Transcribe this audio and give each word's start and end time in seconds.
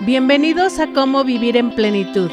Bienvenidos 0.00 0.80
a 0.80 0.88
Cómo 0.92 1.22
Vivir 1.22 1.56
en 1.56 1.70
Plenitud, 1.70 2.30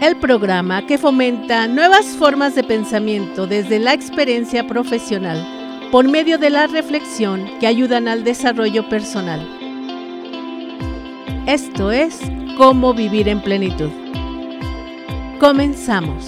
el 0.00 0.16
programa 0.16 0.86
que 0.86 0.96
fomenta 0.96 1.68
nuevas 1.68 2.06
formas 2.16 2.54
de 2.54 2.64
pensamiento 2.64 3.46
desde 3.46 3.78
la 3.78 3.92
experiencia 3.92 4.66
profesional 4.66 5.46
por 5.92 6.08
medio 6.08 6.38
de 6.38 6.48
la 6.48 6.66
reflexión 6.66 7.48
que 7.60 7.66
ayudan 7.66 8.08
al 8.08 8.24
desarrollo 8.24 8.88
personal. 8.88 9.46
Esto 11.46 11.92
es 11.92 12.18
Cómo 12.56 12.94
Vivir 12.94 13.28
en 13.28 13.42
Plenitud. 13.42 13.90
Comenzamos. 15.38 16.24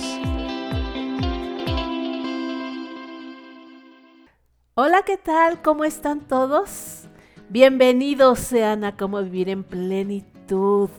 Hola, 4.75 5.03
¿qué 5.03 5.17
tal? 5.17 5.63
¿Cómo 5.63 5.85
están 5.85 6.21
todos? 6.21 7.06
Bienvenidos 7.49 8.41
sean 8.41 8.83
a 8.83 8.97
Cómo 8.97 9.23
Vivir 9.23 9.49
en 9.49 9.63
Plenitud. 9.63 10.91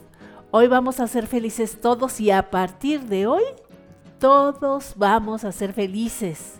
Hoy 0.50 0.66
vamos 0.66 0.98
a 0.98 1.06
ser 1.06 1.26
felices 1.26 1.78
todos 1.78 2.22
y 2.22 2.30
a 2.30 2.48
partir 2.48 3.02
de 3.02 3.26
hoy 3.26 3.42
todos 4.18 4.94
vamos 4.96 5.44
a 5.44 5.52
ser 5.52 5.74
felices. 5.74 6.54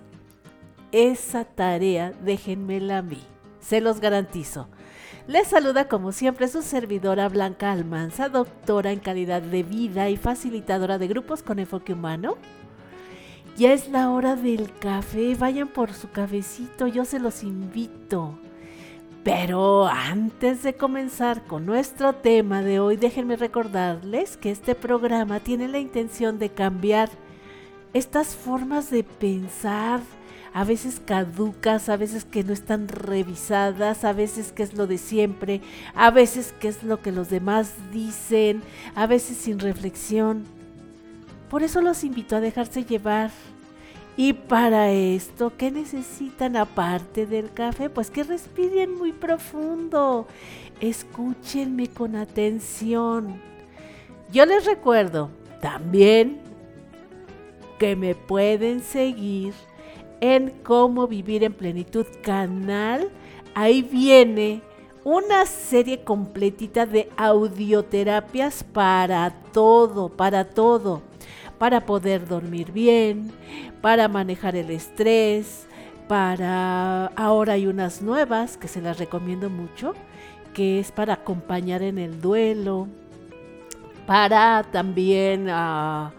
Esa 0.92 1.47
tarea 1.47 2.12
déjenmela 2.23 2.98
a 2.98 3.02
mí, 3.02 3.23
se 3.61 3.80
los 3.80 3.98
garantizo. 3.98 4.69
Les 5.27 5.48
saluda 5.48 5.89
como 5.89 6.12
siempre 6.12 6.48
su 6.48 6.61
servidora 6.61 7.30
Blanca 7.30 7.73
Almanza, 7.73 8.28
doctora 8.28 8.92
en 8.92 9.00
calidad 9.00 9.41
de 9.41 9.62
vida 9.62 10.11
y 10.11 10.19
facilitadora 10.19 10.98
de 10.98 11.09
grupos 11.09 11.42
con 11.42 11.61
enfoque 11.61 11.95
humano. 11.95 12.36
Ya 13.56 13.73
es 13.73 13.89
la 13.89 14.11
hora 14.11 14.36
del 14.36 14.70
café, 14.70 15.34
vayan 15.34 15.69
por 15.69 15.95
su 15.95 16.11
cafecito, 16.11 16.86
yo 16.86 17.06
se 17.06 17.19
los 17.19 17.42
invito. 17.42 18.39
Pero 19.28 19.87
antes 19.87 20.62
de 20.62 20.73
comenzar 20.73 21.42
con 21.45 21.66
nuestro 21.66 22.14
tema 22.14 22.62
de 22.62 22.80
hoy, 22.80 22.97
déjenme 22.97 23.36
recordarles 23.36 24.39
que 24.39 24.50
este 24.50 24.75
programa 24.75 25.39
tiene 25.39 25.69
la 25.69 25.78
intención 25.78 26.39
de 26.39 26.48
cambiar 26.48 27.11
estas 27.92 28.28
formas 28.34 28.91
de 28.91 29.05
pensar, 29.05 30.00
a 30.55 30.64
veces 30.64 31.03
caducas, 31.05 31.91
a 31.91 31.98
veces 31.98 32.25
que 32.25 32.42
no 32.42 32.55
están 32.55 32.88
revisadas, 32.88 34.03
a 34.03 34.14
veces 34.14 34.50
que 34.50 34.62
es 34.62 34.72
lo 34.72 34.86
de 34.86 34.97
siempre, 34.97 35.60
a 35.94 36.10
veces 36.10 36.55
que 36.58 36.69
es 36.69 36.83
lo 36.83 37.03
que 37.03 37.12
los 37.12 37.28
demás 37.28 37.75
dicen, 37.92 38.62
a 38.94 39.06
veces 39.06 39.36
sin 39.36 39.58
reflexión. 39.58 40.44
Por 41.50 41.62
eso 41.62 41.83
los 41.83 42.03
invito 42.03 42.34
a 42.34 42.41
dejarse 42.41 42.83
llevar 42.83 43.31
y 44.19 44.33
para 44.33 44.91
esto, 44.91 45.52
¿qué 45.56 45.70
necesitan 45.70 46.56
aparte 46.56 47.24
del 47.24 47.52
café? 47.52 47.88
Pues 47.88 48.11
que 48.11 48.25
respiren 48.25 48.98
muy 48.98 49.12
profundo. 49.12 50.27
Escúchenme 50.80 51.86
con 51.86 52.16
atención. 52.16 53.41
Yo 54.33 54.44
les 54.44 54.64
recuerdo 54.64 55.30
también 55.62 56.41
que 57.78 57.94
me 57.94 58.16
pueden 58.16 58.80
seguir 58.80 59.55
en 60.20 60.50
Cómo 60.64 61.06
Vivir 61.06 61.44
en 61.44 61.53
Plenitud 61.53 62.06
canal. 62.20 63.10
Ahí 63.55 63.82
viene 63.82 64.62
una 65.05 65.47
serie 65.47 66.03
completita 66.03 66.86
de 66.86 67.08
audioterapias 67.16 68.64
para 68.64 69.30
todo, 69.53 70.08
para 70.08 70.42
todo 70.42 71.08
para 71.59 71.87
poder 71.87 72.27
dormir 72.27 72.73
bien, 72.73 73.33
para 73.81 74.09
manejar 74.09 74.56
el 74.56 74.70
estrés, 74.70 75.67
para... 76.06 77.06
Ahora 77.17 77.55
hay 77.55 77.67
unas 77.67 78.03
nuevas 78.03 78.56
que 78.56 78.69
se 78.69 78.81
las 78.81 78.98
recomiendo 78.98 79.50
mucho, 79.50 79.95
que 80.55 80.81
es 80.81 80.92
para 80.92 81.15
acompañar 81.15 81.83
en 81.83 81.98
el 81.98 82.20
duelo, 82.20 82.89
para 84.06 84.65
también 84.73 85.48
uh, 85.48 86.11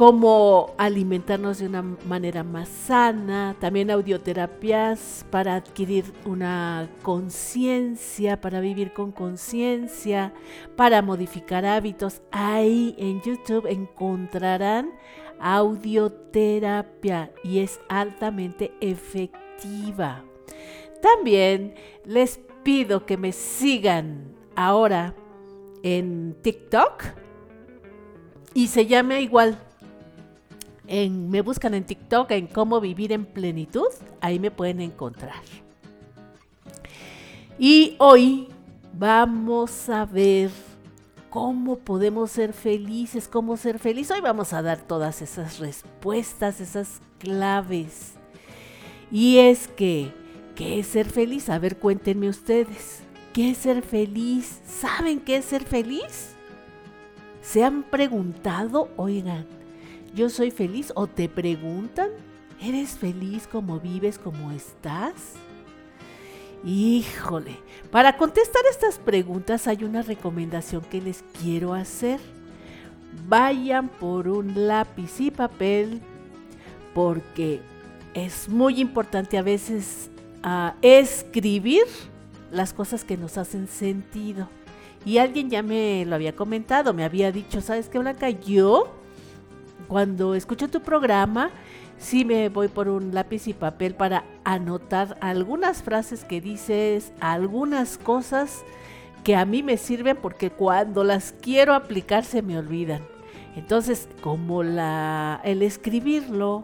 cómo 0.00 0.72
alimentarnos 0.78 1.58
de 1.58 1.66
una 1.66 1.82
manera 1.82 2.42
más 2.42 2.70
sana, 2.70 3.54
también 3.60 3.90
audioterapias 3.90 5.26
para 5.28 5.56
adquirir 5.56 6.06
una 6.24 6.88
conciencia, 7.02 8.40
para 8.40 8.60
vivir 8.60 8.94
con 8.94 9.12
conciencia, 9.12 10.32
para 10.74 11.02
modificar 11.02 11.66
hábitos. 11.66 12.22
Ahí 12.30 12.94
en 12.96 13.20
YouTube 13.20 13.66
encontrarán 13.66 14.90
audioterapia 15.38 17.30
y 17.44 17.58
es 17.58 17.78
altamente 17.90 18.72
efectiva. 18.80 20.24
También 21.02 21.74
les 22.06 22.40
pido 22.62 23.04
que 23.04 23.18
me 23.18 23.32
sigan 23.32 24.34
ahora 24.56 25.14
en 25.82 26.38
TikTok 26.40 27.04
y 28.54 28.68
se 28.68 28.86
llame 28.86 29.20
igual 29.20 29.66
me 30.90 31.40
buscan 31.42 31.74
en 31.74 31.84
TikTok 31.84 32.30
en 32.32 32.48
cómo 32.48 32.80
vivir 32.80 33.12
en 33.12 33.24
plenitud, 33.24 33.88
ahí 34.20 34.40
me 34.40 34.50
pueden 34.50 34.80
encontrar. 34.80 35.42
Y 37.58 37.94
hoy 37.98 38.48
vamos 38.92 39.88
a 39.88 40.04
ver 40.04 40.50
cómo 41.28 41.78
podemos 41.78 42.32
ser 42.32 42.52
felices, 42.52 43.28
cómo 43.28 43.56
ser 43.56 43.78
feliz. 43.78 44.10
Hoy 44.10 44.20
vamos 44.20 44.52
a 44.52 44.62
dar 44.62 44.80
todas 44.80 45.22
esas 45.22 45.60
respuestas, 45.60 46.60
esas 46.60 47.00
claves. 47.18 48.14
Y 49.12 49.38
es 49.38 49.68
que, 49.68 50.12
¿qué 50.56 50.80
es 50.80 50.88
ser 50.88 51.08
feliz? 51.08 51.48
A 51.48 51.58
ver, 51.58 51.76
cuéntenme 51.78 52.28
ustedes. 52.28 53.02
¿Qué 53.32 53.50
es 53.50 53.58
ser 53.58 53.82
feliz? 53.82 54.60
¿Saben 54.66 55.20
qué 55.20 55.36
es 55.36 55.44
ser 55.44 55.62
feliz? 55.64 56.34
¿Se 57.42 57.62
han 57.62 57.84
preguntado? 57.84 58.88
Oigan, 58.96 59.46
yo 60.14 60.28
soy 60.28 60.50
feliz 60.50 60.92
o 60.94 61.06
te 61.06 61.28
preguntan, 61.28 62.08
¿eres 62.60 62.90
feliz 62.90 63.46
como 63.46 63.80
vives, 63.80 64.18
como 64.18 64.50
estás? 64.50 65.34
Híjole, 66.64 67.56
para 67.90 68.16
contestar 68.16 68.62
estas 68.70 68.98
preguntas 68.98 69.66
hay 69.66 69.84
una 69.84 70.02
recomendación 70.02 70.82
que 70.82 71.00
les 71.00 71.24
quiero 71.40 71.72
hacer. 71.72 72.20
Vayan 73.28 73.88
por 73.88 74.28
un 74.28 74.66
lápiz 74.66 75.20
y 75.20 75.30
papel 75.30 76.00
porque 76.94 77.60
es 78.12 78.48
muy 78.48 78.80
importante 78.80 79.38
a 79.38 79.42
veces 79.42 80.10
ah, 80.42 80.74
escribir 80.82 81.84
las 82.50 82.72
cosas 82.72 83.04
que 83.04 83.16
nos 83.16 83.38
hacen 83.38 83.68
sentido. 83.68 84.48
Y 85.04 85.16
alguien 85.16 85.48
ya 85.48 85.62
me 85.62 86.04
lo 86.04 86.14
había 86.14 86.36
comentado, 86.36 86.92
me 86.92 87.04
había 87.04 87.32
dicho, 87.32 87.62
¿sabes 87.62 87.88
qué, 87.88 87.98
Blanca? 87.98 88.28
Yo 88.28 88.99
cuando 89.90 90.36
escucho 90.36 90.68
tu 90.68 90.82
programa, 90.82 91.50
sí 91.98 92.24
me 92.24 92.48
voy 92.48 92.68
por 92.68 92.88
un 92.88 93.12
lápiz 93.12 93.48
y 93.48 93.54
papel 93.54 93.96
para 93.96 94.22
anotar 94.44 95.18
algunas 95.20 95.82
frases 95.82 96.22
que 96.22 96.40
dices, 96.40 97.12
algunas 97.18 97.98
cosas 97.98 98.62
que 99.24 99.34
a 99.34 99.44
mí 99.44 99.64
me 99.64 99.76
sirven 99.76 100.16
porque 100.16 100.50
cuando 100.50 101.02
las 101.02 101.32
quiero 101.32 101.74
aplicar 101.74 102.24
se 102.24 102.40
me 102.40 102.56
olvidan. 102.56 103.02
Entonces, 103.56 104.08
como 104.20 104.62
el 104.62 105.62
escribirlo 105.62 106.62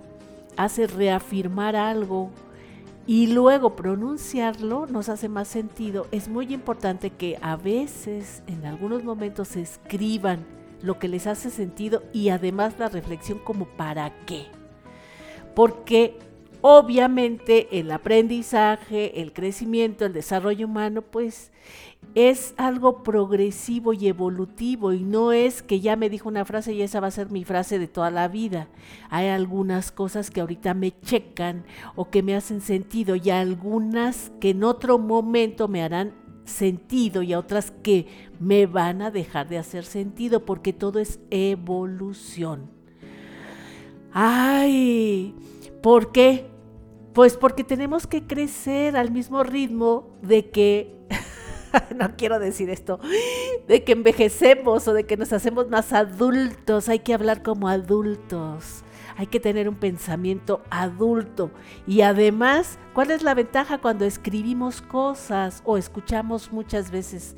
hace 0.56 0.86
reafirmar 0.86 1.74
algo 1.74 2.30
y 3.08 3.26
luego 3.26 3.74
pronunciarlo 3.74 4.86
nos 4.86 5.08
hace 5.08 5.28
más 5.28 5.48
sentido, 5.48 6.06
es 6.12 6.28
muy 6.28 6.54
importante 6.54 7.10
que 7.10 7.38
a 7.42 7.56
veces, 7.56 8.44
en 8.46 8.66
algunos 8.66 9.02
momentos, 9.02 9.48
se 9.48 9.62
escriban 9.62 10.46
lo 10.82 10.98
que 10.98 11.08
les 11.08 11.26
hace 11.26 11.50
sentido 11.50 12.02
y 12.12 12.28
además 12.28 12.74
la 12.78 12.88
reflexión 12.88 13.38
como 13.38 13.66
para 13.66 14.12
qué. 14.26 14.46
Porque 15.54 16.18
obviamente 16.60 17.78
el 17.78 17.90
aprendizaje, 17.90 19.20
el 19.22 19.32
crecimiento, 19.32 20.04
el 20.04 20.12
desarrollo 20.12 20.66
humano, 20.66 21.02
pues 21.02 21.52
es 22.14 22.54
algo 22.56 23.02
progresivo 23.02 23.92
y 23.92 24.08
evolutivo 24.08 24.92
y 24.92 25.00
no 25.00 25.32
es 25.32 25.62
que 25.62 25.80
ya 25.80 25.96
me 25.96 26.08
dijo 26.08 26.28
una 26.28 26.44
frase 26.44 26.72
y 26.72 26.82
esa 26.82 27.00
va 27.00 27.08
a 27.08 27.12
ser 27.12 27.30
mi 27.30 27.44
frase 27.44 27.78
de 27.78 27.88
toda 27.88 28.10
la 28.10 28.28
vida. 28.28 28.68
Hay 29.10 29.28
algunas 29.28 29.92
cosas 29.92 30.30
que 30.30 30.40
ahorita 30.40 30.74
me 30.74 30.98
checan 31.00 31.64
o 31.94 32.10
que 32.10 32.22
me 32.22 32.34
hacen 32.34 32.60
sentido 32.60 33.16
y 33.16 33.30
algunas 33.30 34.32
que 34.40 34.50
en 34.50 34.64
otro 34.64 34.98
momento 34.98 35.68
me 35.68 35.82
harán 35.82 36.25
sentido 36.46 37.22
y 37.22 37.32
a 37.32 37.38
otras 37.38 37.72
que 37.82 38.06
me 38.40 38.66
van 38.66 39.02
a 39.02 39.10
dejar 39.10 39.48
de 39.48 39.58
hacer 39.58 39.84
sentido 39.84 40.44
porque 40.44 40.72
todo 40.72 40.98
es 40.98 41.20
evolución. 41.30 42.70
Ay, 44.12 45.34
¿por 45.82 46.12
qué? 46.12 46.46
Pues 47.12 47.36
porque 47.36 47.64
tenemos 47.64 48.06
que 48.06 48.26
crecer 48.26 48.96
al 48.96 49.10
mismo 49.10 49.42
ritmo 49.42 50.16
de 50.22 50.50
que, 50.50 50.96
no 51.96 52.16
quiero 52.16 52.38
decir 52.38 52.70
esto, 52.70 52.98
de 53.68 53.84
que 53.84 53.92
envejecemos 53.92 54.88
o 54.88 54.94
de 54.94 55.04
que 55.04 55.16
nos 55.16 55.32
hacemos 55.32 55.68
más 55.68 55.92
adultos, 55.92 56.88
hay 56.88 57.00
que 57.00 57.14
hablar 57.14 57.42
como 57.42 57.68
adultos 57.68 58.84
hay 59.16 59.26
que 59.26 59.40
tener 59.40 59.68
un 59.68 59.76
pensamiento 59.76 60.62
adulto. 60.70 61.50
Y 61.86 62.02
además, 62.02 62.78
¿cuál 62.92 63.10
es 63.10 63.22
la 63.22 63.34
ventaja 63.34 63.78
cuando 63.78 64.04
escribimos 64.04 64.82
cosas 64.82 65.62
o 65.64 65.78
escuchamos 65.78 66.52
muchas 66.52 66.90
veces 66.90 67.36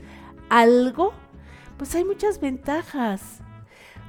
algo, 0.48 1.12
pues 1.76 1.94
hay 1.94 2.04
muchas 2.04 2.40
ventajas. 2.40 3.40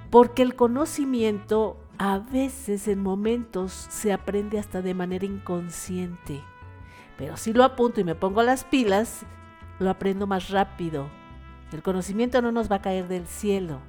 Porque 0.09 0.41
el 0.41 0.55
conocimiento 0.55 1.77
a 1.97 2.19
veces 2.19 2.87
en 2.87 3.03
momentos 3.03 3.71
se 3.89 4.11
aprende 4.11 4.57
hasta 4.57 4.81
de 4.81 4.93
manera 4.93 5.25
inconsciente. 5.25 6.41
Pero 7.17 7.37
si 7.37 7.53
lo 7.53 7.63
apunto 7.63 8.01
y 8.01 8.05
me 8.05 8.15
pongo 8.15 8.41
las 8.41 8.63
pilas, 8.63 9.25
lo 9.77 9.89
aprendo 9.89 10.25
más 10.25 10.49
rápido. 10.49 11.09
El 11.71 11.83
conocimiento 11.83 12.41
no 12.41 12.51
nos 12.51 12.71
va 12.71 12.77
a 12.77 12.81
caer 12.81 13.07
del 13.07 13.27
cielo. 13.27 13.79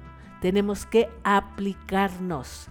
Tenemos 0.41 0.85
que 0.85 1.09
aplicarnos. 1.23 2.67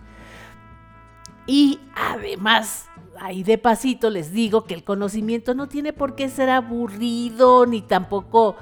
Y 1.51 1.81
además, 1.97 2.89
ahí 3.19 3.43
de 3.43 3.59
pasito 3.59 4.09
les 4.09 4.31
digo 4.31 4.63
que 4.63 4.75
el 4.75 4.85
conocimiento 4.85 5.53
no 5.53 5.69
tiene 5.69 5.93
por 5.93 6.15
qué 6.15 6.29
ser 6.29 6.49
aburrido 6.49 7.67
ni 7.67 7.83
tampoco 7.83 8.55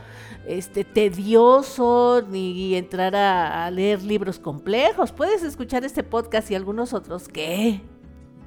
este, 0.46 0.84
tedioso 0.84 2.24
ni 2.30 2.76
entrar 2.76 3.14
a, 3.14 3.70
leer 3.70 4.02
libros 4.02 4.38
complejos. 4.38 5.12
Puedes 5.12 5.42
escuchar 5.42 5.84
este 5.84 6.02
podcast 6.02 6.50
y 6.50 6.54
algunos 6.54 6.94
otros 6.94 7.28
que 7.28 7.82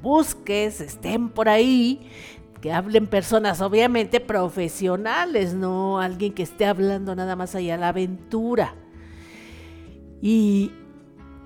busques, 0.01 0.81
estén 0.81 1.29
por 1.29 1.47
ahí, 1.47 2.09
que 2.61 2.73
hablen 2.73 3.05
personas 3.05 3.61
obviamente 3.61 4.19
profesionales, 4.19 5.53
no 5.53 5.99
alguien 5.99 6.33
que 6.33 6.41
esté 6.41 6.65
hablando 6.65 7.15
nada 7.15 7.35
más 7.35 7.53
allá 7.53 7.77
la 7.77 7.89
aventura. 7.89 8.73
Y, 10.19 10.71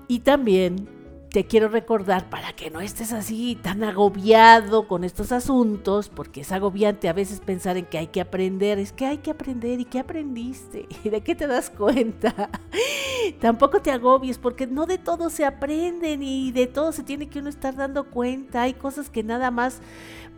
y 0.08 0.20
también 0.20 0.95
te 1.36 1.44
quiero 1.44 1.68
recordar 1.68 2.30
para 2.30 2.54
que 2.54 2.70
no 2.70 2.80
estés 2.80 3.12
así 3.12 3.58
tan 3.60 3.84
agobiado 3.84 4.88
con 4.88 5.04
estos 5.04 5.32
asuntos, 5.32 6.08
porque 6.08 6.40
es 6.40 6.50
agobiante 6.50 7.10
a 7.10 7.12
veces 7.12 7.40
pensar 7.40 7.76
en 7.76 7.84
que 7.84 7.98
hay 7.98 8.06
que 8.06 8.22
aprender, 8.22 8.78
es 8.78 8.90
que 8.90 9.04
hay 9.04 9.18
que 9.18 9.32
aprender 9.32 9.78
y 9.78 9.84
qué 9.84 9.98
aprendiste 9.98 10.88
y 11.04 11.10
de 11.10 11.20
qué 11.20 11.34
te 11.34 11.46
das 11.46 11.68
cuenta. 11.68 12.48
Tampoco 13.38 13.82
te 13.82 13.90
agobies 13.90 14.38
porque 14.38 14.66
no 14.66 14.86
de 14.86 14.96
todo 14.96 15.28
se 15.28 15.44
aprende 15.44 16.16
ni 16.16 16.52
de 16.52 16.66
todo 16.68 16.90
se 16.90 17.02
tiene 17.02 17.28
que 17.28 17.40
uno 17.40 17.50
estar 17.50 17.76
dando 17.76 18.04
cuenta. 18.08 18.62
Hay 18.62 18.72
cosas 18.72 19.10
que 19.10 19.22
nada 19.22 19.50
más 19.50 19.82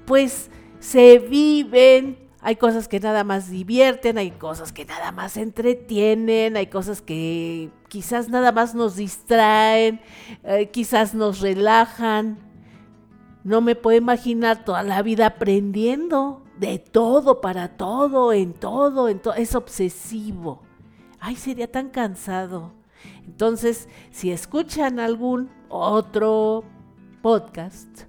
pues 0.05 0.51
se 0.81 1.21
viven, 1.21 2.19
hay 2.41 2.57
cosas 2.57 2.87
que 2.87 3.01
nada 3.01 3.25
más 3.25 3.51
divierten, 3.51 4.17
hay 4.19 4.31
cosas 4.31 4.73
que 4.73 4.85
nada 4.85 5.11
más 5.11 5.37
entretienen, 5.37 6.57
hay 6.57 6.69
cosas 6.69 7.03
que 7.03 7.71
quizás 7.89 8.29
nada 8.29 8.53
más 8.53 8.75
nos 8.75 8.97
distraen, 8.97 10.01
eh, 10.45 10.71
quizás 10.71 11.15
nos 11.15 11.41
relajan. 11.41 12.39
No 13.43 13.61
me 13.61 13.75
puedo 13.75 13.97
imaginar 13.97 14.65
toda 14.65 14.83
la 14.83 15.03
vida 15.03 15.27
aprendiendo 15.27 16.43
de 16.59 16.79
todo, 16.79 17.41
para 17.41 17.77
todo, 17.77 18.33
en 18.33 18.53
todo, 18.53 19.09
en 19.09 19.19
todo. 19.21 19.35
Es 19.35 19.55
obsesivo. 19.55 20.63
Ay, 21.19 21.35
sería 21.35 21.71
tan 21.71 21.89
cansado. 21.89 22.73
Entonces, 23.25 23.89
si 24.11 24.31
escuchan 24.31 25.01
algún 25.01 25.51
otro 25.69 26.65
podcast, 27.21 28.08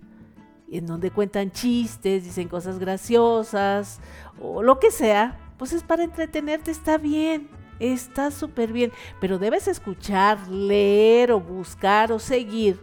en 0.78 0.86
donde 0.86 1.12
cuentan 1.12 1.52
chistes, 1.52 2.24
dicen 2.24 2.48
cosas 2.48 2.80
graciosas 2.80 4.00
o 4.42 4.62
lo 4.64 4.80
que 4.80 4.92
sea, 4.92 5.40
pues 5.58 5.74
es 5.74 5.84
para 5.84 6.04
entretenerte, 6.04 6.72
está 6.72 6.98
bien, 6.98 7.50
está 7.80 8.32
súper 8.32 8.72
bien, 8.72 8.92
pero 9.20 9.40
debes 9.40 9.68
escuchar, 9.68 10.48
leer 10.48 11.32
o 11.32 11.40
buscar 11.40 12.12
o 12.12 12.20
seguir 12.20 12.80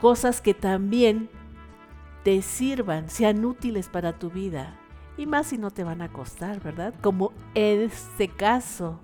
cosas 0.00 0.40
que 0.40 0.54
también 0.54 1.28
te 2.24 2.42
sirvan, 2.42 3.08
sean 3.08 3.44
útiles 3.44 3.88
para 3.88 4.18
tu 4.18 4.30
vida. 4.30 4.76
Y 5.16 5.26
más 5.26 5.48
si 5.48 5.58
no 5.58 5.70
te 5.72 5.82
van 5.82 6.00
a 6.00 6.12
costar, 6.12 6.60
¿verdad? 6.62 6.94
Como 7.00 7.32
en 7.54 7.82
este 7.82 8.28
caso, 8.28 9.00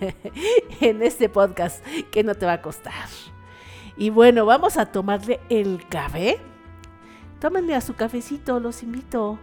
en 0.80 1.02
este 1.02 1.28
podcast, 1.28 1.84
que 2.10 2.22
no 2.22 2.34
te 2.34 2.44
va 2.44 2.54
a 2.54 2.62
costar. 2.62 3.08
Y 3.96 4.10
bueno, 4.10 4.44
vamos 4.44 4.76
a 4.76 4.86
tomarle 4.86 5.40
el 5.48 5.86
café. 5.88 6.38
Tómenle 7.40 7.74
a 7.74 7.80
su 7.80 7.94
cafecito, 7.94 8.58
los 8.60 8.82
invito. 8.82 9.38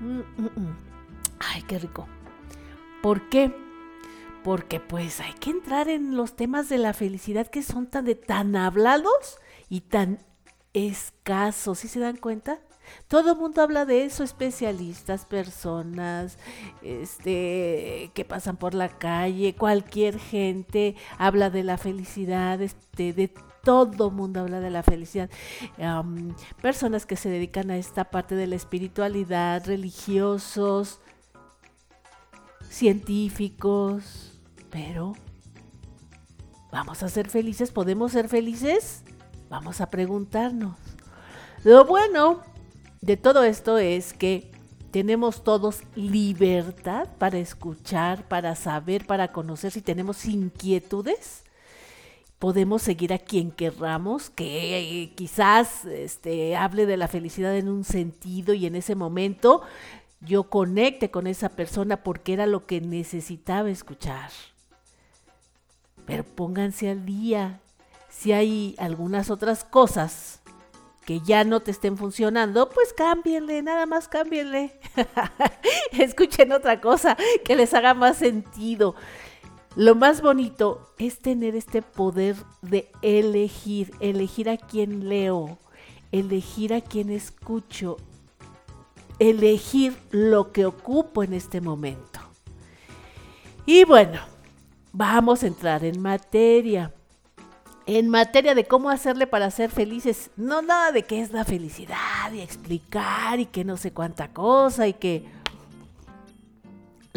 Mm, 0.00 0.20
mm, 0.20 0.50
mm. 0.56 0.76
Ay, 1.38 1.62
qué 1.62 1.78
rico. 1.78 2.08
¿Por 3.02 3.28
qué? 3.28 3.54
Porque 4.42 4.80
pues 4.80 5.20
hay 5.20 5.32
que 5.34 5.50
entrar 5.50 5.88
en 5.88 6.16
los 6.16 6.34
temas 6.34 6.68
de 6.68 6.78
la 6.78 6.94
felicidad 6.94 7.46
que 7.46 7.62
son 7.62 7.86
tan 7.86 8.04
de 8.04 8.14
tan 8.14 8.56
hablados 8.56 9.38
y 9.68 9.82
tan 9.82 10.18
escasos, 10.72 11.78
¿sí 11.80 11.88
se 11.88 12.00
dan 12.00 12.16
cuenta? 12.16 12.60
Todo 13.06 13.32
el 13.32 13.38
mundo 13.38 13.62
habla 13.62 13.84
de 13.84 14.04
eso, 14.04 14.24
especialistas, 14.24 15.26
personas, 15.26 16.38
este, 16.82 18.10
que 18.14 18.24
pasan 18.24 18.56
por 18.56 18.74
la 18.74 18.88
calle, 18.88 19.54
cualquier 19.54 20.18
gente 20.18 20.96
habla 21.18 21.50
de 21.50 21.64
la 21.64 21.76
felicidad, 21.76 22.60
este, 22.62 23.12
de 23.12 23.32
todo 23.68 24.10
mundo 24.10 24.40
habla 24.40 24.60
de 24.60 24.70
la 24.70 24.82
felicidad. 24.82 25.28
personas 26.62 27.04
que 27.04 27.16
se 27.16 27.28
dedican 27.28 27.70
a 27.70 27.76
esta 27.76 28.04
parte 28.04 28.34
de 28.34 28.46
la 28.46 28.56
espiritualidad, 28.56 29.66
religiosos, 29.66 31.00
científicos, 32.70 34.40
pero 34.70 35.12
¿vamos 36.72 37.02
a 37.02 37.10
ser 37.10 37.28
felices? 37.28 37.70
¿Podemos 37.70 38.12
ser 38.12 38.30
felices? 38.30 39.02
Vamos 39.50 39.82
a 39.82 39.90
preguntarnos. 39.90 40.78
Lo 41.62 41.84
bueno 41.84 42.40
de 43.02 43.18
todo 43.18 43.44
esto 43.44 43.76
es 43.76 44.14
que 44.14 44.50
tenemos 44.92 45.44
todos 45.44 45.82
libertad 45.94 47.06
para 47.18 47.36
escuchar, 47.36 48.26
para 48.28 48.54
saber, 48.54 49.06
para 49.06 49.30
conocer 49.30 49.72
si 49.72 49.82
tenemos 49.82 50.24
inquietudes 50.24 51.44
podemos 52.38 52.82
seguir 52.82 53.12
a 53.12 53.18
quien 53.18 53.50
querramos, 53.50 54.30
que 54.30 54.78
eh, 55.02 55.12
quizás 55.14 55.84
este, 55.84 56.56
hable 56.56 56.86
de 56.86 56.96
la 56.96 57.08
felicidad 57.08 57.56
en 57.56 57.68
un 57.68 57.84
sentido 57.84 58.54
y 58.54 58.66
en 58.66 58.76
ese 58.76 58.94
momento 58.94 59.62
yo 60.20 60.44
conecte 60.44 61.10
con 61.10 61.26
esa 61.26 61.48
persona 61.48 62.02
porque 62.02 62.32
era 62.32 62.46
lo 62.46 62.66
que 62.66 62.80
necesitaba 62.80 63.70
escuchar. 63.70 64.30
Pero 66.06 66.24
pónganse 66.24 66.90
al 66.90 67.04
día. 67.04 67.60
Si 68.08 68.32
hay 68.32 68.74
algunas 68.78 69.30
otras 69.30 69.64
cosas 69.64 70.40
que 71.04 71.20
ya 71.20 71.44
no 71.44 71.60
te 71.60 71.70
estén 71.70 71.96
funcionando, 71.96 72.68
pues 72.68 72.92
cámbienle, 72.92 73.62
nada 73.62 73.86
más 73.86 74.08
cámbienle. 74.08 74.78
Escuchen 75.92 76.52
otra 76.52 76.80
cosa 76.80 77.16
que 77.44 77.56
les 77.56 77.74
haga 77.74 77.94
más 77.94 78.18
sentido. 78.18 78.94
Lo 79.78 79.94
más 79.94 80.22
bonito 80.22 80.92
es 80.98 81.20
tener 81.20 81.54
este 81.54 81.82
poder 81.82 82.34
de 82.62 82.90
elegir, 83.00 83.92
elegir 84.00 84.50
a 84.50 84.56
quién 84.56 85.08
leo, 85.08 85.56
elegir 86.10 86.74
a 86.74 86.80
quién 86.80 87.10
escucho, 87.10 87.96
elegir 89.20 89.96
lo 90.10 90.50
que 90.50 90.66
ocupo 90.66 91.22
en 91.22 91.32
este 91.32 91.60
momento. 91.60 92.18
Y 93.66 93.84
bueno, 93.84 94.18
vamos 94.90 95.44
a 95.44 95.46
entrar 95.46 95.84
en 95.84 96.02
materia. 96.02 96.92
En 97.86 98.08
materia 98.08 98.56
de 98.56 98.64
cómo 98.64 98.90
hacerle 98.90 99.28
para 99.28 99.48
ser 99.52 99.70
felices. 99.70 100.32
No 100.36 100.60
nada 100.60 100.90
de 100.90 101.04
qué 101.04 101.20
es 101.20 101.30
la 101.30 101.44
felicidad 101.44 102.32
y 102.34 102.40
explicar 102.40 103.38
y 103.38 103.46
que 103.46 103.64
no 103.64 103.76
sé 103.76 103.92
cuánta 103.92 104.32
cosa 104.32 104.88
y 104.88 104.94
que 104.94 105.24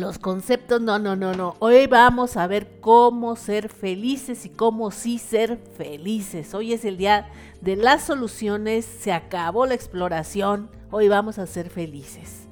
los 0.01 0.20
conceptos, 0.20 0.81
no, 0.81 1.00
no, 1.00 1.15
no, 1.15 1.34
no. 1.34 1.55
Hoy 1.60 1.88
vamos 1.88 2.36
a 2.36 2.48
ver 2.48 2.79
cómo 2.81 3.36
ser 3.36 3.70
felices 3.70 4.46
y 4.46 4.50
cómo 4.50 4.91
sí 4.91 5.20
ser 5.20 5.58
felices. 5.77 6.53
Hoy 6.53 6.74
es 6.74 6.84
el 6.84 6.98
día 6.98 7.29
de 7.62 7.75
las 7.75 8.03
soluciones, 8.03 8.84
se 8.84 9.13
acabó 9.13 9.65
la 9.67 9.75
exploración, 9.75 10.70
hoy 10.89 11.08
vamos 11.08 11.38
a 11.38 11.46
ser 11.46 11.70
felices. 11.70 12.48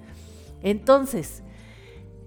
Entonces, 0.62 1.41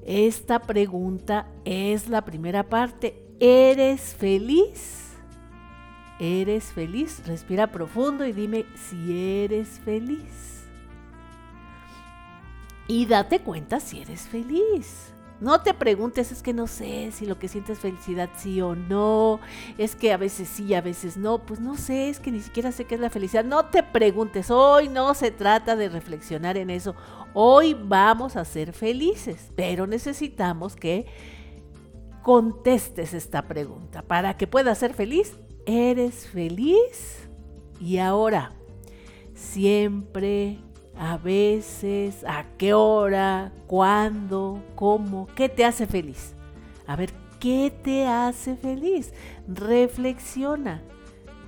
esta 0.05 0.59
pregunta 0.59 1.47
es 1.64 2.09
la 2.09 2.25
primera 2.25 2.69
parte. 2.69 3.25
¿Eres 3.38 4.14
feliz? 4.14 5.12
¿Eres 6.19 6.64
feliz? 6.64 7.23
Respira 7.26 7.71
profundo 7.71 8.26
y 8.26 8.33
dime 8.33 8.67
si 8.75 9.17
eres 9.45 9.81
feliz 9.85 10.62
y 12.93 13.07
date 13.07 13.41
cuenta 13.41 13.81
si 13.81 14.03
eres 14.03 14.29
feliz. 14.29 15.15
No 15.41 15.63
te 15.63 15.73
preguntes, 15.73 16.31
es 16.31 16.43
que 16.43 16.53
no 16.53 16.67
sé 16.67 17.11
si 17.11 17.25
lo 17.25 17.39
que 17.39 17.49
sientes 17.49 17.79
es 17.79 17.83
felicidad 17.83 18.29
sí 18.37 18.61
o 18.61 18.75
no, 18.75 19.41
es 19.79 19.97
que 19.97 20.13
a 20.13 20.19
veces 20.19 20.47
sí, 20.47 20.75
a 20.75 20.83
veces 20.83 21.17
no, 21.17 21.39
pues 21.39 21.59
no 21.59 21.75
sé, 21.79 22.11
es 22.11 22.21
que 22.21 22.31
ni 22.31 22.41
siquiera 22.41 22.71
sé 22.71 22.85
qué 22.85 22.97
es 22.97 23.01
la 23.01 23.09
felicidad. 23.09 23.45
No 23.45 23.65
te 23.65 23.83
preguntes, 23.83 24.51
hoy 24.51 24.91
no 24.91 25.15
se 25.15 25.31
trata 25.31 25.75
de 25.75 25.89
reflexionar 25.89 26.59
en 26.59 26.69
eso, 26.69 26.95
hoy 27.33 27.73
vamos 27.73 28.37
a 28.37 28.45
ser 28.45 28.75
felices, 28.75 29.51
pero 29.57 29.87
necesitamos 29.87 30.77
que 30.77 31.07
contestes 32.23 33.15
esta 33.15 33.49
pregunta. 33.49 34.03
Para 34.03 34.37
que 34.37 34.47
puedas 34.47 34.77
ser 34.77 34.93
feliz, 34.93 35.39
¿eres 35.65 36.27
feliz? 36.27 37.27
Y 37.81 37.97
ahora, 37.97 38.53
siempre 39.35 40.59
a 40.99 41.17
veces, 41.17 42.25
a 42.25 42.45
qué 42.59 42.75
hora, 42.75 43.53
cuándo, 43.67 44.63
cómo, 44.75 45.27
qué 45.35 45.49
te 45.49 45.65
hace 45.65 45.87
feliz. 45.87 46.35
A 46.87 46.97
ver, 46.97 47.13
¿qué 47.41 47.73
te 47.83 48.07
hace 48.07 48.57
feliz? 48.57 49.13
Reflexiona. 49.49 50.83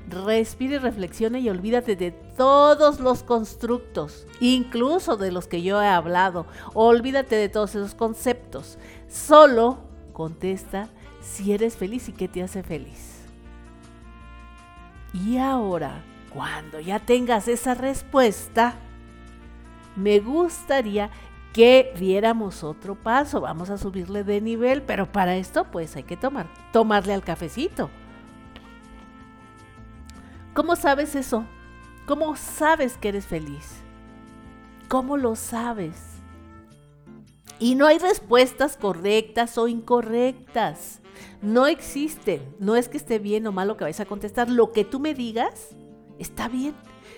Respira 0.09 0.75
y 0.75 0.79
reflexiona 0.79 1.39
y 1.39 1.49
olvídate 1.49 1.97
de 1.97 2.11
todos 2.11 3.01
los 3.01 3.23
constructos, 3.23 4.27
incluso 4.39 5.17
de 5.17 5.33
los 5.33 5.47
que 5.47 5.63
yo 5.63 5.81
he 5.81 5.87
hablado. 5.87 6.47
Olvídate 6.75 7.37
de 7.37 7.49
todos 7.49 7.75
esos 7.75 7.95
conceptos. 7.95 8.79
Solo 9.09 9.79
contesta 10.13 10.89
si 11.23 11.53
eres 11.53 11.77
feliz 11.77 12.09
y 12.09 12.13
qué 12.13 12.29
te 12.29 12.43
hace 12.43 12.63
feliz. 12.63 13.23
Y 15.15 15.39
ahora, 15.39 16.03
cuando 16.35 16.81
ya 16.81 16.99
tengas 16.99 17.49
esa 17.49 17.75
respuesta, 17.75 18.75
me 19.97 20.21
gustaría 20.21 21.11
que 21.53 21.95
diéramos 21.97 22.65
otro 22.65 22.97
paso. 22.97 23.41
Vamos 23.41 23.71
a 23.71 23.79
subirle 23.79 24.25
de 24.25 24.41
nivel, 24.41 24.83
pero 24.83 25.11
para 25.11 25.37
esto 25.37 25.65
pues 25.71 25.95
hay 25.97 26.03
que 26.03 26.17
tomar, 26.17 26.49
tomarle 26.73 27.15
al 27.15 27.23
cafecito. 27.23 27.91
¿Cómo 30.53 30.77
sabes 30.77 31.15
eso? 31.15 31.45
¿Cómo 32.07 32.37
sabes 32.37 32.97
que 32.99 33.09
eres 33.09 33.27
feliz? 33.27 33.83
¿Cómo 34.89 35.17
lo 35.17 35.37
sabes? 35.37 36.15
Y 37.59 37.77
no 37.77 37.87
hay 37.87 37.99
respuestas 37.99 38.77
correctas 38.77 39.57
o 39.59 39.69
incorrectas. 39.69 41.01
No 41.41 41.67
existen. 41.67 42.43
No 42.59 42.77
es 42.77 42.89
que 42.89 42.97
esté 42.97 43.19
bien 43.19 43.47
o 43.47 43.53
mal 43.53 43.69
lo 43.69 43.77
que 43.77 43.85
vais 43.85 44.01
a 44.01 44.07
contestar. 44.07 44.51
Lo 44.51 44.73
que 44.73 44.85
tú 44.85 45.01
me 45.01 45.15
digas 45.15 45.75
está 46.19 46.49
bien. 46.49 46.75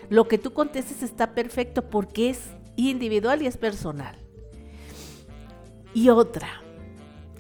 Lo 0.09 0.28
que 0.28 0.38
tú 0.38 0.52
contestes 0.52 1.02
está 1.02 1.35
perfecto 1.35 1.88
porque 1.88 2.30
es 2.30 2.55
individual 2.76 3.42
y 3.42 3.47
es 3.47 3.56
personal. 3.56 4.16
Y 5.95 6.11
otra, 6.11 6.49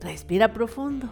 respira 0.00 0.52
profundo. 0.52 1.08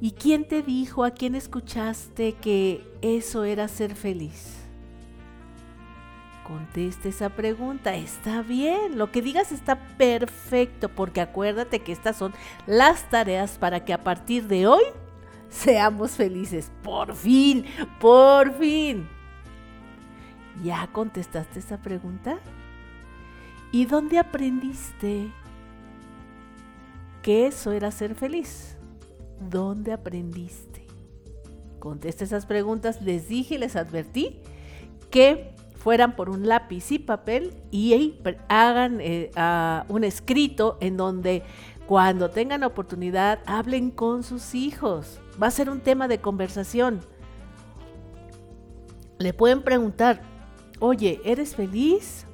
¿Y 0.00 0.12
quién 0.12 0.46
te 0.46 0.62
dijo, 0.62 1.04
a 1.04 1.10
quién 1.10 1.34
escuchaste 1.34 2.34
que 2.34 2.82
eso 3.02 3.44
era 3.44 3.66
ser 3.68 3.94
feliz? 3.94 4.54
Conteste 6.46 7.10
esa 7.10 7.28
pregunta, 7.28 7.94
está 7.94 8.40
bien, 8.40 8.96
lo 8.96 9.12
que 9.12 9.20
digas 9.20 9.52
está 9.52 9.76
perfecto, 9.98 10.88
porque 10.88 11.20
acuérdate 11.20 11.80
que 11.80 11.92
estas 11.92 12.16
son 12.16 12.32
las 12.66 13.10
tareas 13.10 13.58
para 13.58 13.84
que 13.84 13.92
a 13.92 14.02
partir 14.02 14.46
de 14.46 14.66
hoy 14.66 14.84
seamos 15.50 16.12
felices. 16.12 16.70
Por 16.82 17.14
fin, 17.14 17.66
por 18.00 18.54
fin. 18.54 19.06
¿Ya 20.64 20.86
contestaste 20.92 21.58
esa 21.58 21.78
pregunta? 21.78 22.38
¿Y 23.70 23.84
dónde 23.84 24.18
aprendiste 24.18 25.30
que 27.22 27.46
eso 27.46 27.72
era 27.72 27.90
ser 27.90 28.14
feliz? 28.14 28.76
¿Dónde 29.50 29.92
aprendiste? 29.92 30.86
Contesta 31.78 32.24
esas 32.24 32.46
preguntas. 32.46 33.02
Les 33.02 33.28
dije 33.28 33.56
y 33.56 33.58
les 33.58 33.76
advertí 33.76 34.40
que 35.10 35.54
fueran 35.76 36.16
por 36.16 36.28
un 36.28 36.46
lápiz 36.48 36.90
y 36.92 36.98
papel 36.98 37.54
y 37.70 38.18
hagan 38.48 38.98
eh, 39.00 39.30
un 39.88 40.04
escrito 40.04 40.76
en 40.80 40.96
donde 40.96 41.42
cuando 41.86 42.30
tengan 42.30 42.64
oportunidad 42.64 43.38
hablen 43.46 43.90
con 43.90 44.22
sus 44.22 44.54
hijos. 44.54 45.20
Va 45.40 45.46
a 45.46 45.50
ser 45.50 45.70
un 45.70 45.80
tema 45.80 46.08
de 46.08 46.18
conversación. 46.18 47.00
Le 49.18 49.32
pueden 49.32 49.62
preguntar, 49.62 50.22
oye, 50.80 51.20
¿eres 51.24 51.54
feliz? 51.54 52.27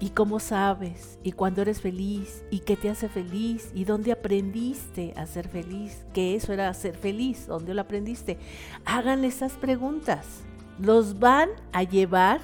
¿Y 0.00 0.10
cómo 0.10 0.38
sabes? 0.38 1.18
¿Y 1.24 1.32
cuándo 1.32 1.62
eres 1.62 1.80
feliz? 1.80 2.44
¿Y 2.50 2.60
qué 2.60 2.76
te 2.76 2.88
hace 2.88 3.08
feliz? 3.08 3.72
¿Y 3.74 3.84
dónde 3.84 4.12
aprendiste 4.12 5.12
a 5.16 5.26
ser 5.26 5.48
feliz? 5.48 6.04
¿Qué 6.14 6.36
eso 6.36 6.52
era 6.52 6.72
ser 6.72 6.96
feliz? 6.96 7.48
¿Dónde 7.48 7.74
lo 7.74 7.80
aprendiste? 7.80 8.38
Hagan 8.84 9.24
esas 9.24 9.54
preguntas. 9.54 10.44
Los 10.78 11.18
van 11.18 11.48
a 11.72 11.82
llevar 11.82 12.40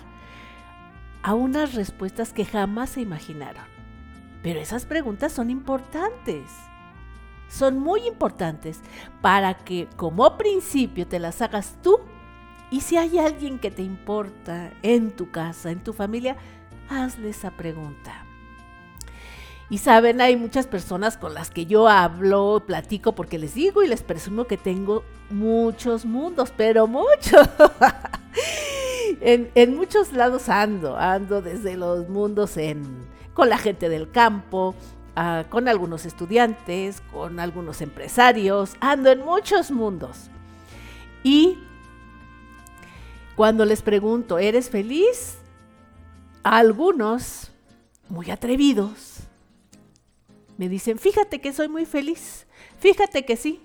a 1.23 1.35
unas 1.35 1.75
respuestas 1.75 2.33
que 2.33 2.45
jamás 2.45 2.91
se 2.91 3.03
imaginaron. 3.03 3.65
Pero 4.43 4.59
esas 4.59 4.85
preguntas 4.85 5.33
son 5.33 5.49
importantes. 5.49 6.51
Son 7.49 7.79
muy 7.79 8.01
importantes 8.09 8.81
para 9.23 9.55
que 9.55 9.87
como 9.97 10.37
principio 10.37 11.07
te 11.07 11.21
las 11.21 11.41
hagas 11.41 11.77
tú 11.83 12.01
y 12.71 12.81
si 12.81 12.97
hay 12.97 13.19
alguien 13.19 13.61
que 13.61 13.71
te 13.71 13.83
importa 13.83 14.73
en 14.83 15.13
tu 15.13 15.31
casa, 15.31 15.71
en 15.71 15.85
tu 15.85 15.93
familia, 15.93 16.37
hazle 16.89 17.31
esa 17.31 17.51
pregunta. 17.51 18.25
Y 19.71 19.79
saben, 19.79 20.21
hay 20.21 20.37
muchas 20.37 20.67
personas 20.67 21.17
con 21.17 21.35
las 21.35 21.51
que 21.51 21.67
yo 21.67 21.89
hablo, 21.89 22.63
platico, 22.67 23.15
porque 23.15 23.39
les 23.39 23.55
digo 23.55 23.83
y 23.83 23.89
les 23.89 24.03
presumo 24.03 24.45
que 24.45 24.57
tengo 24.57 25.03
muchos 25.31 26.05
mundos, 26.05 26.53
pero 26.57 26.87
muchos. 26.87 27.49
en, 29.21 29.77
muchos 29.77 30.13
lados 30.13 30.49
ando, 30.49 30.97
ando 30.97 31.41
desde 31.41 31.77
los 31.77 32.09
mundos 32.09 32.57
con 33.33 33.49
la 33.49 33.59
gente 33.59 33.89
del 33.89 34.11
campo, 34.11 34.75
ah, 35.17 35.45
con 35.49 35.67
algunos 35.67 36.05
estudiantes, 36.05 37.01
con 37.13 37.41
algunos 37.41 37.81
empresarios, 37.81 38.77
ando 38.81 39.11
en 39.11 39.21
muchos 39.21 39.71
mundos. 39.71 40.31
Y 41.23 41.59
cuando 43.35 43.65
les 43.65 43.83
pregunto, 43.83 44.39
¿eres 44.39 44.69
feliz? 44.69 45.39
Algunos, 46.45 47.51
muy 48.09 48.31
atrevidos, 48.31 49.21
me 50.57 50.69
dicen, 50.69 50.99
fíjate 50.99 51.41
que 51.41 51.53
soy 51.53 51.69
muy 51.69 51.87
feliz, 51.87 52.47
fíjate 52.79 53.25
que 53.25 53.37
sí. 53.37 53.61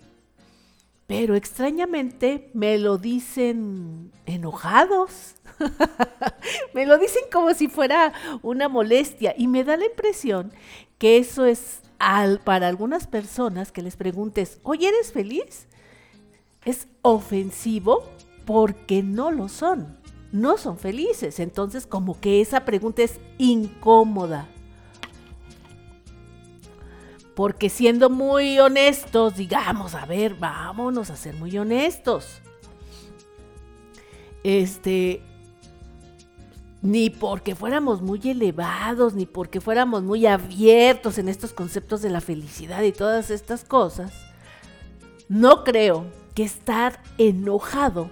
Pero 1.05 1.35
extrañamente 1.35 2.51
me 2.53 2.77
lo 2.77 2.99
dicen 2.99 4.11
enojados. 4.27 5.35
me 6.73 6.85
lo 6.85 6.97
dicen 6.99 7.23
como 7.31 7.53
si 7.53 7.67
fuera 7.67 8.13
una 8.43 8.69
molestia 8.69 9.33
y 9.35 9.47
me 9.47 9.63
da 9.63 9.75
la 9.75 9.85
impresión 9.85 10.53
que 10.99 11.17
eso 11.17 11.45
es 11.45 11.81
al, 11.97 12.39
para 12.39 12.67
algunas 12.67 13.07
personas 13.07 13.71
que 13.71 13.81
les 13.81 13.95
preguntes, 13.95 14.59
oye, 14.63 14.87
¿eres 14.87 15.11
feliz? 15.11 15.67
Es 16.63 16.87
ofensivo 17.01 18.03
porque 18.45 19.01
no 19.01 19.31
lo 19.31 19.49
son 19.49 19.98
no 20.31 20.57
son 20.57 20.77
felices. 20.77 21.39
Entonces 21.39 21.85
como 21.85 22.19
que 22.19 22.41
esa 22.41 22.65
pregunta 22.65 23.03
es 23.03 23.19
incómoda. 23.37 24.47
Porque 27.35 27.69
siendo 27.69 28.09
muy 28.09 28.59
honestos, 28.59 29.37
digamos, 29.37 29.95
a 29.95 30.05
ver, 30.05 30.35
vámonos 30.35 31.09
a 31.09 31.15
ser 31.15 31.35
muy 31.35 31.57
honestos. 31.57 32.41
Este, 34.43 35.21
ni 36.81 37.09
porque 37.09 37.55
fuéramos 37.55 38.01
muy 38.01 38.21
elevados, 38.25 39.13
ni 39.13 39.25
porque 39.25 39.61
fuéramos 39.61 40.03
muy 40.03 40.25
abiertos 40.25 41.17
en 41.17 41.29
estos 41.29 41.53
conceptos 41.53 42.01
de 42.01 42.09
la 42.09 42.21
felicidad 42.21 42.83
y 42.83 42.91
todas 42.91 43.31
estas 43.31 43.63
cosas, 43.63 44.13
no 45.27 45.63
creo 45.63 46.05
que 46.35 46.43
estar 46.43 47.01
enojado 47.17 48.09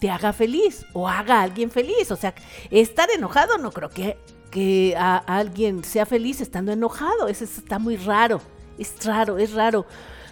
te 0.00 0.10
haga 0.10 0.32
feliz 0.32 0.86
o 0.92 1.08
haga 1.08 1.40
a 1.40 1.42
alguien 1.42 1.70
feliz. 1.70 2.10
O 2.10 2.16
sea, 2.16 2.34
estar 2.70 3.08
enojado 3.10 3.58
no 3.58 3.70
creo 3.70 3.90
que, 3.90 4.16
que 4.50 4.94
a, 4.96 5.16
alguien 5.16 5.84
sea 5.84 6.06
feliz 6.06 6.40
estando 6.40 6.72
enojado. 6.72 7.28
Eso 7.28 7.44
está 7.44 7.78
muy 7.78 7.96
raro. 7.96 8.40
Es 8.78 9.04
raro, 9.04 9.38
es 9.38 9.52
raro. 9.52 9.86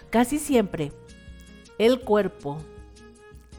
Casi 0.09 0.39
siempre 0.39 0.91
el 1.77 1.99
cuerpo, 2.01 2.57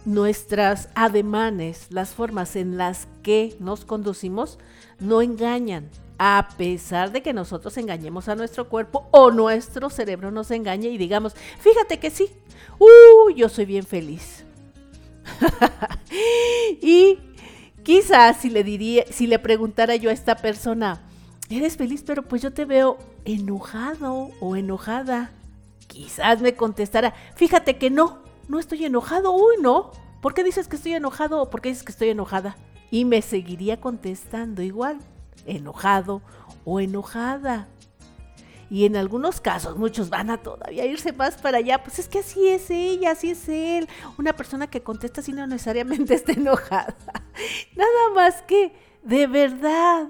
nuestras 0.05 0.89
ademanes, 0.95 1.87
las 1.91 2.11
formas 2.11 2.57
en 2.57 2.79
las 2.79 3.09
que 3.23 3.57
nos 3.59 3.85
conducimos, 3.85 4.59
no 5.01 5.23
engañan. 5.23 5.91
A 6.19 6.49
pesar 6.57 7.13
de 7.13 7.21
que 7.23 7.35
nosotros 7.35 7.77
engañemos 7.77 8.29
a 8.29 8.35
nuestro 8.37 8.71
cuerpo 8.71 9.07
o 9.11 9.31
nuestro 9.31 9.91
cerebro 9.91 10.31
nos 10.31 10.51
engañe 10.51 10.89
y 10.89 10.97
digamos, 10.97 11.35
fíjate 11.61 11.99
que 11.99 12.11
sí, 12.11 12.31
uh, 12.79 13.31
yo 13.33 13.51
soy 13.51 13.67
bien 13.67 13.85
feliz 13.85 14.46
y 16.81 17.19
quizás 17.83 18.39
si 18.39 18.51
le 18.51 18.65
diría, 18.65 19.05
si 19.11 19.27
le 19.27 19.39
preguntara 19.39 19.97
yo 19.97 20.11
a 20.11 20.13
esta 20.13 20.37
persona, 20.37 21.03
eres 21.51 21.77
feliz, 21.77 22.03
pero 22.05 22.23
pues 22.23 22.43
yo 22.43 22.53
te 22.53 22.65
veo 22.65 22.99
enojado 23.25 24.31
o 24.41 24.57
enojada. 24.57 25.31
Quizás 25.87 26.41
me 26.41 26.55
contestara, 26.55 27.15
fíjate 27.37 27.77
que 27.77 27.91
no, 27.91 28.19
no 28.49 28.59
estoy 28.59 28.85
enojado, 28.85 29.33
uy, 29.33 29.57
no. 29.61 29.91
¿Por 30.21 30.35
qué 30.35 30.43
dices 30.43 30.69
que 30.69 30.77
estoy 30.77 30.95
enojado 30.95 31.41
o 31.41 31.51
por 31.51 31.61
qué 31.61 31.69
dices 31.69 31.85
que 31.85 31.93
estoy 31.93 32.09
enojada? 32.09 32.57
Y 32.91 33.05
me 33.05 33.23
seguiría 33.23 33.81
contestando 33.81 34.63
igual, 34.63 34.99
enojado 35.47 36.23
o 36.65 36.81
enojada. 36.81 37.69
Y 38.69 38.85
en 38.85 38.97
algunos 38.97 39.41
casos, 39.41 39.77
muchos 39.77 40.11
van 40.11 40.31
a 40.31 40.39
todavía 40.39 40.85
irse 40.87 41.13
más 41.13 41.37
para 41.37 41.59
allá. 41.59 41.83
Pues 41.83 41.99
es 41.99 42.09
que 42.09 42.19
así 42.19 42.49
es 42.49 42.71
ella, 42.71 43.13
así 43.13 43.31
es 43.31 43.49
él. 43.49 43.89
Una 44.19 44.35
persona 44.35 44.67
que 44.67 44.83
contesta 44.83 45.21
así 45.21 45.33
no 45.33 45.47
necesariamente 45.47 46.15
está 46.15 46.33
enojada. 46.33 46.97
Nada 47.77 48.11
más 48.15 48.43
que, 48.43 48.73
de 49.03 49.27
verdad, 49.27 50.09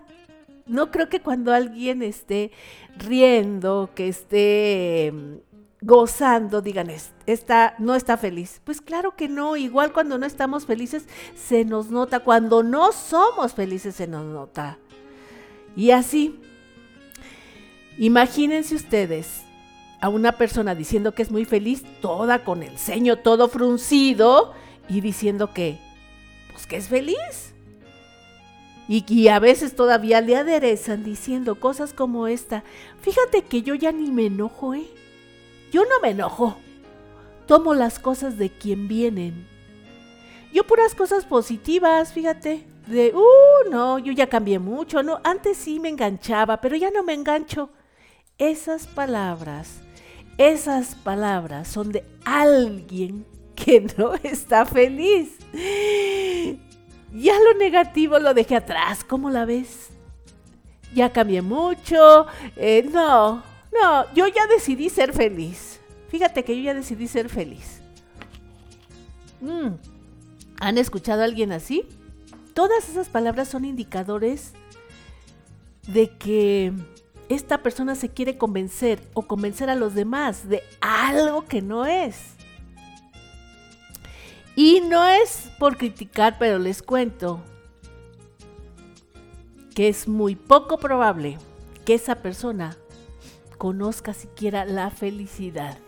no 0.67 0.91
creo 0.91 1.09
que 1.09 1.21
cuando 1.21 1.53
alguien 1.53 2.03
esté 2.03 2.51
riendo, 2.97 3.91
que 3.95 4.09
esté 4.09 5.13
mm, 5.13 5.37
gozando, 5.83 6.63
digan, 6.63 6.91
está, 7.27 7.75
no 7.79 7.95
está 7.95 8.17
feliz. 8.17 8.61
Pues 8.65 8.81
claro 8.81 9.17
que 9.17 9.29
no, 9.29 9.57
igual 9.57 9.93
cuando 9.93 10.19
no 10.19 10.27
estamos 10.27 10.65
felices 10.67 11.07
se 11.35 11.65
nos 11.65 11.91
nota, 11.91 12.21
cuando 12.21 12.63
no 12.63 12.93
somos 12.93 13.55
felices 13.55 13.97
se 13.97 14.07
nos 14.07 14.25
nota. 14.25 14.79
Y 15.77 15.91
así, 15.91 16.41
imagínense 17.99 18.75
ustedes 18.75 19.43
a 20.01 20.09
una 20.09 20.33
persona 20.33 20.75
diciendo 20.75 21.13
que 21.13 21.23
es 21.23 21.31
muy 21.31 21.45
feliz, 21.45 21.83
toda 22.01 22.45
con 22.45 22.63
el 22.63 22.79
ceño 22.79 23.17
todo 23.17 23.49
fruncido 23.49 24.53
y 24.89 25.01
diciendo 25.01 25.53
que, 25.53 25.79
pues 26.53 26.67
que 26.67 26.77
es 26.77 26.89
feliz. 26.89 27.55
Y, 28.89 29.27
a 29.29 29.41
veces 29.41 29.75
todavía 29.75 30.21
le 30.21 30.37
aderezan 30.37 31.03
diciendo 31.03 31.59
cosas 31.59 31.93
como 31.93 32.29
esta. 32.29 32.63
Fíjate 33.01 33.43
que 33.43 33.63
yo 33.63 33.75
ya 33.75 33.91
ni 33.91 34.13
me 34.13 34.27
enojo, 34.27 34.75
¿eh? 34.75 34.87
Yo 35.73 35.83
no 35.83 35.99
me 36.01 36.11
enojo. 36.11 36.57
Tomo 37.47 37.75
las 37.75 37.99
cosas 37.99 38.39
de 38.39 38.49
quien 38.49 38.87
vienen. 38.87 39.49
Yo 40.53 40.65
puras 40.65 40.95
cosas 40.95 41.25
positivas, 41.25 42.13
fíjate. 42.13 42.65
De, 42.87 43.13
uh, 43.13 43.71
no, 43.71 43.99
yo 43.99 44.13
ya 44.13 44.29
cambié 44.29 44.61
mucho, 44.61 45.03
no, 45.03 45.21
antes 45.25 45.57
sí 45.57 45.81
me 45.81 45.89
enganchaba, 45.89 46.61
pero 46.61 46.77
ya 46.77 46.93
no 46.93 47.03
me 47.03 47.15
engancho. 47.15 47.71
Esas 48.39 48.87
palabras, 48.87 49.81
esas 50.37 50.95
palabras 50.95 51.69
son 51.69 51.91
de 51.91 52.05
alguien 52.27 53.25
que 53.55 53.81
no 53.97 54.15
está 54.23 54.67
feliz. 54.67 55.39
Ya 57.15 57.39
lo 57.41 57.55
negativo 57.59 58.19
lo 58.19 58.35
dejé 58.35 58.57
atrás, 58.57 59.05
¿cómo 59.05 59.31
la 59.31 59.47
ves? 59.47 59.89
Ya 60.95 61.13
cambié 61.13 61.41
mucho. 61.41 62.27
Eh, 62.57 62.87
no, 62.93 63.43
no, 63.73 64.15
yo 64.15 64.27
ya 64.27 64.47
decidí 64.49 64.91
ser 64.91 65.15
feliz. 65.15 65.81
Fíjate 66.11 66.45
que 66.45 66.55
yo 66.57 66.63
ya 66.63 66.75
decidí 66.75 67.09
ser 67.09 67.31
feliz. 67.31 67.81
Mm, 69.41 69.77
¿Han 70.61 70.77
escuchado 70.77 71.23
a 71.23 71.25
alguien 71.25 71.53
así? 71.53 71.87
Todas 72.53 72.91
esas 72.91 73.09
palabras 73.09 73.49
son 73.49 73.65
indicadores 73.65 74.53
de 75.87 76.11
que 76.19 76.75
esta 77.29 77.63
persona 77.63 77.95
se 77.95 78.09
quiere 78.09 78.39
convencer 78.39 79.01
o 79.15 79.23
convencer 79.23 79.71
a 79.71 79.75
los 79.75 79.95
demás 79.95 80.49
de 80.49 80.63
algo 80.81 81.45
que 81.45 81.63
no 81.63 81.87
es. 81.87 82.35
Y 84.55 84.81
no 84.81 85.07
es 85.07 85.51
por 85.59 85.77
criticar, 85.77 86.37
pero 86.39 86.59
les 86.59 86.83
cuento 86.83 87.43
que 89.75 89.89
es 89.89 90.09
muy 90.09 90.35
poco 90.35 90.79
probable 90.79 91.37
que 91.85 91.95
esa 91.95 92.17
persona 92.23 92.77
conozca 93.59 94.15
siquiera 94.15 94.65
la 94.65 94.91
felicidad. 94.91 95.79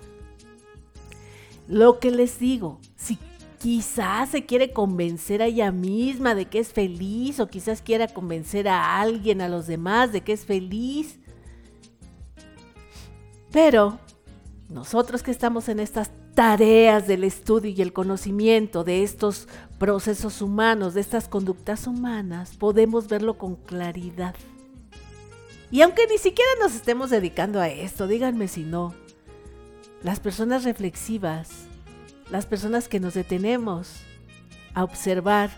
Lo 1.66 1.98
que 1.98 2.10
les 2.10 2.38
digo, 2.38 2.78
si 2.96 3.18
quizás 3.58 4.30
se 4.30 4.46
quiere 4.46 4.72
convencer 4.72 5.42
a 5.42 5.46
ella 5.46 5.72
misma 5.72 6.34
de 6.34 6.46
que 6.46 6.58
es 6.58 6.72
feliz 6.72 7.40
o 7.40 7.48
quizás 7.48 7.82
quiera 7.82 8.08
convencer 8.08 8.68
a 8.68 9.00
alguien, 9.00 9.40
a 9.40 9.48
los 9.48 9.66
demás, 9.66 10.12
de 10.12 10.22
que 10.22 10.32
es 10.32 10.44
feliz. 10.44 11.18
Pero 13.50 13.98
nosotros 14.68 15.22
que 15.22 15.30
estamos 15.30 15.68
en 15.68 15.80
estas 15.80 16.10
tareas 16.34 17.06
del 17.06 17.24
estudio 17.24 17.70
y 17.70 17.82
el 17.82 17.92
conocimiento 17.92 18.84
de 18.84 19.02
estos 19.02 19.48
procesos 19.78 20.40
humanos, 20.42 20.94
de 20.94 21.00
estas 21.00 21.26
conductas 21.26 21.86
humanas, 21.86 22.56
podemos 22.56 23.08
verlo 23.08 23.38
con 23.38 23.56
claridad. 23.56 24.34
Y 25.70 25.82
aunque 25.82 26.06
ni 26.06 26.18
siquiera 26.18 26.50
nos 26.60 26.74
estemos 26.74 27.10
dedicando 27.10 27.60
a 27.60 27.68
esto, 27.68 28.06
díganme 28.06 28.48
si 28.48 28.62
no, 28.62 28.94
las 30.02 30.20
personas 30.20 30.64
reflexivas, 30.64 31.48
las 32.30 32.46
personas 32.46 32.88
que 32.88 33.00
nos 33.00 33.14
detenemos 33.14 33.96
a 34.74 34.84
observar, 34.84 35.50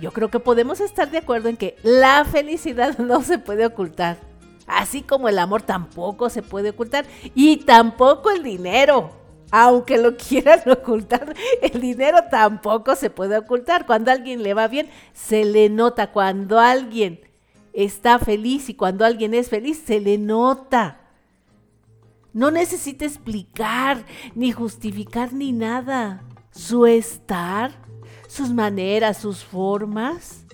yo 0.00 0.12
creo 0.12 0.30
que 0.30 0.40
podemos 0.40 0.80
estar 0.80 1.10
de 1.10 1.18
acuerdo 1.18 1.48
en 1.48 1.56
que 1.56 1.76
la 1.82 2.24
felicidad 2.24 2.96
no 3.00 3.22
se 3.22 3.38
puede 3.38 3.66
ocultar, 3.66 4.18
así 4.78 5.02
como 5.02 5.28
el 5.28 5.38
amor 5.38 5.62
tampoco 5.62 6.30
se 6.30 6.42
puede 6.42 6.70
ocultar 6.70 7.06
y 7.34 7.58
tampoco 7.58 8.30
el 8.30 8.42
dinero 8.42 9.20
aunque 9.50 9.98
lo 9.98 10.16
quieran 10.28 10.60
ocultar, 10.70 11.34
el 11.60 11.80
dinero 11.80 12.18
tampoco 12.30 12.94
se 12.96 13.10
puede 13.10 13.36
ocultar. 13.36 13.86
Cuando 13.86 14.10
a 14.10 14.14
alguien 14.14 14.42
le 14.42 14.54
va 14.54 14.68
bien, 14.68 14.88
se 15.12 15.44
le 15.44 15.68
nota. 15.68 16.12
Cuando 16.12 16.58
alguien 16.58 17.20
está 17.72 18.18
feliz 18.18 18.68
y 18.68 18.74
cuando 18.74 19.04
alguien 19.04 19.34
es 19.34 19.48
feliz, 19.48 19.82
se 19.84 20.00
le 20.00 20.18
nota. 20.18 21.00
No 22.32 22.50
necesita 22.50 23.04
explicar, 23.04 24.04
ni 24.34 24.52
justificar, 24.52 25.32
ni 25.32 25.52
nada. 25.52 26.22
Su 26.52 26.86
estar, 26.86 27.72
sus 28.28 28.50
maneras, 28.50 29.18
sus 29.18 29.44
formas, 29.44 30.44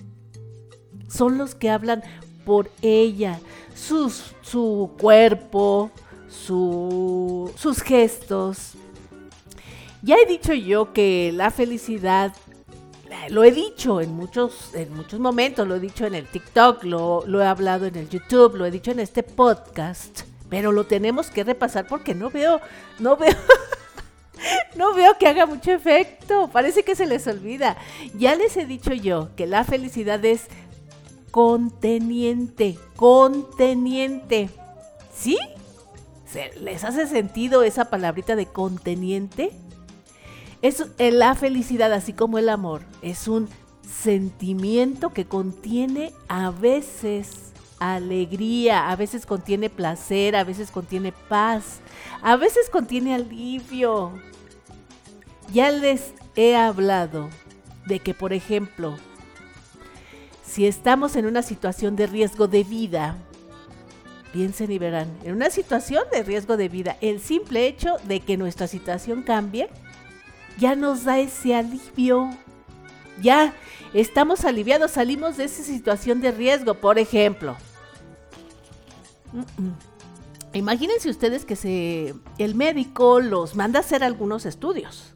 son 1.07 1.37
los 1.37 1.53
que 1.53 1.69
hablan 1.69 2.03
por 2.45 2.71
ella. 2.81 3.39
Sus, 3.77 4.33
su 4.41 4.91
cuerpo, 4.97 5.91
su, 6.27 7.53
sus 7.55 7.81
gestos, 7.81 8.73
ya 10.01 10.15
he 10.15 10.25
dicho 10.25 10.53
yo 10.53 10.93
que 10.93 11.31
la 11.33 11.51
felicidad, 11.51 12.33
eh, 13.09 13.29
lo 13.29 13.43
he 13.43 13.51
dicho 13.51 13.99
en 13.99 14.15
muchos, 14.15 14.73
en 14.73 14.93
muchos 14.93 15.19
momentos, 15.19 15.67
lo 15.67 15.75
he 15.75 15.79
dicho 15.79 16.05
en 16.05 16.15
el 16.15 16.25
TikTok, 16.27 16.83
lo, 16.83 17.23
lo 17.25 17.41
he 17.41 17.45
hablado 17.45 17.85
en 17.87 17.95
el 17.95 18.07
YouTube, 18.07 18.55
lo 18.55 18.65
he 18.65 18.71
dicho 18.71 18.91
en 18.91 18.99
este 18.99 19.23
podcast, 19.23 20.21
pero 20.49 20.71
lo 20.71 20.85
tenemos 20.85 21.29
que 21.29 21.43
repasar 21.43 21.87
porque 21.87 22.15
no 22.15 22.29
veo, 22.29 22.61
no 22.99 23.17
veo... 23.17 23.35
No 24.75 24.93
veo 24.93 25.17
que 25.17 25.27
haga 25.27 25.47
mucho 25.47 25.71
efecto, 25.71 26.51
parece 26.53 26.83
que 26.83 26.95
se 26.95 27.07
les 27.07 27.25
olvida. 27.25 27.75
Ya 28.13 28.35
les 28.35 28.55
he 28.55 28.67
dicho 28.67 28.93
yo 28.93 29.29
que 29.35 29.47
la 29.47 29.63
felicidad 29.63 30.23
es 30.23 30.43
conteniente, 31.31 32.77
conteniente. 32.95 34.49
¿Sí? 35.13 35.37
¿Les 36.59 36.83
hace 36.83 37.07
sentido 37.07 37.63
esa 37.63 37.85
palabrita 37.85 38.35
de 38.35 38.45
conteniente? 38.45 39.51
Es 40.61 40.83
la 40.97 41.35
felicidad, 41.35 41.93
así 41.93 42.13
como 42.13 42.37
el 42.37 42.49
amor, 42.49 42.81
es 43.01 43.27
un 43.27 43.47
sentimiento 43.87 45.11
que 45.11 45.25
contiene 45.25 46.13
a 46.27 46.51
veces 46.51 47.53
alegría, 47.79 48.89
a 48.89 48.95
veces 48.95 49.25
contiene 49.25 49.69
placer, 49.69 50.35
a 50.35 50.43
veces 50.43 50.71
contiene 50.71 51.11
paz, 51.11 51.79
a 52.21 52.35
veces 52.35 52.69
contiene 52.69 53.13
alivio. 53.13 54.11
Ya 55.53 55.71
les 55.71 56.13
he 56.35 56.55
hablado 56.55 57.29
de 57.85 57.99
que, 57.99 58.13
por 58.13 58.33
ejemplo, 58.33 58.95
si 60.47 60.65
estamos 60.65 61.15
en 61.15 61.25
una 61.25 61.41
situación 61.41 61.95
de 61.95 62.07
riesgo 62.07 62.47
de 62.47 62.63
vida, 62.63 63.17
piensen 64.31 64.71
y 64.71 64.79
verán, 64.79 65.07
en 65.23 65.33
una 65.33 65.49
situación 65.49 66.03
de 66.11 66.23
riesgo 66.23 66.57
de 66.57 66.69
vida, 66.69 66.97
el 67.01 67.19
simple 67.19 67.67
hecho 67.67 67.97
de 68.05 68.21
que 68.21 68.37
nuestra 68.37 68.67
situación 68.67 69.23
cambie, 69.23 69.69
ya 70.57 70.75
nos 70.75 71.03
da 71.03 71.19
ese 71.19 71.53
alivio. 71.53 72.29
Ya 73.21 73.53
estamos 73.93 74.45
aliviados, 74.45 74.91
salimos 74.91 75.37
de 75.37 75.45
esa 75.45 75.63
situación 75.63 76.21
de 76.21 76.31
riesgo, 76.31 76.75
por 76.75 76.97
ejemplo. 76.97 77.57
Imagínense 80.53 81.09
ustedes 81.09 81.45
que 81.45 81.55
se, 81.55 82.15
el 82.37 82.55
médico 82.55 83.19
los 83.19 83.55
manda 83.55 83.79
a 83.79 83.81
hacer 83.81 84.03
algunos 84.03 84.45
estudios, 84.45 85.13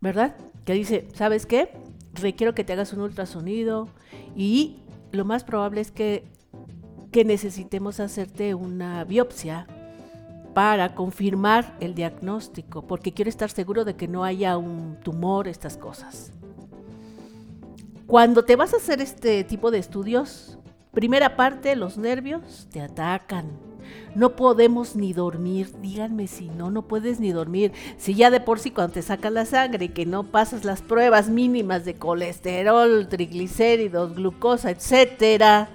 ¿verdad? 0.00 0.36
Que 0.64 0.74
dice, 0.74 1.08
¿sabes 1.14 1.46
qué? 1.46 1.72
Requiero 2.14 2.54
que 2.54 2.64
te 2.64 2.72
hagas 2.72 2.92
un 2.92 3.00
ultrasonido 3.00 3.88
y 4.36 4.78
lo 5.12 5.24
más 5.24 5.44
probable 5.44 5.80
es 5.80 5.90
que, 5.90 6.24
que 7.12 7.24
necesitemos 7.24 8.00
hacerte 8.00 8.54
una 8.54 9.04
biopsia 9.04 9.66
para 10.54 10.94
confirmar 10.94 11.76
el 11.80 11.94
diagnóstico, 11.94 12.86
porque 12.86 13.12
quiero 13.12 13.28
estar 13.28 13.50
seguro 13.50 13.84
de 13.84 13.94
que 13.94 14.08
no 14.08 14.24
haya 14.24 14.56
un 14.56 14.98
tumor, 15.00 15.46
estas 15.46 15.76
cosas. 15.76 16.32
Cuando 18.06 18.44
te 18.44 18.56
vas 18.56 18.74
a 18.74 18.78
hacer 18.78 19.00
este 19.00 19.44
tipo 19.44 19.70
de 19.70 19.78
estudios, 19.78 20.58
primera 20.92 21.36
parte, 21.36 21.76
los 21.76 21.96
nervios 21.96 22.66
te 22.72 22.80
atacan. 22.80 23.69
No 24.14 24.34
podemos 24.34 24.96
ni 24.96 25.12
dormir, 25.12 25.70
díganme 25.80 26.26
si 26.26 26.48
no, 26.48 26.70
no 26.70 26.82
puedes 26.82 27.20
ni 27.20 27.30
dormir. 27.30 27.72
Si 27.96 28.14
ya 28.14 28.30
de 28.30 28.40
por 28.40 28.58
sí 28.58 28.70
cuando 28.70 28.94
te 28.94 29.02
sacan 29.02 29.34
la 29.34 29.46
sangre 29.46 29.92
que 29.92 30.06
no 30.06 30.24
pasas 30.24 30.64
las 30.64 30.82
pruebas 30.82 31.28
mínimas 31.28 31.84
de 31.84 31.94
colesterol, 31.94 33.08
triglicéridos, 33.08 34.14
glucosa, 34.14 34.70
etcétera, 34.70 35.70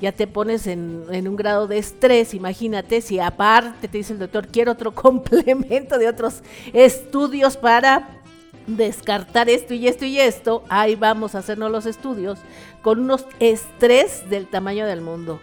ya 0.00 0.12
te 0.12 0.26
pones 0.26 0.66
en, 0.66 1.04
un 1.10 1.36
grado 1.36 1.66
de 1.66 1.78
estrés, 1.78 2.32
imagínate 2.32 3.02
si 3.02 3.20
aparte 3.20 3.86
te 3.86 3.98
dice 3.98 4.14
el 4.14 4.18
doctor, 4.18 4.48
quiero 4.48 4.72
otro 4.72 4.94
complemento 4.94 5.98
de 5.98 6.08
otros 6.08 6.42
estudios 6.72 7.56
para 7.56 8.20
descartar 8.66 9.48
esto 9.48 9.74
y 9.74 9.86
esto 9.86 10.04
y 10.04 10.18
esto, 10.18 10.64
ahí 10.68 10.94
vamos 10.94 11.34
a 11.34 11.38
hacernos 11.38 11.70
los 11.70 11.86
estudios 11.86 12.38
con 12.82 13.00
unos 13.00 13.26
estrés 13.38 14.28
del 14.30 14.46
tamaño 14.46 14.86
del 14.86 15.02
mundo. 15.02 15.40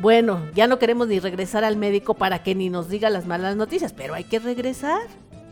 Bueno, 0.00 0.40
ya 0.54 0.66
no 0.66 0.78
queremos 0.78 1.08
ni 1.08 1.20
regresar 1.20 1.64
al 1.64 1.76
médico 1.76 2.14
para 2.14 2.42
que 2.42 2.54
ni 2.54 2.68
nos 2.68 2.88
diga 2.88 3.10
las 3.10 3.26
malas 3.26 3.56
noticias, 3.56 3.92
pero 3.92 4.14
hay 4.14 4.24
que 4.24 4.38
regresar. 4.38 5.02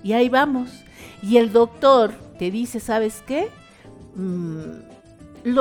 Y 0.03 0.15
ahí 0.15 0.29
vamos. 0.29 0.71
Y 1.23 1.37
el 1.37 1.53
doctor 1.53 2.13
te 2.39 2.51
dice, 2.51 2.81
¿sabes 2.81 3.23
qué? 3.27 3.49
Mm, 4.17 4.93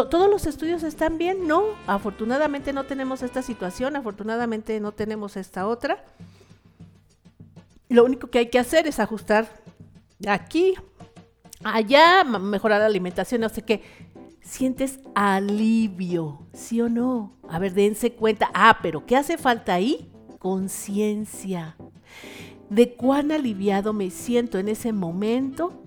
todos 0.10 0.30
los 0.30 0.46
estudios 0.48 0.84
están 0.84 1.18
bien, 1.18 1.48
no. 1.48 1.64
Afortunadamente 1.88 2.74
no 2.74 2.86
tenemos 2.86 3.22
esta 3.22 3.42
situación, 3.42 3.96
afortunadamente 3.96 4.80
no 4.80 4.92
tenemos 4.92 5.38
esta 5.38 5.68
otra. 5.68 6.04
Lo 7.88 8.04
único 8.04 8.30
que 8.30 8.40
hay 8.40 8.50
que 8.50 8.60
hacer 8.60 8.88
es 8.88 9.00
ajustar 9.00 9.48
aquí, 10.28 10.76
allá, 11.64 12.24
mejorar 12.24 12.80
la 12.80 12.86
alimentación, 12.88 13.42
no 13.42 13.50
sé 13.50 13.62
qué. 13.62 13.84
Sientes 14.42 15.00
alivio, 15.16 16.48
¿sí 16.54 16.82
o 16.82 16.90
no? 16.90 17.38
A 17.48 17.60
ver, 17.60 17.74
dense 17.74 18.14
cuenta. 18.14 18.50
Ah, 18.54 18.80
pero 18.82 19.06
¿qué 19.06 19.16
hace 19.16 19.38
falta 19.38 19.74
ahí? 19.74 20.12
Conciencia. 20.40 21.78
De 22.70 22.94
cuán 22.94 23.32
aliviado 23.32 23.94
me 23.94 24.10
siento 24.10 24.58
en 24.58 24.70
ese 24.70 24.94
momento 24.94 25.82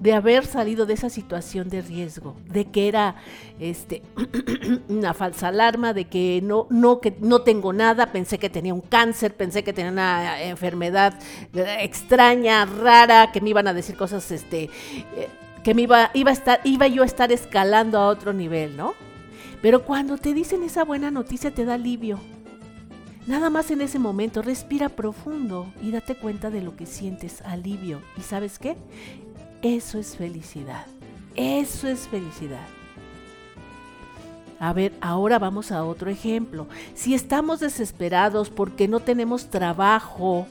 de 0.00 0.12
haber 0.12 0.46
salido 0.46 0.86
de 0.86 0.94
esa 0.94 1.10
situación 1.10 1.68
de 1.68 1.82
riesgo, 1.82 2.36
de 2.46 2.66
que 2.66 2.88
era 2.88 3.16
este 3.58 4.02
una 4.88 5.12
falsa 5.12 5.48
alarma, 5.48 5.92
de 5.92 6.04
que 6.04 6.40
no 6.42 6.66
no 6.70 7.00
que 7.00 7.16
no 7.20 7.42
tengo 7.42 7.72
nada, 7.72 8.12
pensé 8.12 8.38
que 8.38 8.50
tenía 8.50 8.74
un 8.74 8.80
cáncer, 8.80 9.34
pensé 9.34 9.64
que 9.64 9.72
tenía 9.72 9.90
una 9.90 10.42
enfermedad 10.42 11.18
extraña, 11.52 12.64
rara, 12.64 13.32
que 13.32 13.40
me 13.40 13.50
iban 13.50 13.66
a 13.66 13.74
decir 13.74 13.96
cosas 13.96 14.30
este 14.30 14.70
eh, 15.16 15.28
que 15.68 15.74
me 15.74 15.82
iba 15.82 16.10
iba 16.14 16.30
a 16.30 16.32
estar 16.32 16.60
iba 16.64 16.86
yo 16.86 17.02
a 17.02 17.04
estar 17.04 17.30
escalando 17.30 17.98
a 17.98 18.08
otro 18.08 18.32
nivel, 18.32 18.74
¿no? 18.74 18.94
Pero 19.60 19.84
cuando 19.84 20.16
te 20.16 20.32
dicen 20.32 20.62
esa 20.62 20.82
buena 20.82 21.10
noticia 21.10 21.52
te 21.52 21.66
da 21.66 21.74
alivio. 21.74 22.18
Nada 23.26 23.50
más 23.50 23.70
en 23.70 23.82
ese 23.82 23.98
momento 23.98 24.40
respira 24.40 24.88
profundo 24.88 25.70
y 25.82 25.90
date 25.90 26.14
cuenta 26.14 26.48
de 26.48 26.62
lo 26.62 26.74
que 26.74 26.86
sientes, 26.86 27.42
alivio. 27.42 28.00
¿Y 28.16 28.22
sabes 28.22 28.58
qué? 28.58 28.78
Eso 29.60 29.98
es 29.98 30.16
felicidad. 30.16 30.86
Eso 31.36 31.86
es 31.86 32.08
felicidad. 32.08 32.66
A 34.58 34.72
ver, 34.72 34.94
ahora 35.02 35.38
vamos 35.38 35.70
a 35.70 35.84
otro 35.84 36.08
ejemplo. 36.08 36.66
Si 36.94 37.12
estamos 37.12 37.60
desesperados 37.60 38.48
porque 38.48 38.88
no 38.88 39.00
tenemos 39.00 39.50
trabajo 39.50 40.46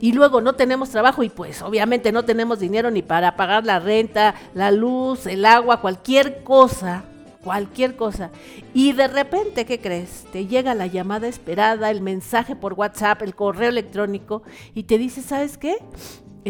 y 0.00 0.12
luego 0.12 0.40
no 0.40 0.54
tenemos 0.54 0.90
trabajo 0.90 1.22
y 1.22 1.28
pues 1.28 1.62
obviamente 1.62 2.12
no 2.12 2.24
tenemos 2.24 2.60
dinero 2.60 2.90
ni 2.90 3.02
para 3.02 3.36
pagar 3.36 3.64
la 3.64 3.80
renta, 3.80 4.34
la 4.54 4.70
luz, 4.70 5.26
el 5.26 5.44
agua, 5.44 5.80
cualquier 5.80 6.44
cosa, 6.44 7.04
cualquier 7.42 7.96
cosa. 7.96 8.30
Y 8.74 8.92
de 8.92 9.08
repente, 9.08 9.66
¿qué 9.66 9.80
crees? 9.80 10.26
Te 10.32 10.46
llega 10.46 10.74
la 10.74 10.86
llamada 10.86 11.28
esperada, 11.28 11.90
el 11.90 12.00
mensaje 12.00 12.56
por 12.56 12.74
WhatsApp, 12.74 13.22
el 13.22 13.34
correo 13.34 13.68
electrónico 13.68 14.42
y 14.74 14.84
te 14.84 14.98
dice, 14.98 15.22
¿sabes 15.22 15.58
qué? 15.58 15.78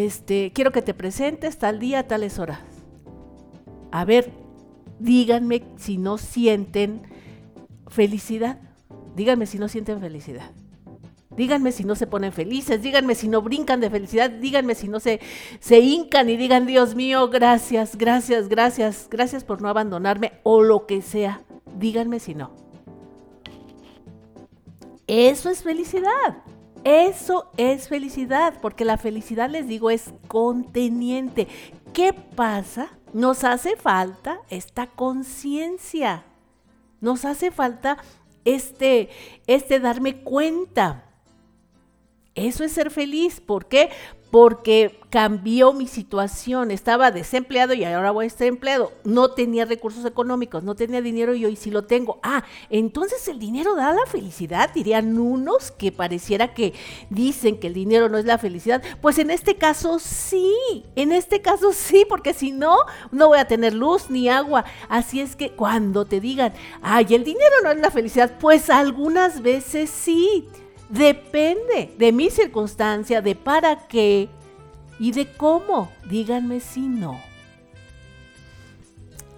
este, 0.04 0.52
quiero 0.54 0.70
que 0.70 0.82
te 0.82 0.94
presentes 0.94 1.58
tal 1.58 1.78
día, 1.78 2.06
tales 2.06 2.38
horas. 2.38 2.60
A 3.90 4.04
ver, 4.04 4.32
díganme 4.98 5.64
si 5.76 5.98
no 5.98 6.18
sienten 6.18 7.02
felicidad. 7.88 8.60
Díganme 9.16 9.46
si 9.46 9.58
no 9.58 9.68
sienten 9.68 10.00
felicidad. 10.00 10.52
Díganme 11.38 11.70
si 11.70 11.84
no 11.84 11.94
se 11.94 12.08
ponen 12.08 12.32
felices, 12.32 12.82
díganme 12.82 13.14
si 13.14 13.28
no 13.28 13.42
brincan 13.42 13.80
de 13.80 13.88
felicidad, 13.88 14.28
díganme 14.28 14.74
si 14.74 14.88
no 14.88 14.98
se, 14.98 15.20
se 15.60 15.78
hincan 15.78 16.28
y 16.28 16.36
digan, 16.36 16.66
Dios 16.66 16.96
mío, 16.96 17.28
gracias, 17.28 17.96
gracias, 17.96 18.48
gracias, 18.48 19.06
gracias 19.08 19.44
por 19.44 19.62
no 19.62 19.68
abandonarme 19.68 20.32
o 20.42 20.62
lo 20.62 20.86
que 20.86 21.00
sea. 21.00 21.42
Díganme 21.76 22.18
si 22.18 22.34
no. 22.34 22.50
Eso 25.06 25.48
es 25.48 25.62
felicidad. 25.62 26.42
Eso 26.82 27.52
es 27.56 27.86
felicidad, 27.86 28.54
porque 28.60 28.84
la 28.84 28.96
felicidad, 28.96 29.48
les 29.48 29.68
digo, 29.68 29.90
es 29.90 30.12
conteniente. 30.26 31.46
¿Qué 31.92 32.12
pasa? 32.12 32.88
Nos 33.12 33.44
hace 33.44 33.76
falta 33.76 34.40
esta 34.50 34.88
conciencia. 34.88 36.24
Nos 37.00 37.24
hace 37.24 37.52
falta 37.52 37.98
este, 38.44 39.08
este 39.46 39.78
darme 39.78 40.24
cuenta. 40.24 41.07
Eso 42.46 42.64
es 42.64 42.72
ser 42.72 42.90
feliz. 42.90 43.40
¿Por 43.40 43.66
qué? 43.66 43.90
porque 44.30 45.00
cambió 45.10 45.72
mi 45.72 45.86
situación. 45.86 46.70
Estaba 46.70 47.10
desempleado 47.10 47.72
y 47.72 47.84
ahora 47.84 48.10
voy 48.10 48.24
a 48.24 48.26
estar 48.26 48.46
empleado. 48.46 48.92
No 49.04 49.30
tenía 49.30 49.64
recursos 49.64 50.04
económicos, 50.04 50.62
no 50.62 50.74
tenía 50.74 51.00
dinero 51.00 51.34
y 51.34 51.44
hoy 51.46 51.56
sí 51.56 51.70
lo 51.70 51.84
tengo. 51.84 52.18
Ah, 52.22 52.44
entonces 52.68 53.26
el 53.28 53.38
dinero 53.38 53.74
da 53.74 53.92
la 53.92 54.06
felicidad, 54.06 54.70
dirían 54.74 55.18
unos 55.18 55.70
que 55.70 55.92
pareciera 55.92 56.52
que 56.52 56.74
dicen 57.08 57.58
que 57.58 57.68
el 57.68 57.74
dinero 57.74 58.08
no 58.08 58.18
es 58.18 58.26
la 58.26 58.38
felicidad. 58.38 58.82
Pues 59.00 59.18
en 59.18 59.30
este 59.30 59.56
caso 59.56 59.98
sí, 59.98 60.84
en 60.94 61.12
este 61.12 61.40
caso 61.40 61.72
sí, 61.72 62.04
porque 62.08 62.34
si 62.34 62.52
no, 62.52 62.76
no 63.10 63.28
voy 63.28 63.38
a 63.38 63.48
tener 63.48 63.72
luz 63.72 64.10
ni 64.10 64.28
agua. 64.28 64.64
Así 64.88 65.20
es 65.20 65.36
que 65.36 65.52
cuando 65.52 66.04
te 66.04 66.20
digan, 66.20 66.52
ay, 66.82 67.06
el 67.10 67.24
dinero 67.24 67.56
no 67.64 67.70
es 67.70 67.80
la 67.80 67.90
felicidad, 67.90 68.38
pues 68.38 68.68
algunas 68.68 69.40
veces 69.40 69.88
sí. 69.88 70.46
Depende 70.88 71.94
de 71.98 72.12
mi 72.12 72.30
circunstancia, 72.30 73.20
de 73.20 73.34
para 73.34 73.86
qué 73.88 74.28
y 74.98 75.12
de 75.12 75.30
cómo. 75.36 75.92
Díganme 76.08 76.60
si 76.60 76.80
no. 76.80 77.20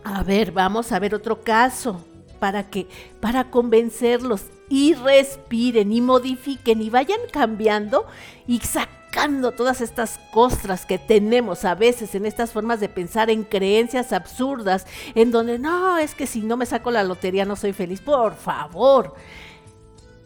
A 0.04 0.22
ver, 0.22 0.52
vamos 0.52 0.92
a 0.92 0.98
ver 0.98 1.14
otro 1.14 1.42
caso 1.42 2.04
para 2.38 2.70
que 2.70 2.88
para 3.20 3.50
convencerlos 3.50 4.46
y 4.68 4.94
respiren 4.94 5.92
y 5.92 6.00
modifiquen 6.00 6.80
y 6.80 6.88
vayan 6.88 7.20
cambiando 7.32 8.06
y 8.46 8.60
sacando 8.60 9.52
todas 9.52 9.80
estas 9.80 10.18
costras 10.30 10.86
que 10.86 10.98
tenemos 10.98 11.64
a 11.64 11.74
veces 11.74 12.14
en 12.14 12.24
estas 12.24 12.52
formas 12.52 12.80
de 12.80 12.88
pensar 12.88 13.28
en 13.28 13.44
creencias 13.44 14.12
absurdas 14.12 14.86
en 15.14 15.32
donde 15.32 15.58
no, 15.58 15.98
es 15.98 16.14
que 16.14 16.26
si 16.26 16.40
no 16.40 16.56
me 16.56 16.66
saco 16.66 16.90
la 16.90 17.04
lotería 17.04 17.44
no 17.44 17.56
soy 17.56 17.72
feliz. 17.72 18.00
Por 18.00 18.34
favor, 18.36 19.14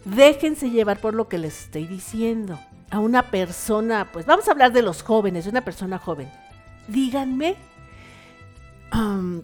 Déjense 0.04 0.70
llevar 0.70 1.00
por 1.00 1.14
lo 1.14 1.28
que 1.28 1.38
les 1.38 1.64
estoy 1.64 1.86
diciendo. 1.86 2.58
A 2.90 2.98
una 2.98 3.30
persona, 3.30 4.10
pues 4.12 4.26
vamos 4.26 4.46
a 4.46 4.52
hablar 4.52 4.72
de 4.72 4.82
los 4.82 5.02
jóvenes, 5.02 5.44
de 5.44 5.50
una 5.50 5.64
persona 5.64 5.98
joven. 5.98 6.30
Díganme 6.88 7.56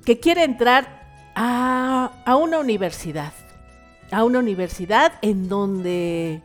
que 0.04 0.20
quiere 0.20 0.44
entrar 0.44 1.02
a, 1.34 2.12
a 2.24 2.36
una 2.36 2.58
universidad. 2.60 3.32
A 4.12 4.24
una 4.24 4.38
universidad 4.38 5.12
en 5.22 5.48
donde 5.48 6.42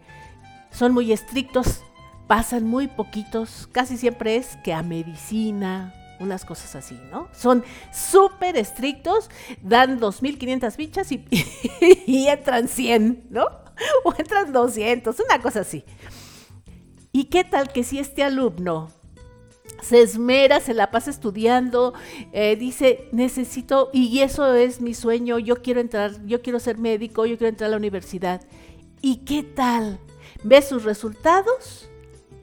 son 0.71 0.93
muy 0.93 1.11
estrictos, 1.11 1.81
pasan 2.27 2.65
muy 2.65 2.87
poquitos, 2.87 3.67
casi 3.71 3.97
siempre 3.97 4.35
es 4.35 4.57
que 4.63 4.73
a 4.73 4.83
medicina, 4.83 5.93
unas 6.19 6.45
cosas 6.45 6.75
así, 6.75 6.99
¿no? 7.11 7.27
Son 7.33 7.63
súper 7.91 8.57
estrictos, 8.57 9.29
dan 9.61 9.99
2.500 9.99 10.71
fichas 10.75 11.11
y, 11.11 11.25
y, 12.07 12.27
entran 12.27 12.67
100, 12.67 13.27
¿no? 13.29 13.64
o 14.03 14.13
entran 14.17 14.51
200, 14.51 15.19
una 15.19 15.41
cosa 15.41 15.61
así. 15.61 15.83
¿Y 17.11 17.25
qué 17.25 17.43
tal 17.43 17.71
que 17.71 17.83
si 17.83 17.99
este 17.99 18.23
alumno 18.23 18.89
se 19.81 20.01
esmera, 20.01 20.59
se 20.59 20.73
la 20.73 20.91
pasa 20.91 21.11
estudiando, 21.11 21.93
eh, 22.33 22.55
dice, 22.55 23.07
necesito, 23.11 23.89
y 23.93 24.19
eso 24.19 24.53
es 24.53 24.81
mi 24.81 24.93
sueño, 24.93 25.39
yo 25.39 25.61
quiero 25.61 25.79
entrar, 25.79 26.25
yo 26.25 26.41
quiero 26.41 26.59
ser 26.59 26.77
médico, 26.77 27.25
yo 27.25 27.37
quiero 27.37 27.49
entrar 27.49 27.67
a 27.67 27.71
la 27.71 27.77
universidad. 27.77 28.41
¿Y 29.01 29.17
qué 29.17 29.43
tal? 29.43 29.99
Ve 30.43 30.61
sus 30.61 30.83
resultados 30.83 31.89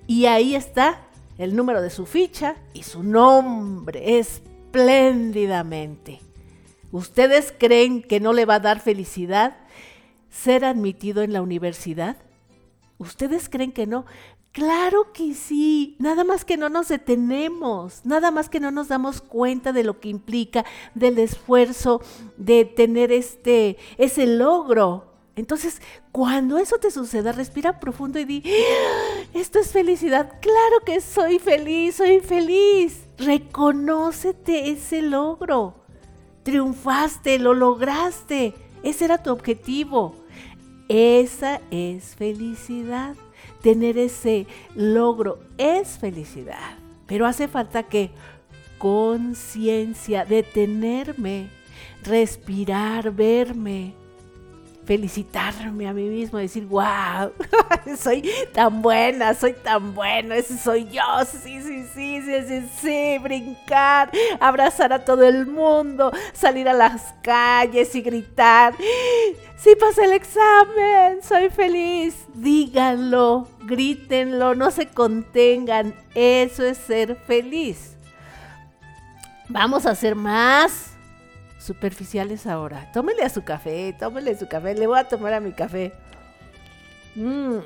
y 0.06 0.26
ahí 0.26 0.54
está 0.54 1.06
el 1.38 1.56
número 1.56 1.82
de 1.82 1.90
su 1.90 2.06
ficha 2.06 2.56
y 2.74 2.84
su 2.84 3.02
nombre 3.02 4.18
espléndidamente. 4.18 6.20
¿Ustedes 6.92 7.54
creen 7.56 8.02
que 8.02 8.20
no 8.20 8.32
le 8.32 8.44
va 8.44 8.56
a 8.56 8.60
dar 8.60 8.80
felicidad? 8.80 9.56
Ser 10.32 10.64
admitido 10.64 11.22
en 11.22 11.32
la 11.32 11.42
universidad? 11.42 12.16
¿Ustedes 12.98 13.48
creen 13.48 13.70
que 13.70 13.86
no? 13.86 14.04
Claro 14.52 15.12
que 15.12 15.32
sí, 15.32 15.96
nada 15.98 16.24
más 16.24 16.44
que 16.44 16.56
no 16.56 16.68
nos 16.68 16.88
detenemos, 16.88 18.04
nada 18.04 18.30
más 18.30 18.48
que 18.50 18.60
no 18.60 18.70
nos 18.70 18.88
damos 18.88 19.22
cuenta 19.22 19.72
de 19.72 19.82
lo 19.82 19.98
que 19.98 20.08
implica, 20.10 20.64
del 20.94 21.18
esfuerzo 21.18 22.02
de 22.36 22.66
tener 22.66 23.12
este, 23.12 23.78
ese 23.96 24.26
logro. 24.26 25.06
Entonces, 25.36 25.80
cuando 26.12 26.58
eso 26.58 26.76
te 26.76 26.90
suceda, 26.90 27.32
respira 27.32 27.80
profundo 27.80 28.18
y 28.18 28.26
di, 28.26 28.42
¡Ah! 28.44 29.22
esto 29.32 29.58
es 29.58 29.72
felicidad, 29.72 30.38
claro 30.42 30.80
que 30.84 31.00
soy 31.00 31.38
feliz, 31.38 31.96
soy 31.96 32.20
feliz. 32.20 33.04
Reconócete 33.16 34.70
ese 34.70 35.00
logro. 35.00 35.76
Triunfaste, 36.42 37.38
lo 37.38 37.54
lograste. 37.54 38.52
Ese 38.82 39.06
era 39.06 39.22
tu 39.22 39.30
objetivo. 39.30 40.21
Esa 40.94 41.62
es 41.70 42.14
felicidad. 42.16 43.16
Tener 43.62 43.96
ese 43.96 44.46
logro 44.74 45.38
es 45.56 45.96
felicidad. 45.98 46.76
Pero 47.06 47.24
hace 47.26 47.48
falta 47.48 47.84
que 47.84 48.10
conciencia, 48.76 50.26
detenerme, 50.26 51.48
respirar, 52.04 53.10
verme, 53.10 53.94
felicitarme 54.84 55.86
a 55.86 55.92
mí 55.92 56.08
mismo, 56.08 56.38
decir, 56.38 56.66
wow, 56.66 57.32
soy 57.96 58.28
tan 58.52 58.82
buena, 58.82 59.34
soy 59.34 59.52
tan 59.52 59.94
bueno, 59.94 60.34
ese 60.34 60.58
soy 60.58 60.88
yo, 60.90 61.02
sí, 61.24 61.62
sí, 61.62 61.86
sí, 61.94 62.20
sí, 62.22 62.42
sí, 62.48 62.68
sí, 62.80 63.18
brincar, 63.22 64.10
abrazar 64.40 64.92
a 64.92 65.04
todo 65.04 65.22
el 65.24 65.46
mundo, 65.46 66.12
salir 66.32 66.68
a 66.68 66.72
las 66.72 67.14
calles 67.22 67.94
y 67.94 68.02
gritar, 68.02 68.74
sí 69.56 69.76
pasé 69.78 70.04
el 70.04 70.12
examen, 70.12 71.22
soy 71.22 71.48
feliz, 71.48 72.26
díganlo, 72.34 73.46
grítenlo, 73.60 74.54
no 74.56 74.70
se 74.72 74.86
contengan, 74.88 75.94
eso 76.14 76.64
es 76.64 76.78
ser 76.78 77.16
feliz. 77.26 77.96
Vamos 79.48 79.86
a 79.86 79.90
hacer 79.90 80.14
más 80.16 80.91
superficiales 81.62 82.46
ahora. 82.46 82.90
Tómele 82.92 83.22
a 83.22 83.28
su 83.28 83.44
café, 83.44 83.94
tómele 83.98 84.32
a 84.32 84.38
su 84.38 84.48
café. 84.48 84.74
Le 84.74 84.86
voy 84.86 84.98
a 84.98 85.08
tomar 85.08 85.32
a 85.32 85.40
mi 85.40 85.52
café. 85.52 85.92
Mmm. 87.14 87.58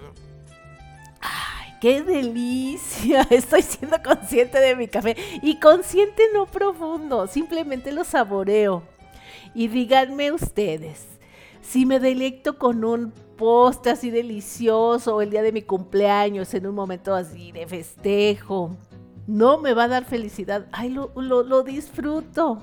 ¡Ay, 1.20 1.72
qué 1.80 2.02
delicia! 2.02 3.22
Estoy 3.30 3.62
siendo 3.62 3.96
consciente 4.02 4.58
de 4.58 4.76
mi 4.76 4.88
café. 4.88 5.16
Y 5.42 5.58
consciente 5.58 6.24
no 6.34 6.46
profundo, 6.46 7.26
simplemente 7.26 7.92
lo 7.92 8.04
saboreo. 8.04 8.82
Y 9.54 9.68
díganme 9.68 10.32
ustedes, 10.32 11.06
si 11.62 11.86
me 11.86 11.98
delecto 11.98 12.58
con 12.58 12.84
un 12.84 13.12
postre 13.36 13.92
así 13.92 14.10
delicioso 14.10 15.20
el 15.22 15.30
día 15.30 15.42
de 15.42 15.52
mi 15.52 15.62
cumpleaños, 15.62 16.52
en 16.54 16.66
un 16.66 16.74
momento 16.74 17.14
así 17.14 17.52
de 17.52 17.66
festejo, 17.66 18.76
no 19.26 19.58
me 19.58 19.74
va 19.74 19.84
a 19.84 19.88
dar 19.88 20.04
felicidad. 20.04 20.66
Ay, 20.72 20.90
lo, 20.90 21.10
lo, 21.14 21.62
disfruto. 21.62 22.62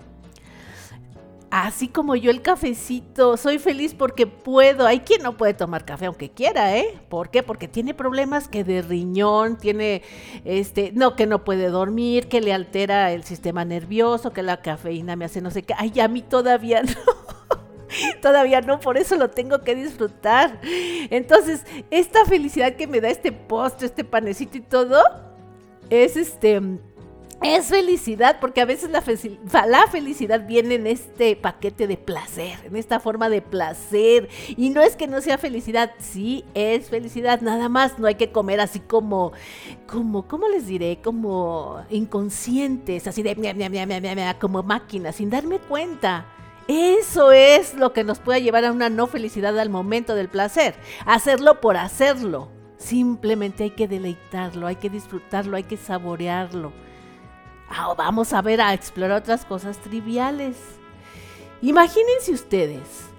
Así 1.55 1.87
como 1.87 2.15
yo 2.15 2.31
el 2.31 2.41
cafecito, 2.41 3.37
soy 3.37 3.59
feliz 3.59 3.93
porque 3.93 4.25
puedo. 4.25 4.87
Hay 4.87 5.01
quien 5.01 5.21
no 5.21 5.37
puede 5.37 5.53
tomar 5.53 5.85
café 5.85 6.07
aunque 6.07 6.31
quiera, 6.31 6.75
¿eh? 6.75 6.99
¿Por 7.09 7.29
qué? 7.29 7.43
Porque 7.43 7.67
tiene 7.67 7.93
problemas 7.93 8.47
que 8.47 8.63
de 8.63 8.81
riñón, 8.81 9.59
tiene, 9.59 10.01
este, 10.45 10.91
no, 10.93 11.15
que 11.15 11.27
no 11.27 11.43
puede 11.43 11.67
dormir, 11.67 12.27
que 12.27 12.41
le 12.41 12.53
altera 12.53 13.11
el 13.11 13.23
sistema 13.23 13.65
nervioso, 13.65 14.33
que 14.33 14.41
la 14.41 14.63
cafeína 14.63 15.15
me 15.15 15.25
hace 15.25 15.41
no 15.41 15.51
sé 15.51 15.61
qué. 15.61 15.75
Ay, 15.77 15.99
a 15.99 16.07
mí 16.07 16.23
todavía 16.23 16.81
no. 16.81 16.91
todavía 18.19 18.61
no, 18.61 18.79
por 18.79 18.97
eso 18.97 19.15
lo 19.15 19.29
tengo 19.29 19.61
que 19.61 19.75
disfrutar. 19.75 20.59
Entonces, 21.11 21.67
esta 21.91 22.25
felicidad 22.25 22.77
que 22.77 22.87
me 22.87 22.99
da 22.99 23.09
este 23.09 23.31
postre, 23.31 23.85
este 23.85 24.03
panecito 24.03 24.57
y 24.57 24.61
todo, 24.61 25.03
es 25.91 26.17
este 26.17 26.79
es 27.43 27.67
felicidad, 27.67 28.39
porque 28.39 28.61
a 28.61 28.65
veces 28.65 28.89
la, 28.89 29.01
felicidad 29.87 30.47
viene 30.47 30.75
en 30.75 30.87
este 30.87 31.35
paquete 31.35 31.87
de 31.87 31.97
placer, 31.97 32.57
en 32.63 32.75
esta 32.75 32.99
forma 32.99 33.29
de 33.29 33.41
placer. 33.41 34.29
Y 34.55 34.69
no 34.69 34.81
es 34.81 34.95
que 34.95 35.07
no 35.07 35.21
sea 35.21 35.37
felicidad, 35.37 35.91
sí 35.99 36.45
es 36.53 36.89
felicidad, 36.89 37.41
nada 37.41 37.69
más. 37.69 37.99
No 37.99 38.07
hay 38.07 38.15
que 38.15 38.31
comer 38.31 38.61
así 38.61 38.79
como, 38.79 39.33
como, 39.87 40.27
¿cómo 40.27 40.47
les 40.47 40.67
diré? 40.67 40.99
Como 41.03 41.83
inconscientes, 41.89 43.07
así 43.07 43.23
de, 43.23 43.35
mia, 43.35 43.53
mia, 43.53 43.69
mia, 43.69 44.39
como 44.39 44.63
máquinas, 44.63 45.15
sin 45.15 45.29
darme 45.29 45.59
cuenta. 45.59 46.25
Eso 46.67 47.33
es 47.33 47.73
lo 47.73 47.91
que 47.91 48.05
nos 48.05 48.19
puede 48.19 48.41
llevar 48.41 48.63
a 48.63 48.71
una 48.71 48.89
no 48.89 49.07
felicidad 49.07 49.59
al 49.59 49.69
momento 49.69 50.15
del 50.15 50.29
placer. 50.29 50.75
Hacerlo 51.05 51.59
por 51.59 51.75
hacerlo. 51.75 52.47
Simplemente 52.77 53.63
hay 53.63 53.71
que 53.71 53.87
deleitarlo, 53.87 54.67
hay 54.67 54.77
que 54.77 54.89
disfrutarlo, 54.89 55.57
hay 55.57 55.63
que 55.63 55.77
saborearlo. 55.77 56.71
Ah, 57.75 57.93
vamos 57.97 58.33
a 58.33 58.41
ver, 58.41 58.61
a 58.61 58.73
explorar 58.73 59.17
otras 59.17 59.45
cosas 59.45 59.79
triviales. 59.79 60.57
Imagínense 61.61 62.31
ustedes 62.31 63.09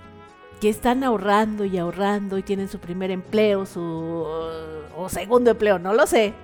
que 0.61 0.69
están 0.69 1.03
ahorrando 1.03 1.65
y 1.65 1.77
ahorrando 1.77 2.39
y 2.39 2.43
tienen 2.43 2.69
su 2.69 2.79
primer 2.79 3.11
empleo, 3.11 3.67
su 3.67 3.81
o 4.97 5.09
segundo 5.09 5.51
empleo, 5.51 5.79
no 5.81 5.93
lo 5.93 6.07
sé. 6.07 6.35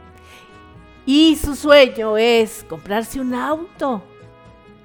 Y 1.07 1.37
su 1.37 1.55
sueño 1.55 2.17
es 2.17 2.65
comprarse 2.69 3.21
un 3.21 3.33
auto. 3.35 4.03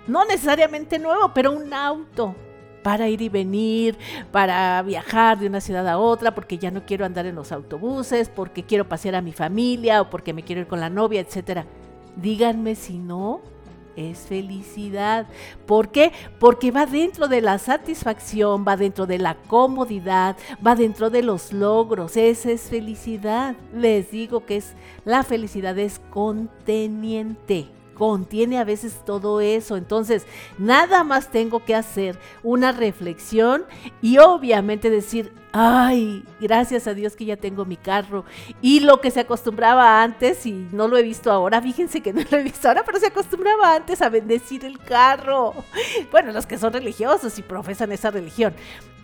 No 0.05 0.23
necesariamente 0.25 0.99
nuevo, 0.99 1.31
pero 1.33 1.51
un 1.51 1.73
auto 1.73 2.35
para 2.83 3.09
ir 3.09 3.23
y 3.23 3.29
venir, 3.29 3.97
para 4.31 4.83
viajar 4.83 5.39
de 5.39 5.47
una 5.47 5.61
ciudad 5.61 5.88
a 5.88 5.97
otra, 5.97 6.35
porque 6.35 6.59
ya 6.59 6.69
no 6.69 6.85
quiero 6.85 7.03
andar 7.03 7.25
en 7.25 7.33
los 7.33 7.51
autobuses, 7.51 8.29
porque 8.29 8.63
quiero 8.63 8.88
pasear 8.88 9.15
a 9.15 9.21
mi 9.21 9.33
familia 9.33 10.01
o 10.01 10.09
porque 10.11 10.33
me 10.33 10.43
quiero 10.43 10.61
ir 10.61 10.67
con 10.67 10.79
la 10.79 10.91
novia, 10.91 11.21
etcétera. 11.21 11.65
Díganme 12.15 12.75
si 12.75 12.97
no 12.97 13.41
es 13.95 14.19
felicidad. 14.19 15.28
¿Por 15.65 15.89
qué? 15.89 16.12
Porque 16.39 16.71
va 16.71 16.86
dentro 16.86 17.28
de 17.28 17.41
la 17.41 17.58
satisfacción, 17.58 18.65
va 18.67 18.78
dentro 18.78 19.06
de 19.06 19.19
la 19.19 19.36
comodidad, 19.36 20.38
va 20.65 20.75
dentro 20.75 21.10
de 21.10 21.23
los 21.23 21.54
logros. 21.54 22.17
Esa 22.17 22.51
es 22.51 22.63
felicidad. 22.63 23.56
Les 23.73 24.12
digo 24.12 24.45
que 24.45 24.58
es 24.58 24.73
la 25.06 25.23
felicidad 25.23 25.78
es 25.80 25.99
conteniente 26.10 27.69
contiene 27.95 28.60
a 28.60 28.63
veces 28.63 29.01
todo 29.06 29.41
eso. 29.41 29.78
Entonces, 29.78 30.28
nada 30.60 31.04
más 31.04 31.32
tengo 31.32 31.63
que 31.63 31.73
hacer 31.73 32.19
una 32.43 32.71
reflexión 32.71 33.63
y 34.01 34.19
obviamente 34.19 34.89
decir, 34.91 35.32
ay, 35.57 36.25
gracias 36.41 36.85
a 36.85 36.93
Dios 36.93 37.15
que 37.15 37.23
ya 37.23 37.37
tengo 37.37 37.63
mi 37.63 37.77
carro. 37.77 38.25
Y 38.61 38.81
lo 38.81 38.99
que 38.99 39.09
se 39.09 39.21
acostumbraba 39.21 40.03
antes, 40.03 40.45
y 40.45 40.67
no 40.73 40.89
lo 40.89 40.97
he 40.97 41.01
visto 41.01 41.31
ahora, 41.31 41.61
fíjense 41.61 42.01
que 42.01 42.11
no 42.11 42.21
lo 42.29 42.37
he 42.37 42.43
visto 42.43 42.67
ahora, 42.67 42.83
pero 42.85 42.99
se 42.99 43.07
acostumbraba 43.07 43.73
antes 43.73 44.01
a 44.01 44.09
bendecir 44.09 44.65
el 44.65 44.77
carro. 44.79 45.53
Bueno, 46.11 46.33
los 46.33 46.45
que 46.45 46.57
son 46.57 46.73
religiosos 46.73 47.39
y 47.39 47.41
profesan 47.41 47.91
esa 47.93 48.11
religión. 48.11 48.53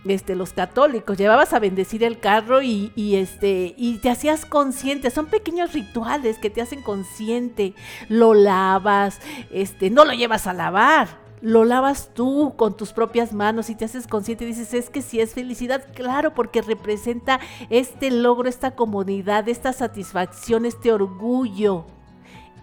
Este, 0.04 0.34
los 0.34 0.52
católicos, 0.52 1.16
llevabas 1.16 1.52
a 1.52 1.58
bendecir 1.58 2.02
el 2.02 2.18
carro 2.18 2.60
y, 2.60 2.92
y, 2.96 3.16
este, 3.16 3.74
y 3.78 3.98
te 3.98 4.10
hacías 4.10 4.44
consciente, 4.44 5.10
son 5.10 5.26
pequeños 5.26 5.72
rituales 5.72 6.38
que 6.38 6.50
te 6.50 6.60
hacen 6.60 6.82
consciente, 6.82 7.74
lo 8.08 8.34
lavas, 8.34 9.20
este, 9.50 9.90
no 9.90 10.04
lo 10.04 10.12
llevas 10.12 10.48
a 10.48 10.54
lavar, 10.54 11.21
lo 11.42 11.64
lavas 11.64 12.10
tú 12.14 12.54
con 12.56 12.76
tus 12.76 12.92
propias 12.92 13.32
manos 13.32 13.68
y 13.68 13.74
te 13.74 13.84
haces 13.84 14.06
consciente 14.06 14.44
y 14.44 14.48
dices, 14.48 14.72
es 14.74 14.88
que 14.88 15.02
si 15.02 15.20
es 15.20 15.34
felicidad, 15.34 15.84
claro, 15.92 16.34
porque 16.34 16.62
representa 16.62 17.40
este 17.68 18.12
logro, 18.12 18.48
esta 18.48 18.76
comodidad, 18.76 19.48
esta 19.48 19.72
satisfacción, 19.72 20.64
este 20.64 20.92
orgullo. 20.92 21.84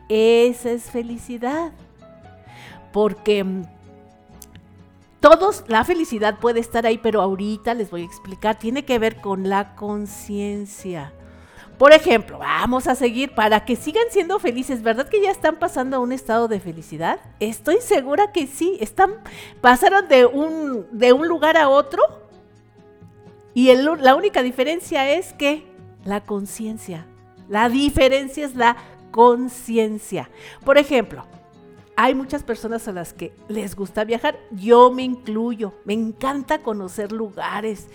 Esa 0.08 0.72
es 0.72 0.84
felicidad. 0.84 1.74
Porque 2.94 3.44
mm, 3.44 3.64
todos, 5.20 5.66
la 5.68 5.84
felicidad 5.84 6.40
puede 6.40 6.62
estar 6.62 6.86
ahí, 6.86 6.98
pero 6.98 7.22
ahorita 7.22 7.74
les 7.74 7.92
voy 7.92 8.04
a 8.04 8.06
explicar, 8.06 8.58
tiene 8.58 8.86
que 8.86 8.98
ver 8.98 9.20
con 9.20 9.50
la 9.50 9.76
conciencia. 9.76 11.12
Por 11.80 11.94
ejemplo, 11.94 12.38
vamos 12.40 12.88
a 12.88 12.96
seguir 12.96 13.34
para 13.34 13.64
que 13.64 13.78
sigan 13.78 14.04
siendo 14.12 14.38
felices. 14.38 14.84
¿Verdad 14.84 15.08
que 15.08 15.22
ya 15.22 15.32
están 15.32 15.56
pasando 15.56 15.96
a 15.96 16.00
un 16.00 16.12
estado 16.12 16.50
de 16.50 16.60
felicidad? 16.60 17.22
Estoy 17.40 17.78
segura 17.80 18.34
que 18.34 18.48
sí. 18.48 18.78
Están, 18.82 19.14
pasaron 19.62 20.10
de 20.10 20.26
un, 20.26 20.86
de 20.92 21.14
un 21.14 21.30
lugar 21.30 21.56
a 21.56 21.70
otro. 21.70 22.04
Y 23.54 23.74
la 23.74 24.14
única 24.14 24.44
diferencia 24.44 25.10
es 25.10 25.32
que 25.32 25.64
la 26.04 26.20
conciencia. 26.20 27.06
La 27.48 27.70
diferencia 27.70 28.46
es 28.46 28.56
la 28.56 28.76
conciencia. 29.12 30.30
Por 30.66 30.78
ejemplo, 30.78 31.26
hay 32.02 32.16
muchas 32.16 32.44
personas 32.44 32.88
a 32.88 32.94
las 32.94 33.12
que 33.12 33.34
les 33.50 33.76
gusta 33.76 34.06
viajar, 34.06 34.40
yo 34.52 34.90
me 34.90 35.04
incluyo, 35.04 35.74
me 35.84 35.92
encanta 35.92 36.60
conocer 36.60 37.12
lugares, 37.12 37.88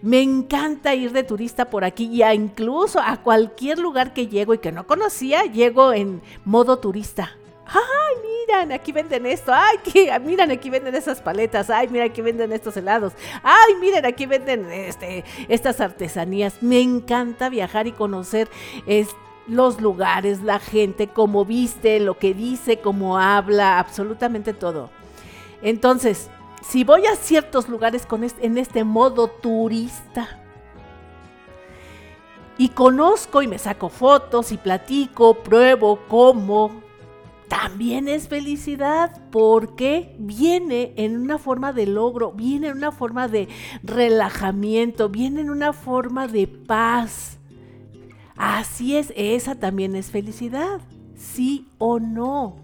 me 0.00 0.22
encanta 0.22 0.94
ir 0.94 1.12
de 1.12 1.24
turista 1.24 1.66
por 1.66 1.84
aquí 1.84 2.08
y 2.10 2.24
incluso 2.24 3.00
a 3.00 3.18
cualquier 3.18 3.78
lugar 3.78 4.14
que 4.14 4.28
llego 4.28 4.54
y 4.54 4.58
que 4.58 4.72
no 4.72 4.86
conocía, 4.86 5.42
llego 5.42 5.92
en 5.92 6.22
modo 6.46 6.78
turista. 6.78 7.36
¡Ay, 7.66 8.16
miran, 8.46 8.72
aquí 8.72 8.92
venden 8.92 9.26
esto! 9.26 9.52
¡Ay, 9.54 9.76
que, 9.92 10.18
miran, 10.20 10.50
aquí 10.50 10.70
venden 10.70 10.94
esas 10.94 11.20
paletas! 11.20 11.68
¡Ay, 11.68 11.88
mira, 11.88 12.06
aquí 12.06 12.22
venden 12.22 12.52
estos 12.52 12.78
helados! 12.78 13.12
¡Ay, 13.42 13.74
miren, 13.78 14.06
aquí 14.06 14.24
venden 14.24 14.70
este, 14.72 15.22
estas 15.48 15.82
artesanías! 15.82 16.62
Me 16.62 16.80
encanta 16.80 17.50
viajar 17.50 17.86
y 17.86 17.92
conocer 17.92 18.48
este 18.86 19.29
los 19.50 19.80
lugares, 19.80 20.42
la 20.42 20.60
gente, 20.60 21.08
cómo 21.08 21.44
viste, 21.44 21.98
lo 21.98 22.18
que 22.18 22.34
dice, 22.34 22.78
cómo 22.78 23.18
habla, 23.18 23.78
absolutamente 23.80 24.54
todo. 24.54 24.90
Entonces, 25.60 26.30
si 26.62 26.84
voy 26.84 27.06
a 27.06 27.16
ciertos 27.16 27.68
lugares 27.68 28.06
con 28.06 28.24
en 28.24 28.58
este 28.58 28.84
modo 28.84 29.28
turista 29.28 30.40
y 32.56 32.68
conozco 32.68 33.42
y 33.42 33.48
me 33.48 33.58
saco 33.58 33.88
fotos 33.88 34.52
y 34.52 34.56
platico, 34.56 35.34
pruebo, 35.34 35.98
como, 36.08 36.70
también 37.48 38.06
es 38.06 38.28
felicidad 38.28 39.20
porque 39.32 40.14
viene 40.18 40.92
en 40.96 41.20
una 41.20 41.38
forma 41.38 41.72
de 41.72 41.86
logro, 41.86 42.30
viene 42.30 42.68
en 42.68 42.76
una 42.76 42.92
forma 42.92 43.26
de 43.26 43.48
relajamiento, 43.82 45.08
viene 45.08 45.40
en 45.40 45.50
una 45.50 45.72
forma 45.72 46.28
de 46.28 46.46
paz 46.46 47.39
Así 48.42 48.96
es, 48.96 49.12
esa 49.16 49.54
también 49.54 49.94
es 49.94 50.10
felicidad. 50.10 50.80
¿Sí 51.14 51.68
o 51.76 52.00
no? 52.00 52.56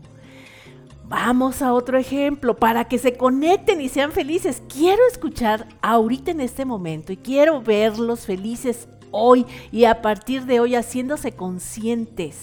Vamos 1.04 1.60
a 1.60 1.74
otro 1.74 1.98
ejemplo 1.98 2.56
para 2.56 2.86
que 2.88 2.96
se 2.96 3.18
conecten 3.18 3.82
y 3.82 3.90
sean 3.90 4.10
felices. 4.10 4.62
Quiero 4.72 5.02
escuchar 5.06 5.68
ahorita 5.82 6.30
en 6.30 6.40
este 6.40 6.64
momento 6.64 7.12
y 7.12 7.18
quiero 7.18 7.60
verlos 7.60 8.24
felices 8.24 8.88
hoy 9.10 9.44
y 9.70 9.84
a 9.84 10.00
partir 10.00 10.46
de 10.46 10.60
hoy 10.60 10.74
haciéndose 10.74 11.32
conscientes, 11.32 12.38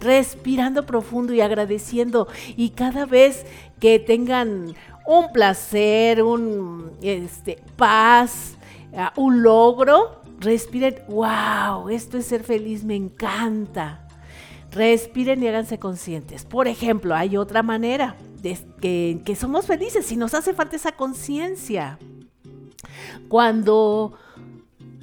respirando 0.00 0.84
profundo 0.84 1.32
y 1.32 1.40
agradeciendo 1.40 2.26
y 2.56 2.70
cada 2.70 3.06
vez 3.06 3.46
que 3.78 4.00
tengan 4.00 4.74
un 5.06 5.32
placer, 5.32 6.24
un 6.24 6.90
este, 7.00 7.62
paz, 7.76 8.56
ah, 8.96 9.12
un 9.14 9.44
logro, 9.44 10.21
respiren, 10.42 10.96
wow, 11.08 11.88
esto 11.88 12.18
es 12.18 12.26
ser 12.26 12.42
feliz, 12.42 12.84
me 12.84 12.96
encanta. 12.96 14.06
Respiren 14.70 15.42
y 15.42 15.48
háganse 15.48 15.78
conscientes. 15.78 16.44
Por 16.44 16.68
ejemplo, 16.68 17.14
hay 17.14 17.36
otra 17.36 17.62
manera 17.62 18.16
de 18.40 18.58
que, 19.24 19.36
somos 19.36 19.66
felices 19.66 20.10
y 20.12 20.16
nos 20.16 20.34
hace 20.34 20.52
falta 20.52 20.76
esa 20.76 20.92
conciencia. 20.92 21.98
Cuando 23.28 24.14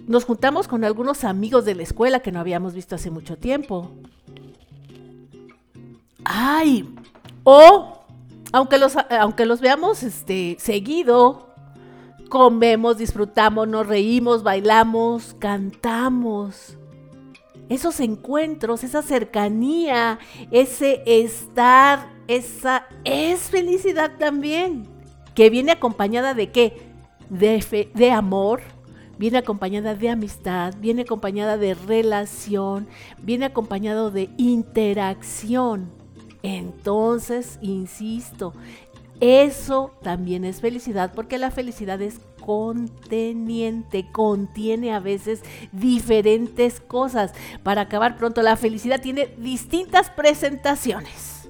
nos 0.07 0.25
juntamos 0.25 0.67
con 0.67 0.83
algunos 0.83 1.23
amigos 1.23 1.65
de 1.65 1.75
la 1.75 1.83
escuela 1.83 2.19
que 2.19 2.31
no 2.31 2.39
habíamos 2.39 2.73
visto 2.73 2.95
hace 2.95 3.11
mucho 3.11 3.37
tiempo. 3.37 3.91
Ay, 6.25 6.93
o 7.43 8.05
aunque 8.51 8.77
los, 8.77 8.95
aunque 9.09 9.45
los 9.45 9.61
veamos 9.61 10.03
este, 10.03 10.57
seguido, 10.59 11.48
comemos, 12.29 12.97
disfrutamos, 12.97 13.67
nos 13.67 13.87
reímos, 13.87 14.43
bailamos, 14.43 15.35
cantamos. 15.39 16.77
Esos 17.67 17.99
encuentros, 17.99 18.83
esa 18.83 19.01
cercanía, 19.01 20.19
ese 20.51 21.03
estar, 21.05 22.09
esa 22.27 22.87
es 23.03 23.41
felicidad 23.41 24.17
también, 24.17 24.87
que 25.35 25.49
viene 25.49 25.73
acompañada 25.73 26.33
de 26.33 26.51
qué? 26.51 26.77
De, 27.29 27.89
de 27.93 28.11
amor, 28.11 28.61
viene 29.17 29.37
acompañada 29.37 29.93
de 29.93 30.09
amistad, 30.09 30.73
viene 30.79 31.03
acompañada 31.03 31.57
de 31.57 31.73
relación, 31.73 32.87
viene 33.21 33.45
acompañado 33.45 34.09
de 34.09 34.29
interacción. 34.37 35.91
Entonces, 36.41 37.59
insisto, 37.61 38.53
eso 39.21 39.93
también 40.01 40.45
es 40.45 40.61
felicidad 40.61 41.11
porque 41.13 41.37
la 41.37 41.51
felicidad 41.51 42.01
es 42.01 42.19
conteniente, 42.49 44.11
contiene 44.11 44.93
a 44.93 44.99
veces 44.99 45.43
diferentes 45.71 46.79
cosas. 46.79 47.33
Para 47.63 47.81
acabar 47.81 48.17
pronto, 48.17 48.41
la 48.41 48.55
felicidad 48.55 49.01
tiene 49.01 49.27
distintas 49.37 50.09
presentaciones. 50.09 51.49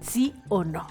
¿Sí 0.00 0.34
o 0.48 0.64
no? 0.64 0.86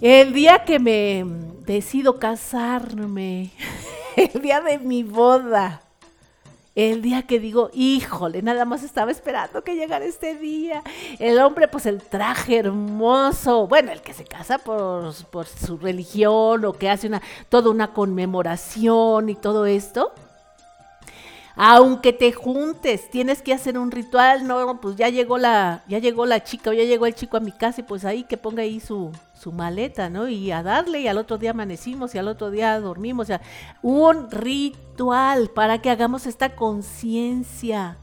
El 0.00 0.32
día 0.32 0.64
que 0.64 0.78
me 0.78 1.24
decido 1.66 2.18
casarme, 2.18 3.50
el 4.16 4.40
día 4.40 4.60
de 4.60 4.78
mi 4.78 5.02
boda. 5.02 5.83
El 6.74 7.02
día 7.02 7.22
que 7.22 7.38
digo, 7.38 7.70
híjole, 7.72 8.42
nada 8.42 8.64
más 8.64 8.82
estaba 8.82 9.12
esperando 9.12 9.62
que 9.62 9.76
llegara 9.76 10.04
este 10.04 10.34
día. 10.34 10.82
El 11.20 11.38
hombre, 11.38 11.68
pues 11.68 11.86
el 11.86 12.02
traje 12.02 12.58
hermoso. 12.58 13.68
Bueno, 13.68 13.92
el 13.92 14.00
que 14.00 14.12
se 14.12 14.24
casa 14.24 14.58
por, 14.58 15.12
su 15.12 15.78
religión 15.78 16.64
o 16.64 16.72
que 16.72 16.90
hace 16.90 17.06
una, 17.06 17.22
toda 17.48 17.70
una 17.70 17.92
conmemoración 17.92 19.28
y 19.28 19.36
todo 19.36 19.66
esto. 19.66 20.12
Aunque 21.56 22.12
te 22.12 22.32
juntes, 22.32 23.08
tienes 23.10 23.40
que 23.40 23.52
hacer 23.52 23.78
un 23.78 23.92
ritual, 23.92 24.46
no, 24.46 24.80
pues 24.80 24.96
ya 24.96 25.08
llegó 25.08 25.38
la, 25.38 25.84
ya 25.86 25.98
llegó 26.00 26.26
la 26.26 26.42
chica 26.42 26.70
o 26.70 26.72
ya 26.72 26.82
llegó 26.82 27.06
el 27.06 27.14
chico 27.14 27.36
a 27.36 27.40
mi 27.40 27.52
casa 27.52 27.80
y 27.80 27.84
pues 27.84 28.04
ahí 28.04 28.24
que 28.24 28.36
ponga 28.36 28.62
ahí 28.62 28.80
su, 28.80 29.12
su 29.38 29.52
maleta, 29.52 30.10
¿no? 30.10 30.28
Y 30.28 30.50
a 30.50 30.64
darle 30.64 31.00
y 31.00 31.08
al 31.08 31.16
otro 31.16 31.38
día 31.38 31.50
amanecimos 31.50 32.12
y 32.14 32.18
al 32.18 32.26
otro 32.26 32.50
día 32.50 32.80
dormimos. 32.80 33.24
O 33.24 33.26
sea, 33.26 33.40
un 33.82 34.30
ritual 34.32 35.48
para 35.48 35.80
que 35.80 35.90
hagamos 35.90 36.26
esta 36.26 36.56
conciencia. 36.56 37.98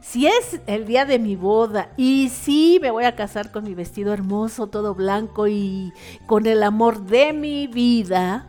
Si 0.00 0.26
es 0.26 0.60
el 0.66 0.86
día 0.86 1.04
de 1.04 1.20
mi 1.20 1.36
boda 1.36 1.90
y 1.96 2.30
si 2.30 2.78
me 2.80 2.90
voy 2.90 3.04
a 3.04 3.14
casar 3.14 3.52
con 3.52 3.64
mi 3.64 3.74
vestido 3.74 4.12
hermoso, 4.12 4.66
todo 4.66 4.94
blanco 4.94 5.46
y 5.46 5.92
con 6.26 6.46
el 6.46 6.62
amor 6.64 7.02
de 7.02 7.32
mi 7.32 7.68
vida, 7.68 8.46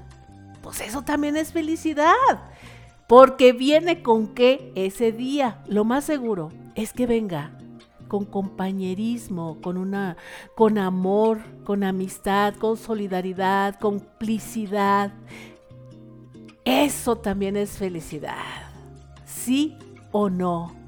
pues 0.61 0.81
eso 0.81 1.03
también 1.03 1.37
es 1.37 1.51
felicidad. 1.51 2.13
Porque 3.09 3.53
viene 3.53 4.03
con 4.03 4.27
qué 4.27 4.71
ese 4.75 5.11
día. 5.11 5.63
Lo 5.67 5.83
más 5.83 6.03
seguro 6.03 6.51
es 6.75 6.93
que 6.93 7.07
venga 7.07 7.57
con 8.07 8.23
compañerismo, 8.23 9.57
con 9.63 9.77
una 9.79 10.15
con 10.55 10.77
amor, 10.77 11.39
con 11.63 11.83
amistad, 11.83 12.53
con 12.53 12.77
solidaridad, 12.77 13.79
complicidad. 13.79 15.11
Eso 16.65 17.15
también 17.15 17.57
es 17.57 17.71
felicidad. 17.71 18.35
¿Sí 19.25 19.75
o 20.11 20.29
no? 20.29 20.78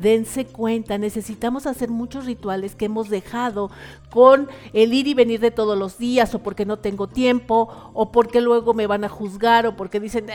Dense 0.00 0.46
cuenta, 0.46 0.96
necesitamos 0.96 1.66
hacer 1.66 1.90
muchos 1.90 2.26
rituales 2.26 2.74
que 2.74 2.84
hemos 2.84 3.08
dejado 3.08 3.70
con 4.10 4.48
el 4.72 4.94
ir 4.94 5.08
y 5.08 5.14
venir 5.14 5.40
de 5.40 5.50
todos 5.50 5.76
los 5.76 5.98
días, 5.98 6.34
o 6.34 6.38
porque 6.38 6.64
no 6.64 6.78
tengo 6.78 7.08
tiempo, 7.08 7.90
o 7.94 8.12
porque 8.12 8.40
luego 8.40 8.74
me 8.74 8.86
van 8.86 9.04
a 9.04 9.08
juzgar, 9.08 9.66
o 9.66 9.76
porque 9.76 10.00
dicen, 10.00 10.26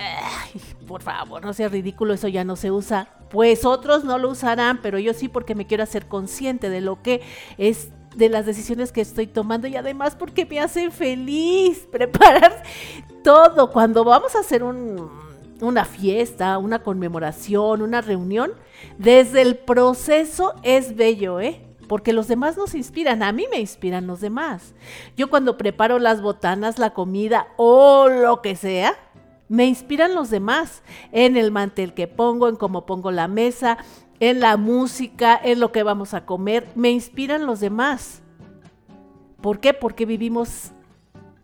por 0.88 1.02
favor, 1.02 1.44
no 1.44 1.54
sea 1.54 1.70
ridículo, 1.70 2.14
eso 2.14 2.28
ya 2.28 2.44
no 2.44 2.56
se 2.56 2.72
usa. 2.72 3.08
Pues 3.30 3.66
otros 3.66 4.04
no 4.04 4.18
lo 4.18 4.30
usarán, 4.30 4.82
pero 4.82 5.00
yo 5.00 5.14
sí 5.14 5.28
porque 5.28 5.56
me 5.56 5.66
quiero 5.66 5.84
hacer 5.84 6.08
consciente 6.08 6.70
de 6.70 6.82
lo 6.82 7.02
que 7.02 7.22
es 7.58 7.90
de 8.16 8.30
las 8.30 8.46
decisiones 8.46 8.92
que 8.92 9.02
estoy 9.02 9.26
tomando 9.26 9.68
y 9.68 9.76
además 9.76 10.16
porque 10.16 10.46
me 10.46 10.60
hace 10.60 10.92
feliz 10.92 11.88
preparar 11.92 12.62
todo. 13.24 13.72
Cuando 13.72 14.04
vamos 14.04 14.36
a 14.36 14.40
hacer 14.40 14.64
un 14.64 15.23
una 15.64 15.86
fiesta, 15.86 16.58
una 16.58 16.84
conmemoración, 16.84 17.82
una 17.82 18.02
reunión, 18.02 18.54
desde 18.98 19.42
el 19.42 19.58
proceso 19.58 20.54
es 20.64 20.96
bello, 20.96 21.40
¿eh? 21.40 21.62
Porque 21.88 22.14
los 22.14 22.28
demás 22.28 22.58
nos 22.58 22.76
inspiran, 22.76 23.24
a 23.24 23.32
mí 23.32 23.46
me 23.52 23.60
inspiran 23.60 24.08
los 24.08 24.22
demás. 24.22 24.74
Yo 25.18 25.30
cuando 25.30 25.58
preparo 25.58 26.00
las 26.00 26.22
botanas, 26.22 26.80
la 26.80 26.94
comida 26.94 27.48
o 27.58 28.08
lo 28.08 28.42
que 28.42 28.56
sea, 28.56 28.96
me 29.50 29.66
inspiran 29.66 30.16
los 30.16 30.30
demás 30.30 30.82
en 31.12 31.38
el 31.38 31.52
mantel 31.52 31.94
que 31.94 32.08
pongo, 32.08 32.48
en 32.48 32.56
cómo 32.56 32.86
pongo 32.86 33.12
la 33.12 33.28
mesa, 33.28 33.78
en 34.20 34.40
la 34.40 34.58
música, 34.58 35.40
en 35.44 35.60
lo 35.60 35.72
que 35.72 35.84
vamos 35.84 36.14
a 36.14 36.26
comer, 36.26 36.68
me 36.76 36.90
inspiran 36.92 37.46
los 37.46 37.60
demás. 37.60 38.22
¿Por 39.42 39.60
qué? 39.60 39.74
Porque 39.74 40.06
vivimos 40.06 40.72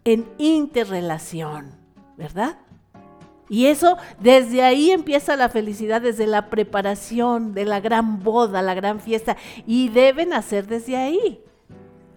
en 0.06 0.28
interrelación, 0.38 1.76
¿verdad? 2.18 2.58
Y 3.50 3.66
eso, 3.66 3.98
desde 4.20 4.62
ahí 4.62 4.92
empieza 4.92 5.36
la 5.36 5.50
felicidad, 5.50 6.02
desde 6.02 6.28
la 6.28 6.50
preparación 6.50 7.54
de 7.54 7.66
la 7.66 7.80
gran 7.80 8.24
boda, 8.24 8.62
la 8.62 8.76
gran 8.76 9.00
fiesta. 9.00 9.36
Y 9.66 9.90
deben 9.90 10.34
hacer 10.34 10.68
desde 10.68 10.96
ahí. 10.96 11.44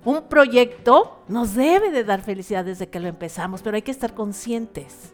Un 0.05 0.23
proyecto 0.25 1.23
nos 1.29 1.55
debe 1.55 1.91
de 1.91 2.05
dar 2.05 2.23
felicidad 2.23 2.65
desde 2.65 2.89
que 2.89 3.01
lo 3.01 3.09
empezamos, 3.09 3.63
pero 3.63 3.77
hay 3.77 3.83
que 3.83 3.93
estar 3.93 4.15
conscientes. 4.15 5.12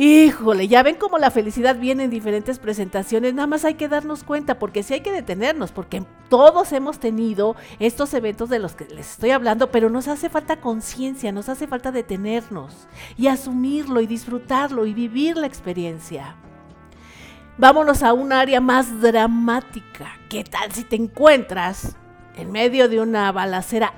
Híjole, 0.00 0.68
ya 0.68 0.84
ven 0.84 0.94
cómo 0.94 1.18
la 1.18 1.32
felicidad 1.32 1.74
viene 1.74 2.04
en 2.04 2.10
diferentes 2.10 2.60
presentaciones, 2.60 3.34
nada 3.34 3.48
más 3.48 3.64
hay 3.64 3.74
que 3.74 3.88
darnos 3.88 4.22
cuenta, 4.22 4.56
porque 4.56 4.84
sí 4.84 4.94
hay 4.94 5.00
que 5.00 5.10
detenernos, 5.10 5.72
porque 5.72 6.04
todos 6.28 6.70
hemos 6.70 7.00
tenido 7.00 7.56
estos 7.80 8.14
eventos 8.14 8.48
de 8.48 8.60
los 8.60 8.76
que 8.76 8.84
les 8.84 9.10
estoy 9.10 9.32
hablando, 9.32 9.72
pero 9.72 9.90
nos 9.90 10.06
hace 10.06 10.28
falta 10.28 10.60
conciencia, 10.60 11.32
nos 11.32 11.48
hace 11.48 11.66
falta 11.66 11.90
detenernos 11.90 12.86
y 13.16 13.26
asumirlo 13.26 14.00
y 14.00 14.06
disfrutarlo 14.06 14.86
y 14.86 14.94
vivir 14.94 15.36
la 15.36 15.48
experiencia. 15.48 16.36
Vámonos 17.56 18.04
a 18.04 18.12
un 18.12 18.32
área 18.32 18.60
más 18.60 19.00
dramática. 19.00 20.12
¿Qué 20.28 20.44
tal 20.44 20.70
si 20.70 20.84
te 20.84 20.94
encuentras 20.94 21.96
en 22.36 22.52
medio 22.52 22.88
de 22.88 23.00
una 23.00 23.32
balacera? 23.32 23.94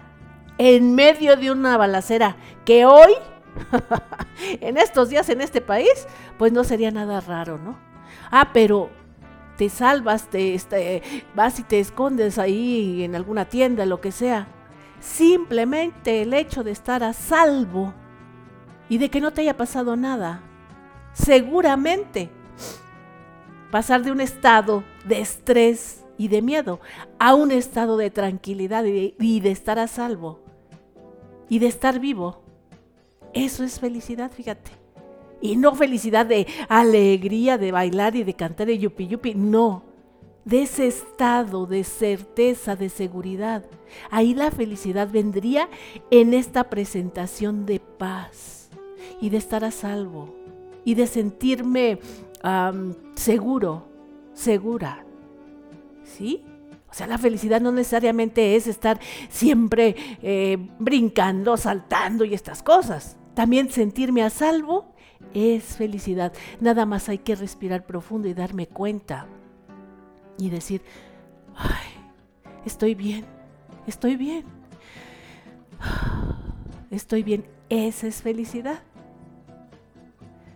En 0.56 0.94
medio 0.94 1.36
de 1.36 1.50
una 1.50 1.76
balacera 1.76 2.36
que 2.64 2.86
hoy 2.86 3.12
en 4.60 4.76
estos 4.76 5.08
días 5.08 5.28
en 5.28 5.40
este 5.40 5.60
país, 5.60 6.06
pues 6.38 6.52
no 6.52 6.64
sería 6.64 6.90
nada 6.90 7.20
raro, 7.20 7.58
¿no? 7.58 7.78
Ah, 8.30 8.50
pero 8.52 8.90
te 9.56 9.68
salvas, 9.68 10.28
te, 10.28 10.54
este, 10.54 11.02
vas 11.34 11.58
y 11.58 11.62
te 11.62 11.80
escondes 11.80 12.38
ahí 12.38 13.02
en 13.02 13.14
alguna 13.14 13.44
tienda, 13.44 13.84
lo 13.86 14.00
que 14.00 14.12
sea. 14.12 14.48
Simplemente 15.00 16.22
el 16.22 16.34
hecho 16.34 16.64
de 16.64 16.70
estar 16.70 17.02
a 17.02 17.12
salvo 17.12 17.92
y 18.88 18.98
de 18.98 19.10
que 19.10 19.20
no 19.20 19.32
te 19.32 19.42
haya 19.42 19.56
pasado 19.56 19.96
nada, 19.96 20.42
seguramente 21.12 22.30
pasar 23.70 24.02
de 24.02 24.12
un 24.12 24.20
estado 24.20 24.82
de 25.04 25.20
estrés 25.20 26.04
y 26.18 26.28
de 26.28 26.42
miedo 26.42 26.80
a 27.18 27.34
un 27.34 27.50
estado 27.50 27.96
de 27.96 28.10
tranquilidad 28.10 28.84
y 28.84 29.40
de 29.40 29.50
estar 29.50 29.78
a 29.78 29.86
salvo 29.86 30.40
y 31.48 31.58
de 31.58 31.66
estar 31.66 31.98
vivo 32.00 32.42
eso 33.34 33.64
es 33.64 33.80
felicidad, 33.80 34.30
fíjate. 34.32 34.70
Y 35.40 35.56
no 35.56 35.74
felicidad 35.74 36.26
de 36.26 36.46
alegría, 36.68 37.56
de 37.58 37.72
bailar 37.72 38.14
y 38.16 38.24
de 38.24 38.34
cantar 38.34 38.66
de 38.66 38.78
yupi 38.78 39.06
yupi, 39.06 39.34
no. 39.34 39.84
de 40.44 40.62
ese 40.62 40.86
estado 40.86 41.66
de 41.66 41.84
certeza, 41.84 42.76
de 42.76 42.88
seguridad. 42.88 43.64
Ahí 44.10 44.34
la 44.34 44.50
felicidad 44.50 45.08
vendría 45.10 45.68
en 46.10 46.34
esta 46.34 46.64
presentación 46.64 47.66
de 47.66 47.80
paz 47.80 48.70
y 49.20 49.30
de 49.30 49.36
estar 49.36 49.64
a 49.64 49.70
salvo 49.70 50.34
y 50.84 50.94
de 50.94 51.06
sentirme 51.06 51.98
seguro, 53.14 53.86
segura. 54.32 55.04
¿Sí? 56.04 56.42
O 56.90 56.94
sea, 56.94 57.06
la 57.06 57.18
felicidad 57.18 57.60
no 57.60 57.70
necesariamente 57.70 58.56
es 58.56 58.66
estar 58.66 58.98
siempre 59.28 59.94
eh, 60.22 60.58
brincando, 60.78 61.56
saltando 61.56 62.24
y 62.24 62.34
estas 62.34 62.62
cosas. 62.62 63.16
También 63.34 63.70
sentirme 63.70 64.22
a 64.22 64.30
salvo 64.30 64.94
es 65.34 65.76
felicidad. 65.76 66.32
Nada 66.60 66.86
más 66.86 67.08
hay 67.08 67.18
que 67.18 67.34
respirar 67.34 67.86
profundo 67.86 68.28
y 68.28 68.34
darme 68.34 68.66
cuenta 68.66 69.26
y 70.38 70.50
decir, 70.50 70.82
ay, 71.56 72.02
estoy 72.64 72.94
bien, 72.94 73.24
estoy 73.86 74.16
bien, 74.16 74.44
estoy 76.90 77.22
bien. 77.22 77.44
Esa 77.68 78.08
es 78.08 78.20
felicidad. 78.22 78.82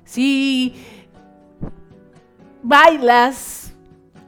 Si 0.05 0.75
bailas, 2.63 3.75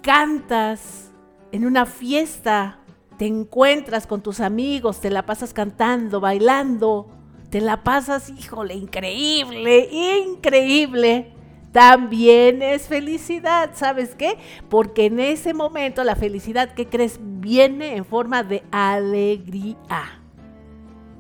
cantas 0.03 1.11
en 1.51 1.65
una 1.65 1.85
fiesta, 1.85 2.79
te 3.19 3.27
encuentras 3.27 4.07
con 4.07 4.23
tus 4.23 4.41
amigos, 4.41 5.01
te 5.01 5.11
la 5.11 5.27
pasas 5.27 5.53
cantando, 5.53 6.21
bailando, 6.21 7.09
te 7.57 7.63
la 7.63 7.83
pasas, 7.83 8.29
híjole, 8.29 8.75
increíble, 8.75 9.89
increíble. 9.91 11.33
También 11.73 12.61
es 12.61 12.87
felicidad, 12.87 13.71
¿sabes 13.73 14.15
qué? 14.15 14.37
Porque 14.69 15.07
en 15.07 15.21
ese 15.21 15.55
momento 15.55 16.05
la 16.05 16.17
felicidad 16.17 16.75
que 16.75 16.87
crees 16.87 17.19
viene 17.19 17.97
en 17.97 18.05
forma 18.05 18.43
de 18.43 18.63
alegría. 18.71 20.21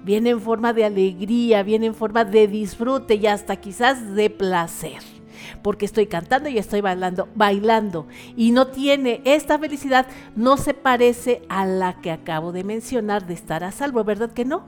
Viene 0.05 0.29
en 0.29 0.43
forma 0.43 0.75
de 0.75 0.85
alegría, 0.85 1.63
viene 1.63 1.87
en 1.87 1.95
forma 1.95 2.27
de 2.27 2.47
disfrute 2.49 3.15
y 3.15 3.27
hasta 3.27 3.57
quizás 3.57 4.15
de 4.15 4.29
placer 4.29 5.16
porque 5.63 5.85
estoy 5.85 6.07
cantando 6.07 6.49
y 6.49 6.59
estoy 6.59 6.81
bailando, 6.81 7.29
bailando. 7.35 8.07
Y 8.37 8.53
no 8.53 8.69
tiene 8.69 9.21
esta 9.25 9.59
felicidad, 9.59 10.07
no 10.35 10.57
se 10.57 10.75
parece 10.75 11.43
a 11.49 11.67
la 11.67 12.01
que 12.01 12.11
acabo 12.11 12.53
de 12.53 12.65
mencionar 12.65 13.27
de 13.27 13.35
estar 13.35 13.65
a 13.65 13.73
salvo, 13.73 14.05
¿verdad 14.05 14.33
que 14.33 14.45
no? 14.45 14.65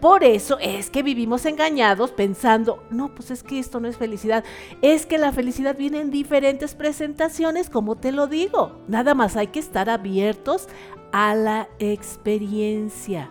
Por 0.00 0.24
eso 0.24 0.58
es 0.60 0.90
que 0.90 1.02
vivimos 1.02 1.46
engañados 1.46 2.10
pensando, 2.10 2.82
no, 2.90 3.14
pues 3.14 3.30
es 3.30 3.42
que 3.42 3.58
esto 3.58 3.80
no 3.80 3.88
es 3.88 3.96
felicidad. 3.96 4.44
Es 4.82 5.06
que 5.06 5.18
la 5.18 5.32
felicidad 5.32 5.76
viene 5.76 6.00
en 6.00 6.10
diferentes 6.10 6.74
presentaciones, 6.74 7.70
como 7.70 7.96
te 7.96 8.12
lo 8.12 8.26
digo. 8.26 8.80
Nada 8.88 9.14
más 9.14 9.36
hay 9.36 9.48
que 9.48 9.58
estar 9.58 9.88
abiertos 9.88 10.68
a 11.12 11.34
la 11.34 11.68
experiencia. 11.78 13.30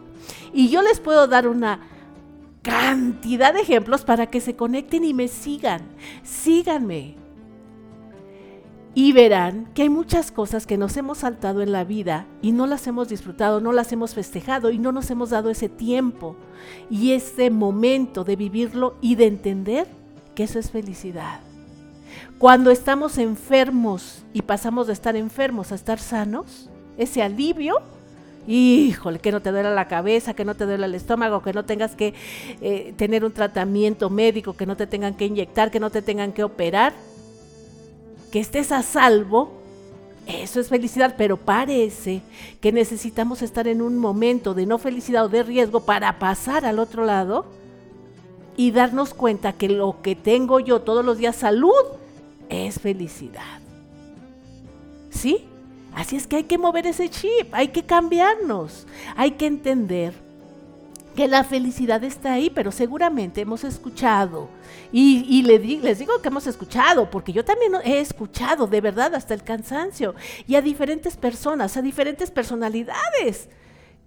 Y 0.54 0.70
yo 0.70 0.82
les 0.82 1.00
puedo 1.00 1.28
dar 1.28 1.48
una 1.48 1.82
cantidad 2.66 3.54
de 3.54 3.62
ejemplos 3.62 4.04
para 4.04 4.26
que 4.26 4.42
se 4.42 4.56
conecten 4.56 5.04
y 5.04 5.14
me 5.14 5.28
sigan. 5.28 5.84
Síganme. 6.24 7.16
Y 8.96 9.12
verán 9.12 9.70
que 9.76 9.84
hay 9.84 9.90
muchas 9.90 10.32
cosas 10.32 10.66
que 10.66 10.78
nos 10.78 10.98
hemos 10.98 11.20
saltado 11.20 11.62
en 11.62 11.72
la 11.72 11.84
vida 11.84 12.26
y 12.42 12.54
no 12.54 12.66
las 12.66 12.88
hemos 12.88 13.08
disfrutado, 13.10 13.62
no 13.62 13.72
las 13.72 13.92
hemos 13.92 14.16
festejado 14.16 14.72
y 14.72 14.80
no 14.80 14.92
nos 14.92 15.12
hemos 15.12 15.30
dado 15.30 15.52
ese 15.52 15.70
tiempo 15.70 16.38
y 16.90 17.12
ese 17.12 17.52
momento 17.52 18.24
de 18.24 18.36
vivirlo 18.36 18.96
y 19.00 19.16
de 19.16 19.28
entender 19.28 19.88
que 20.34 20.46
eso 20.46 20.58
es 20.58 20.72
felicidad. 20.72 21.42
Cuando 22.40 22.72
estamos 22.72 23.18
enfermos 23.18 24.24
y 24.34 24.42
pasamos 24.42 24.88
de 24.88 24.94
estar 24.94 25.16
enfermos 25.16 25.72
a 25.72 25.76
estar 25.76 26.00
sanos, 26.00 26.70
ese 26.98 27.22
alivio 27.22 27.76
híjole, 28.48 29.20
que 29.20 29.32
no 29.32 29.42
te 29.42 29.52
duela 29.52 29.74
la 29.74 29.88
cabeza, 29.88 30.34
que 30.34 30.46
no 30.46 30.56
te 30.56 30.66
duela 30.66 30.86
el 30.86 30.96
estómago, 30.96 31.42
que 31.42 31.54
no 31.54 31.66
tengas 31.66 31.96
que 31.96 32.14
eh, 32.62 32.94
tener 32.98 33.26
un 33.26 33.32
tratamiento 33.32 34.10
médico, 34.10 34.54
que 34.54 34.66
no 34.66 34.78
te 34.78 34.88
tengan 34.88 35.16
que 35.16 35.26
inyectar, 35.26 35.72
que 35.72 35.80
no 35.80 35.90
te 35.90 36.02
tengan 36.02 36.32
que 36.32 36.44
operar, 36.44 36.94
que 38.32 38.40
estés 38.40 38.72
a 38.72 38.84
salvo, 38.84 39.52
eso 40.28 40.60
es 40.60 40.70
felicidad, 40.70 41.16
pero 41.18 41.38
parece 41.38 42.22
que 42.60 42.72
necesitamos 42.72 43.42
estar 43.42 43.68
en 43.68 43.82
un 43.82 43.98
momento 43.98 44.54
de 44.54 44.66
no 44.66 44.78
felicidad 44.78 45.26
o 45.26 45.30
de 45.30 45.44
riesgo 45.44 45.86
para 45.86 46.18
pasar 46.20 46.66
al 46.66 46.80
otro 46.80 47.06
lado 47.06 47.46
y 48.58 48.72
darnos 48.72 49.14
cuenta 49.14 49.54
que 49.54 49.70
lo 49.70 50.02
que 50.02 50.16
tengo 50.16 50.60
yo 50.60 50.82
todos 50.82 51.06
los 51.06 51.18
días, 51.18 51.36
salud, 51.36 51.72
es 52.50 52.80
felicidad. 52.80 53.60
¿Sí? 55.10 55.46
Así 55.96 56.18
es 56.18 56.28
que 56.28 56.36
hay 56.36 56.44
que 56.44 56.58
mover 56.58 56.86
ese 56.86 57.10
chip, 57.10 57.54
hay 57.54 57.70
que 57.70 57.86
cambiarnos, 57.86 58.86
hay 59.16 59.32
que 59.32 59.48
entender 59.48 60.14
que 61.16 61.28
la 61.28 61.46
felicidad 61.46 62.04
está 62.04 62.34
ahí, 62.34 62.50
pero 62.50 62.72
seguramente 62.72 63.42
hemos 63.42 63.64
escuchado. 63.64 64.50
Y, 64.92 65.42
les 65.44 66.00
digo 66.00 66.22
que 66.22 66.28
hemos 66.28 66.48
escuchado, 66.48 67.10
porque 67.10 67.32
yo 67.32 67.46
también 67.46 67.72
he 67.84 68.00
escuchado 68.00 68.68
de 68.68 68.82
verdad 68.82 69.16
hasta 69.16 69.34
el 69.34 69.44
cansancio. 69.44 70.14
Y 70.46 70.56
a 70.56 70.62
diferentes 70.62 71.16
personas, 71.16 71.78
a 71.78 71.82
diferentes 71.82 72.30
personalidades 72.30 73.50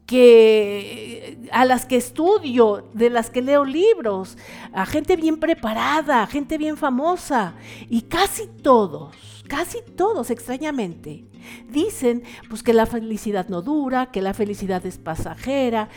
que 0.06 1.38
a 1.52 1.64
las 1.66 1.84
que 1.84 1.96
estudio, 1.96 2.88
de 2.94 3.10
las 3.10 3.28
que 3.30 3.42
leo 3.42 3.64
libros, 3.64 4.38
a 4.72 4.86
gente 4.86 5.16
bien 5.16 5.38
preparada, 5.38 6.22
a 6.22 6.26
gente 6.26 6.56
bien 6.58 6.76
famosa. 6.76 7.54
Y 7.88 8.02
casi 8.02 8.46
todos, 8.46 9.37
casi 9.48 9.78
todos 9.96 10.30
extrañamente, 10.30 11.28
Dicen 11.70 12.22
pues 12.48 12.62
que 12.62 12.72
la 12.72 12.86
felicidad 12.86 13.48
no 13.48 13.62
dura, 13.62 14.10
que 14.10 14.22
la 14.22 14.34
felicidad 14.34 14.84
es 14.86 14.98
pasajera. 14.98 15.88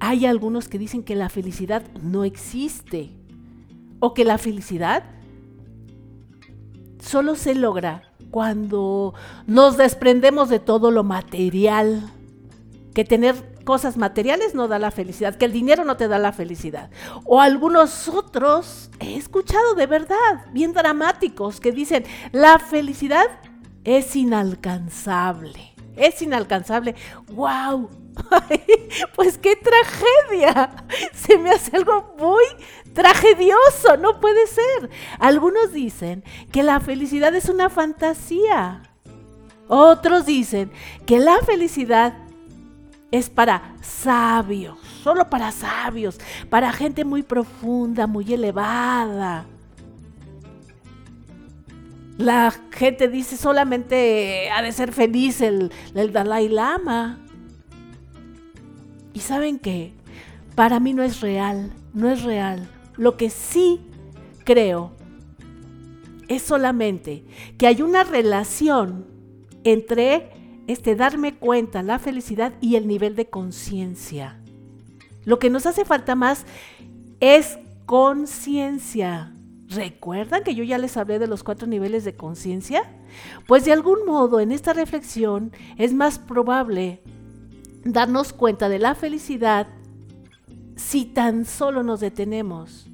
Hay 0.00 0.26
algunos 0.26 0.68
que 0.68 0.78
dicen 0.78 1.02
que 1.02 1.16
la 1.16 1.28
felicidad 1.28 1.82
no 2.02 2.24
existe 2.24 3.10
o 4.00 4.14
que 4.14 4.24
la 4.24 4.38
felicidad 4.38 5.04
solo 7.00 7.34
se 7.34 7.54
logra 7.54 8.12
cuando 8.30 9.14
nos 9.46 9.76
desprendemos 9.76 10.48
de 10.48 10.58
todo 10.58 10.90
lo 10.90 11.04
material. 11.04 12.10
Que 12.94 13.04
tener 13.04 13.55
cosas 13.66 13.96
materiales 13.98 14.54
no 14.54 14.68
da 14.68 14.78
la 14.78 14.92
felicidad, 14.92 15.34
que 15.34 15.44
el 15.44 15.52
dinero 15.52 15.84
no 15.84 15.98
te 15.98 16.08
da 16.08 16.18
la 16.18 16.32
felicidad. 16.32 16.88
O 17.24 17.40
algunos 17.40 18.08
otros 18.08 18.90
he 19.00 19.16
escuchado 19.16 19.74
de 19.74 19.86
verdad, 19.86 20.46
bien 20.52 20.72
dramáticos, 20.72 21.60
que 21.60 21.72
dicen, 21.72 22.04
la 22.30 22.58
felicidad 22.60 23.26
es 23.84 24.16
inalcanzable. 24.16 25.74
Es 25.96 26.22
inalcanzable. 26.22 26.94
¡Wow! 27.32 27.90
pues 29.16 29.36
qué 29.38 29.56
tragedia. 29.56 30.84
Se 31.12 31.36
me 31.36 31.50
hace 31.50 31.76
algo 31.76 32.14
muy 32.18 32.44
tragedioso. 32.92 33.96
No 33.98 34.20
puede 34.20 34.46
ser. 34.46 34.90
Algunos 35.18 35.72
dicen 35.72 36.22
que 36.52 36.62
la 36.62 36.80
felicidad 36.80 37.34
es 37.34 37.48
una 37.48 37.68
fantasía. 37.68 38.82
Otros 39.68 40.26
dicen 40.26 40.70
que 41.06 41.18
la 41.18 41.38
felicidad 41.38 42.25
es 43.10 43.30
para 43.30 43.74
sabios, 43.82 44.78
solo 45.02 45.28
para 45.30 45.52
sabios, 45.52 46.18
para 46.50 46.72
gente 46.72 47.04
muy 47.04 47.22
profunda, 47.22 48.06
muy 48.06 48.32
elevada. 48.32 49.46
La 52.18 52.52
gente 52.70 53.08
dice 53.08 53.36
solamente 53.36 54.50
ha 54.50 54.62
de 54.62 54.72
ser 54.72 54.92
feliz 54.92 55.40
el, 55.40 55.70
Dalai 55.94 56.48
Lama. 56.48 57.18
Y 59.12 59.20
saben 59.20 59.58
qué, 59.58 59.92
para 60.54 60.80
mí 60.80 60.92
no 60.92 61.02
es 61.02 61.20
real, 61.20 61.72
no 61.94 62.10
es 62.10 62.22
real. 62.22 62.68
Lo 62.96 63.16
que 63.16 63.30
sí 63.30 63.80
creo 64.44 64.92
es 66.28 66.42
solamente 66.42 67.24
que 67.58 67.66
hay 67.66 67.82
una 67.82 68.04
relación 68.04 69.06
entre 69.64 70.30
este 70.66 70.96
darme 70.96 71.34
cuenta, 71.34 71.82
la 71.82 71.98
felicidad 71.98 72.52
y 72.60 72.76
el 72.76 72.86
nivel 72.86 73.16
de 73.16 73.28
conciencia. 73.28 74.40
Lo 75.24 75.38
que 75.38 75.50
nos 75.50 75.66
hace 75.66 75.84
falta 75.84 76.14
más 76.14 76.44
es 77.20 77.58
conciencia. 77.86 79.32
¿Recuerdan 79.68 80.44
que 80.44 80.54
yo 80.54 80.62
ya 80.62 80.78
les 80.78 80.96
hablé 80.96 81.18
de 81.18 81.26
los 81.26 81.42
cuatro 81.42 81.66
niveles 81.66 82.04
de 82.04 82.14
conciencia? 82.14 82.84
Pues 83.46 83.64
de 83.64 83.72
algún 83.72 84.04
modo 84.06 84.38
en 84.40 84.52
esta 84.52 84.72
reflexión 84.72 85.52
es 85.76 85.92
más 85.92 86.18
probable 86.18 87.02
darnos 87.84 88.32
cuenta 88.32 88.68
de 88.68 88.78
la 88.78 88.94
felicidad 88.94 89.68
si 90.76 91.04
tan 91.04 91.44
solo 91.44 91.82
nos 91.82 92.00
detenemos 92.00 92.88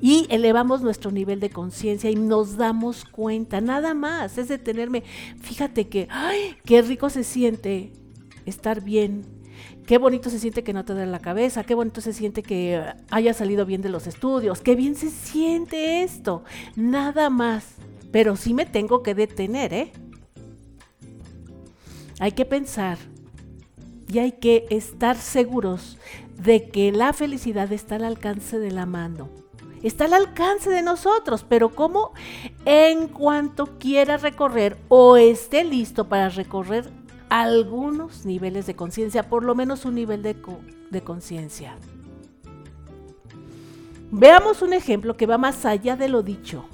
y 0.00 0.26
elevamos 0.30 0.82
nuestro 0.82 1.10
nivel 1.10 1.40
de 1.40 1.50
conciencia 1.50 2.10
y 2.10 2.16
nos 2.16 2.56
damos 2.56 3.04
cuenta, 3.04 3.60
nada 3.60 3.94
más, 3.94 4.36
es 4.38 4.48
detenerme. 4.48 5.02
Fíjate 5.40 5.88
que, 5.88 6.08
qué 6.64 6.82
rico 6.82 7.10
se 7.10 7.24
siente 7.24 7.92
estar 8.46 8.82
bien, 8.82 9.22
Qué 9.86 9.98
bonito 9.98 10.30
se 10.30 10.38
siente 10.38 10.64
que 10.64 10.72
no 10.72 10.86
te 10.86 10.94
duele 10.94 11.12
la 11.12 11.18
cabeza, 11.18 11.62
qué 11.62 11.74
bonito 11.74 12.00
se 12.00 12.14
siente 12.14 12.42
que 12.42 12.82
haya 13.10 13.34
salido 13.34 13.66
bien 13.66 13.82
de 13.82 13.90
los 13.90 14.06
estudios, 14.06 14.62
qué 14.62 14.76
bien 14.76 14.94
se 14.94 15.10
siente 15.10 16.02
esto. 16.02 16.42
Nada 16.74 17.28
más. 17.28 17.74
Pero 18.10 18.34
sí 18.36 18.54
me 18.54 18.64
tengo 18.64 19.02
que 19.02 19.14
detener, 19.14 19.74
¿eh? 19.74 19.92
hay 22.20 22.32
que 22.32 22.44
pensar 22.44 22.98
y 24.08 24.18
hay 24.18 24.32
que 24.32 24.66
estar 24.70 25.16
seguros 25.16 25.98
de 26.42 26.68
que 26.68 26.92
la 26.92 27.12
felicidad 27.12 27.72
está 27.72 27.96
al 27.96 28.04
alcance 28.04 28.58
de 28.58 28.70
la 28.70 28.86
mano. 28.86 29.28
Está 29.84 30.06
al 30.06 30.14
alcance 30.14 30.70
de 30.70 30.80
nosotros, 30.80 31.44
pero 31.46 31.68
como 31.68 32.14
en 32.64 33.06
cuanto 33.06 33.78
quiera 33.78 34.16
recorrer 34.16 34.78
o 34.88 35.18
esté 35.18 35.62
listo 35.62 36.08
para 36.08 36.30
recorrer 36.30 36.90
algunos 37.28 38.24
niveles 38.24 38.64
de 38.64 38.74
conciencia, 38.74 39.28
por 39.28 39.44
lo 39.44 39.54
menos 39.54 39.84
un 39.84 39.94
nivel 39.94 40.22
de, 40.22 40.36
de 40.90 41.04
conciencia. 41.04 41.76
Veamos 44.10 44.62
un 44.62 44.72
ejemplo 44.72 45.18
que 45.18 45.26
va 45.26 45.36
más 45.36 45.66
allá 45.66 45.96
de 45.96 46.08
lo 46.08 46.22
dicho. 46.22 46.64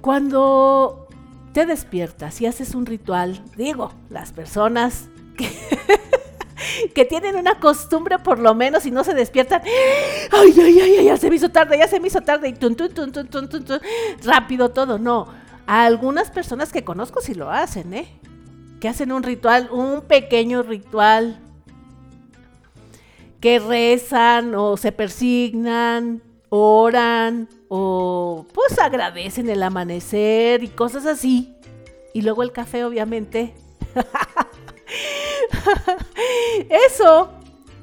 Cuando 0.00 1.08
te 1.52 1.66
despiertas 1.66 2.40
y 2.40 2.46
haces 2.46 2.74
un 2.74 2.86
ritual, 2.86 3.44
digo, 3.54 3.92
las 4.08 4.32
personas 4.32 5.10
que, 5.36 5.50
que 6.94 7.04
tienen 7.04 7.36
una 7.36 7.58
costumbre 7.58 8.18
por 8.18 8.38
lo 8.38 8.54
menos 8.54 8.86
y 8.86 8.90
no 8.90 9.04
se 9.04 9.14
despiertan, 9.14 9.62
ay, 10.30 10.54
ay, 10.58 10.80
ay, 10.80 11.04
ya 11.04 11.16
se 11.16 11.30
me 11.30 11.36
hizo 11.36 11.50
tarde, 11.50 11.78
ya 11.78 11.88
se 11.88 12.00
me 12.00 12.08
hizo 12.08 12.20
tarde 12.20 12.48
y 12.48 12.52
tun, 12.52 12.76
tun, 12.76 12.92
tun, 12.92 13.12
tun, 13.12 13.80
rápido 14.24 14.70
todo, 14.70 14.98
no. 14.98 15.28
algunas 15.66 16.30
personas 16.30 16.72
que 16.72 16.84
conozco 16.84 17.20
sí 17.20 17.34
lo 17.34 17.50
hacen, 17.50 17.94
¿eh? 17.94 18.08
Que 18.80 18.88
hacen 18.88 19.12
un 19.12 19.22
ritual, 19.22 19.68
un 19.70 20.02
pequeño 20.02 20.62
ritual, 20.62 21.38
que 23.40 23.58
rezan 23.58 24.54
o 24.54 24.76
se 24.76 24.92
persignan, 24.92 26.22
oran 26.50 27.48
o 27.68 28.46
pues 28.52 28.78
agradecen 28.78 29.48
el 29.48 29.62
amanecer 29.62 30.62
y 30.62 30.68
cosas 30.68 31.06
así. 31.06 31.54
Y 32.12 32.22
luego 32.22 32.42
el 32.42 32.52
café, 32.52 32.84
obviamente. 32.84 33.54
Eso, 36.88 37.30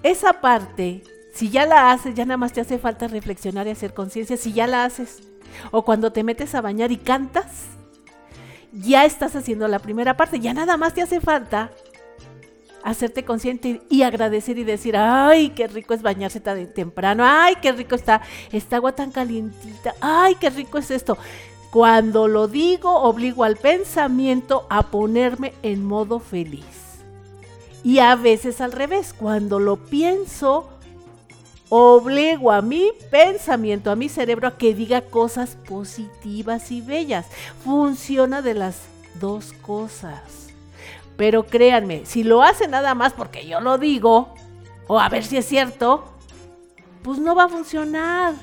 esa 0.04 0.34
parte, 0.34 1.04
si 1.34 1.50
ya 1.50 1.66
la 1.66 1.92
haces, 1.92 2.16
ya 2.16 2.26
nada 2.26 2.38
más 2.38 2.54
te 2.54 2.62
hace 2.62 2.78
falta 2.80 3.08
reflexionar 3.08 3.68
y 3.68 3.72
hacer 3.72 3.94
conciencia, 3.94 4.38
si 4.38 4.54
ya 4.54 4.68
la 4.68 4.86
haces. 4.86 5.24
O 5.72 5.84
cuando 5.84 6.12
te 6.12 6.24
metes 6.24 6.56
a 6.56 6.62
bañar 6.62 6.92
y 6.92 6.98
cantas, 6.98 7.66
ya 8.72 9.06
estás 9.06 9.36
haciendo 9.36 9.68
la 9.68 9.80
primera 9.80 10.16
parte, 10.18 10.40
ya 10.40 10.54
nada 10.54 10.78
más 10.78 10.94
te 10.94 11.02
hace 11.02 11.20
falta 11.22 11.72
hacerte 12.84 13.26
consciente 13.26 13.82
y 13.90 14.04
agradecer 14.04 14.58
y 14.58 14.64
decir, 14.64 14.96
ay, 14.96 15.50
qué 15.50 15.68
rico 15.68 15.94
es 15.94 16.02
bañarse 16.02 16.40
tan 16.40 16.74
temprano, 16.74 17.24
ay, 17.26 17.56
qué 17.62 17.74
rico 17.74 17.96
está 17.96 18.22
esta 18.52 18.78
agua 18.78 18.94
tan 18.94 19.12
calientita, 19.12 19.94
ay, 20.00 20.36
qué 20.36 20.50
rico 20.50 20.78
es 20.78 20.92
esto. 20.92 21.18
Cuando 21.70 22.30
lo 22.30 22.48
digo, 22.48 22.94
obligo 23.02 23.44
al 23.44 23.58
pensamiento 23.58 24.66
a 24.70 24.90
ponerme 24.90 25.54
en 25.64 25.84
modo 25.84 26.20
feliz. 26.20 26.87
Y 27.88 28.00
a 28.00 28.18
veces 28.18 28.60
al 28.60 28.74
revés, 28.74 29.16
cuando 29.18 29.60
lo 29.60 29.78
pienso, 29.78 30.68
obligo 31.70 32.52
a 32.52 32.62
mi 32.62 32.92
pensamiento, 33.10 33.90
a 33.90 33.96
mi 33.96 34.10
cerebro 34.10 34.50
a 34.50 34.58
que 34.58 34.74
diga 34.74 35.04
cosas 35.04 35.56
positivas 35.70 36.70
y 36.70 36.82
bellas. 36.82 37.28
Funciona 37.64 38.42
de 38.42 38.56
las 38.56 38.82
dos 39.22 39.54
cosas. 39.62 40.50
Pero 41.16 41.46
créanme, 41.46 42.06
si 42.06 42.26
lo 42.26 42.44
hace 42.44 42.68
nada 42.68 42.94
más 42.94 43.14
porque 43.14 43.48
yo 43.48 43.62
lo 43.62 43.78
digo, 43.78 44.36
o 44.88 45.00
a 45.00 45.08
ver 45.08 45.24
si 45.24 45.38
es 45.38 45.46
cierto, 45.46 46.04
pues 47.04 47.20
no 47.20 47.36
va 47.36 47.46
a 47.46 47.50
funcionar. 47.50 48.34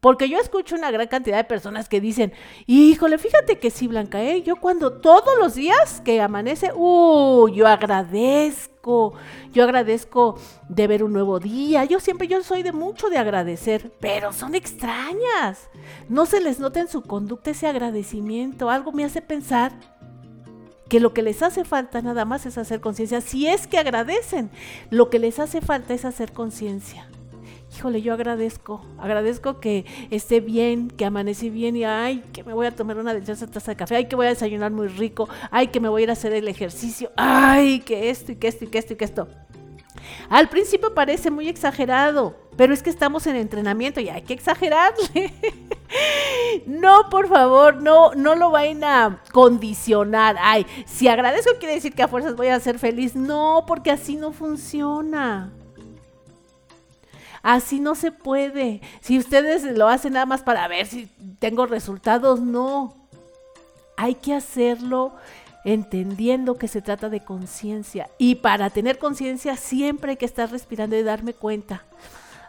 Porque 0.00 0.30
yo 0.30 0.38
escucho 0.38 0.76
una 0.76 0.90
gran 0.90 1.08
cantidad 1.08 1.36
de 1.36 1.44
personas 1.44 1.88
que 1.88 2.00
dicen, 2.00 2.32
híjole, 2.66 3.18
fíjate 3.18 3.58
que 3.58 3.70
sí, 3.70 3.86
Blanca, 3.86 4.22
¿eh? 4.22 4.42
yo 4.42 4.56
cuando 4.56 4.94
todos 4.94 5.38
los 5.38 5.54
días 5.54 6.00
que 6.02 6.22
amanece, 6.22 6.72
uh, 6.74 7.48
yo 7.48 7.66
agradezco, 7.66 9.12
yo 9.52 9.62
agradezco 9.62 10.38
de 10.70 10.86
ver 10.86 11.04
un 11.04 11.12
nuevo 11.12 11.38
día, 11.38 11.84
yo 11.84 12.00
siempre, 12.00 12.28
yo 12.28 12.42
soy 12.42 12.62
de 12.62 12.72
mucho 12.72 13.10
de 13.10 13.18
agradecer, 13.18 13.92
pero 14.00 14.32
son 14.32 14.54
extrañas. 14.54 15.68
No 16.08 16.24
se 16.24 16.40
les 16.40 16.60
nota 16.60 16.80
en 16.80 16.88
su 16.88 17.02
conducta 17.02 17.50
ese 17.50 17.66
agradecimiento, 17.66 18.70
algo 18.70 18.92
me 18.92 19.04
hace 19.04 19.20
pensar 19.20 19.72
que 20.88 20.98
lo 20.98 21.12
que 21.12 21.22
les 21.22 21.42
hace 21.42 21.64
falta 21.64 22.00
nada 22.00 22.24
más 22.24 22.46
es 22.46 22.58
hacer 22.58 22.80
conciencia. 22.80 23.20
Si 23.20 23.46
es 23.46 23.66
que 23.66 23.78
agradecen, 23.78 24.50
lo 24.88 25.08
que 25.08 25.20
les 25.20 25.38
hace 25.38 25.60
falta 25.60 25.94
es 25.94 26.04
hacer 26.04 26.32
conciencia. 26.32 27.08
Híjole, 27.72 28.02
yo 28.02 28.12
agradezco, 28.12 28.84
agradezco 28.98 29.60
que 29.60 29.86
esté 30.10 30.40
bien, 30.40 30.88
que 30.88 31.04
amanecí 31.04 31.50
bien 31.50 31.76
y 31.76 31.84
ay, 31.84 32.22
que 32.32 32.42
me 32.42 32.52
voy 32.52 32.66
a 32.66 32.74
tomar 32.74 32.98
una 32.98 33.14
deliciosa 33.14 33.46
taza 33.46 33.72
de 33.72 33.76
café, 33.76 33.96
ay, 33.96 34.06
que 34.06 34.16
voy 34.16 34.26
a 34.26 34.30
desayunar 34.30 34.72
muy 34.72 34.88
rico, 34.88 35.28
ay, 35.50 35.68
que 35.68 35.78
me 35.78 35.88
voy 35.88 36.02
a 36.02 36.04
ir 36.04 36.10
a 36.10 36.14
hacer 36.14 36.32
el 36.32 36.48
ejercicio, 36.48 37.12
ay, 37.16 37.80
que 37.80 38.10
esto 38.10 38.32
y 38.32 38.36
que 38.36 38.48
esto 38.48 38.64
y 38.64 38.66
que 38.68 38.78
esto 38.78 38.92
y 38.94 38.96
que 38.96 39.04
esto. 39.04 39.28
Al 40.28 40.48
principio 40.48 40.94
parece 40.94 41.30
muy 41.30 41.48
exagerado, 41.48 42.34
pero 42.56 42.74
es 42.74 42.82
que 42.82 42.90
estamos 42.90 43.26
en 43.26 43.36
entrenamiento 43.36 44.00
y 44.00 44.08
hay 44.08 44.22
que 44.22 44.34
exagerarle. 44.34 45.32
no, 46.66 47.08
por 47.08 47.28
favor, 47.28 47.80
no, 47.80 48.14
no 48.14 48.34
lo 48.34 48.50
vayan 48.50 48.84
a 48.84 49.22
condicionar. 49.32 50.36
Ay, 50.40 50.66
si 50.86 51.08
agradezco 51.08 51.52
quiere 51.58 51.74
decir 51.74 51.94
que 51.94 52.02
a 52.02 52.08
fuerzas 52.08 52.36
voy 52.36 52.48
a 52.48 52.60
ser 52.60 52.78
feliz. 52.78 53.14
No, 53.14 53.64
porque 53.66 53.90
así 53.90 54.16
no 54.16 54.32
funciona. 54.32 55.52
Así 57.42 57.80
no 57.80 57.94
se 57.94 58.12
puede. 58.12 58.80
Si 59.00 59.18
ustedes 59.18 59.64
lo 59.76 59.88
hacen 59.88 60.14
nada 60.14 60.26
más 60.26 60.42
para 60.42 60.68
ver 60.68 60.86
si 60.86 61.06
tengo 61.38 61.66
resultados, 61.66 62.40
no. 62.40 62.94
Hay 63.96 64.14
que 64.14 64.34
hacerlo 64.34 65.14
entendiendo 65.64 66.56
que 66.56 66.68
se 66.68 66.82
trata 66.82 67.08
de 67.08 67.20
conciencia. 67.20 68.08
Y 68.18 68.36
para 68.36 68.70
tener 68.70 68.98
conciencia 68.98 69.56
siempre 69.56 70.12
hay 70.12 70.16
que 70.16 70.26
estar 70.26 70.50
respirando 70.50 70.96
y 70.96 71.02
darme 71.02 71.34
cuenta. 71.34 71.84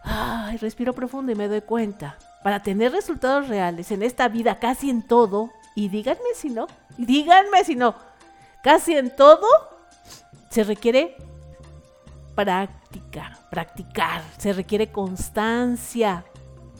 Ay, 0.04 0.58
respiro 0.58 0.94
profundo 0.94 1.32
y 1.32 1.36
me 1.36 1.48
doy 1.48 1.62
cuenta. 1.62 2.18
Para 2.44 2.64
tener 2.64 2.92
resultados 2.92 3.48
reales 3.48 3.92
en 3.92 4.02
esta 4.02 4.28
vida, 4.28 4.60
casi 4.60 4.90
en 4.90 5.04
todo, 5.04 5.52
y 5.76 5.90
díganme 5.90 6.20
si 6.36 6.50
no, 6.50 6.68
díganme 6.98 7.64
si 7.64 7.76
no, 7.76 7.94
casi 8.64 8.96
en 8.96 9.16
todo 9.16 9.46
se 10.50 10.64
requiere 10.64 11.16
práctica, 12.36 13.40
practicar, 13.50 14.22
se 14.38 14.54
requiere 14.54 14.92
constancia. 14.92 16.26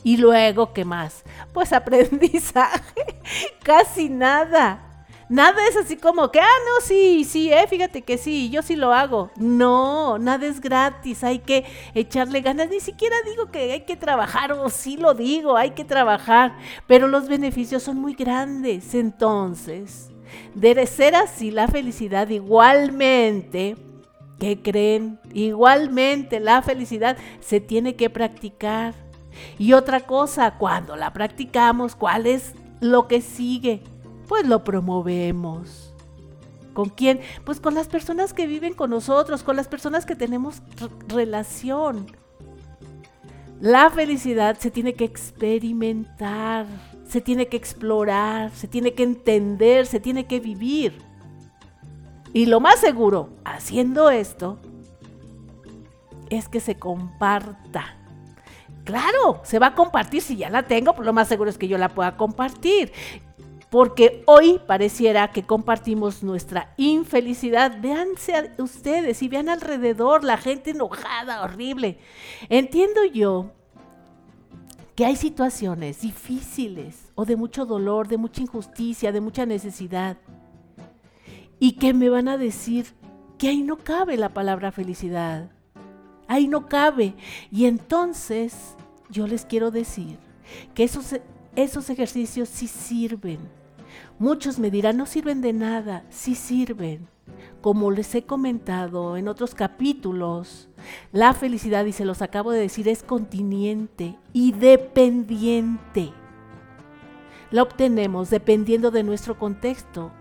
Y 0.04 0.16
luego, 0.16 0.72
¿qué 0.72 0.84
más? 0.84 1.22
Pues 1.52 1.72
aprendizaje, 1.72 3.20
casi 3.62 4.08
nada. 4.08 4.88
Nada 5.28 5.66
es 5.66 5.76
así 5.78 5.96
como 5.96 6.30
que, 6.30 6.40
ah, 6.40 6.58
no, 6.66 6.84
sí, 6.84 7.24
sí, 7.24 7.50
eh, 7.50 7.66
fíjate 7.66 8.02
que 8.02 8.18
sí, 8.18 8.50
yo 8.50 8.60
sí 8.60 8.76
lo 8.76 8.92
hago. 8.92 9.30
No, 9.36 10.18
nada 10.18 10.46
es 10.46 10.60
gratis, 10.60 11.24
hay 11.24 11.38
que 11.38 11.64
echarle 11.94 12.42
ganas. 12.42 12.68
Ni 12.68 12.80
siquiera 12.80 13.16
digo 13.24 13.50
que 13.50 13.72
hay 13.72 13.80
que 13.86 13.96
trabajar, 13.96 14.52
o 14.52 14.68
sí 14.68 14.98
lo 14.98 15.14
digo, 15.14 15.56
hay 15.56 15.70
que 15.70 15.84
trabajar, 15.84 16.54
pero 16.86 17.08
los 17.08 17.28
beneficios 17.28 17.82
son 17.82 17.96
muy 17.96 18.12
grandes. 18.12 18.94
Entonces, 18.94 20.10
debe 20.54 20.86
ser 20.86 21.14
así 21.14 21.50
la 21.50 21.66
felicidad 21.66 22.28
igualmente. 22.28 23.76
¿Qué 24.42 24.60
creen? 24.60 25.20
Igualmente 25.32 26.40
la 26.40 26.62
felicidad 26.62 27.16
se 27.40 27.60
tiene 27.60 27.94
que 27.94 28.10
practicar. 28.10 28.92
Y 29.58 29.72
otra 29.72 30.00
cosa, 30.00 30.58
cuando 30.58 30.96
la 30.96 31.12
practicamos, 31.12 31.94
¿cuál 31.94 32.26
es 32.26 32.52
lo 32.80 33.08
que 33.08 33.20
sigue? 33.20 33.82
pues 34.32 34.46
lo 34.46 34.64
promovemos. 34.64 35.92
¿Con 36.72 36.88
quién? 36.88 37.20
Pues 37.44 37.60
con 37.60 37.74
las 37.74 37.86
personas 37.86 38.32
que 38.32 38.46
viven 38.46 38.72
con 38.72 38.88
nosotros, 38.88 39.42
con 39.42 39.56
las 39.56 39.68
personas 39.68 40.06
que 40.06 40.16
tenemos 40.16 40.62
relación. 41.06 42.06
La 43.60 43.90
felicidad 43.90 44.58
se 44.58 44.70
tiene 44.70 44.94
que 44.94 45.04
experimentar, 45.04 46.64
se 47.06 47.20
tiene 47.20 47.48
que 47.48 47.58
explorar, 47.58 48.52
se 48.52 48.68
tiene 48.68 48.94
que 48.94 49.02
entender, 49.02 49.84
se 49.84 50.00
tiene 50.00 50.26
que 50.26 50.40
vivir. 50.40 50.98
Y 52.32 52.46
lo 52.46 52.60
más 52.60 52.80
seguro, 52.80 53.30
haciendo 53.44 54.10
esto, 54.10 54.58
es 56.30 56.48
que 56.48 56.60
se 56.60 56.78
comparta. 56.78 57.96
Claro, 58.84 59.40
se 59.44 59.58
va 59.58 59.68
a 59.68 59.74
compartir. 59.74 60.22
Si 60.22 60.36
ya 60.36 60.50
la 60.50 60.64
tengo, 60.64 60.94
pues 60.94 61.06
lo 61.06 61.12
más 61.12 61.28
seguro 61.28 61.50
es 61.50 61.58
que 61.58 61.68
yo 61.68 61.78
la 61.78 61.88
pueda 61.88 62.16
compartir 62.16 62.92
porque 63.72 64.22
hoy 64.26 64.60
pareciera 64.66 65.30
que 65.30 65.44
compartimos 65.44 66.22
nuestra 66.22 66.74
infelicidad. 66.76 67.80
Véanse 67.80 68.52
ustedes 68.58 69.22
y 69.22 69.28
vean 69.28 69.48
alrededor 69.48 70.24
la 70.24 70.36
gente 70.36 70.72
enojada, 70.72 71.42
horrible. 71.42 71.98
Entiendo 72.50 73.02
yo 73.06 73.50
que 74.94 75.06
hay 75.06 75.16
situaciones 75.16 76.02
difíciles 76.02 77.10
o 77.14 77.24
de 77.24 77.36
mucho 77.36 77.64
dolor, 77.64 78.08
de 78.08 78.18
mucha 78.18 78.42
injusticia, 78.42 79.10
de 79.10 79.22
mucha 79.22 79.46
necesidad. 79.46 80.18
Y 81.62 81.72
que 81.72 81.94
me 81.94 82.08
van 82.08 82.26
a 82.26 82.36
decir 82.36 82.86
que 83.38 83.48
ahí 83.48 83.62
no 83.62 83.76
cabe 83.76 84.16
la 84.16 84.30
palabra 84.34 84.72
felicidad. 84.72 85.48
Ahí 86.26 86.48
no 86.48 86.66
cabe. 86.66 87.14
Y 87.52 87.66
entonces 87.66 88.74
yo 89.10 89.28
les 89.28 89.44
quiero 89.44 89.70
decir 89.70 90.18
que 90.74 90.82
esos, 90.82 91.20
esos 91.54 91.88
ejercicios 91.88 92.48
sí 92.48 92.66
sirven 92.66 93.38
Muchos 94.18 94.58
me 94.58 94.70
dirán, 94.70 94.96
no 94.96 95.06
sirven 95.06 95.40
de 95.40 95.52
nada, 95.52 96.04
sí 96.10 96.34
sirven. 96.34 97.08
Como 97.60 97.90
les 97.90 98.14
he 98.14 98.22
comentado 98.22 99.16
en 99.16 99.28
otros 99.28 99.54
capítulos, 99.54 100.68
la 101.12 101.32
felicidad, 101.32 101.84
y 101.86 101.92
se 101.92 102.04
los 102.04 102.22
acabo 102.22 102.50
de 102.50 102.60
decir, 102.60 102.88
es 102.88 103.02
continente 103.02 104.16
y 104.32 104.52
dependiente. 104.52 106.12
La 107.50 107.62
obtenemos 107.62 108.30
dependiendo 108.30 108.90
de 108.90 109.02
nuestro 109.02 109.38
contexto 109.38 110.12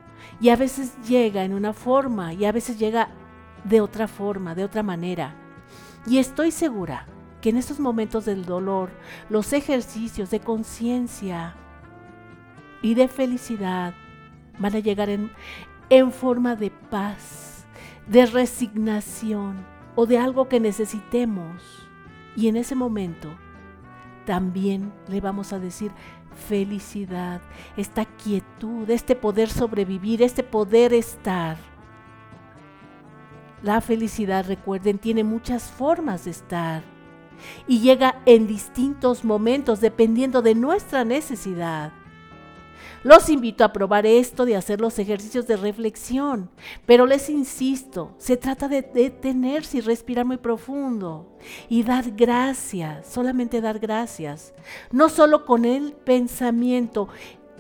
y 0.41 0.49
a 0.49 0.55
veces 0.55 0.97
llega 1.07 1.43
en 1.43 1.53
una 1.53 1.71
forma 1.71 2.33
y 2.33 2.45
a 2.45 2.51
veces 2.51 2.79
llega 2.79 3.09
de 3.63 3.79
otra 3.79 4.07
forma, 4.07 4.55
de 4.55 4.63
otra 4.63 4.81
manera. 4.81 5.35
Y 6.07 6.17
estoy 6.17 6.49
segura 6.51 7.05
que 7.41 7.49
en 7.49 7.57
estos 7.57 7.79
momentos 7.79 8.25
del 8.25 8.45
dolor, 8.45 8.89
los 9.29 9.53
ejercicios 9.53 10.31
de 10.31 10.39
conciencia 10.39 11.55
y 12.81 12.95
de 12.95 13.07
felicidad 13.07 13.93
van 14.57 14.75
a 14.75 14.79
llegar 14.79 15.09
en, 15.09 15.31
en 15.89 16.11
forma 16.11 16.55
de 16.55 16.71
paz, 16.71 17.65
de 18.07 18.25
resignación 18.25 19.63
o 19.95 20.07
de 20.07 20.17
algo 20.17 20.49
que 20.49 20.59
necesitemos. 20.59 21.87
Y 22.35 22.47
en 22.47 22.57
ese 22.57 22.73
momento 22.73 23.29
también 24.25 24.91
le 25.07 25.21
vamos 25.21 25.53
a 25.53 25.59
decir 25.59 25.91
felicidad, 26.47 27.41
esta 27.77 28.05
quietud, 28.05 28.89
este 28.89 29.15
poder 29.15 29.49
sobrevivir, 29.49 30.21
este 30.21 30.43
poder 30.43 30.93
estar. 30.93 31.57
La 33.63 33.79
felicidad, 33.81 34.45
recuerden, 34.47 34.97
tiene 34.97 35.23
muchas 35.23 35.63
formas 35.63 36.25
de 36.25 36.31
estar 36.31 36.83
y 37.67 37.79
llega 37.79 38.21
en 38.25 38.47
distintos 38.47 39.23
momentos 39.23 39.81
dependiendo 39.81 40.41
de 40.41 40.55
nuestra 40.55 41.03
necesidad. 41.03 41.91
Los 43.03 43.29
invito 43.29 43.63
a 43.63 43.73
probar 43.73 44.05
esto 44.05 44.45
de 44.45 44.55
hacer 44.55 44.79
los 44.79 44.99
ejercicios 44.99 45.47
de 45.47 45.57
reflexión, 45.57 46.51
pero 46.85 47.07
les 47.07 47.29
insisto, 47.31 48.13
se 48.19 48.37
trata 48.37 48.67
de 48.67 48.83
detenerse 48.83 49.77
y 49.77 49.81
respirar 49.81 50.25
muy 50.25 50.37
profundo. 50.37 51.27
Y 51.67 51.81
dar 51.81 52.11
gracias, 52.11 53.07
solamente 53.07 53.59
dar 53.59 53.79
gracias, 53.79 54.53
no 54.91 55.09
solo 55.09 55.45
con 55.45 55.65
el 55.65 55.93
pensamiento, 55.93 57.07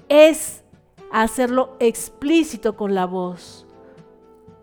es 0.09 0.63
hacerlo 1.11 1.75
explícito 1.79 2.75
con 2.75 2.93
la 2.93 3.05
voz. 3.05 3.65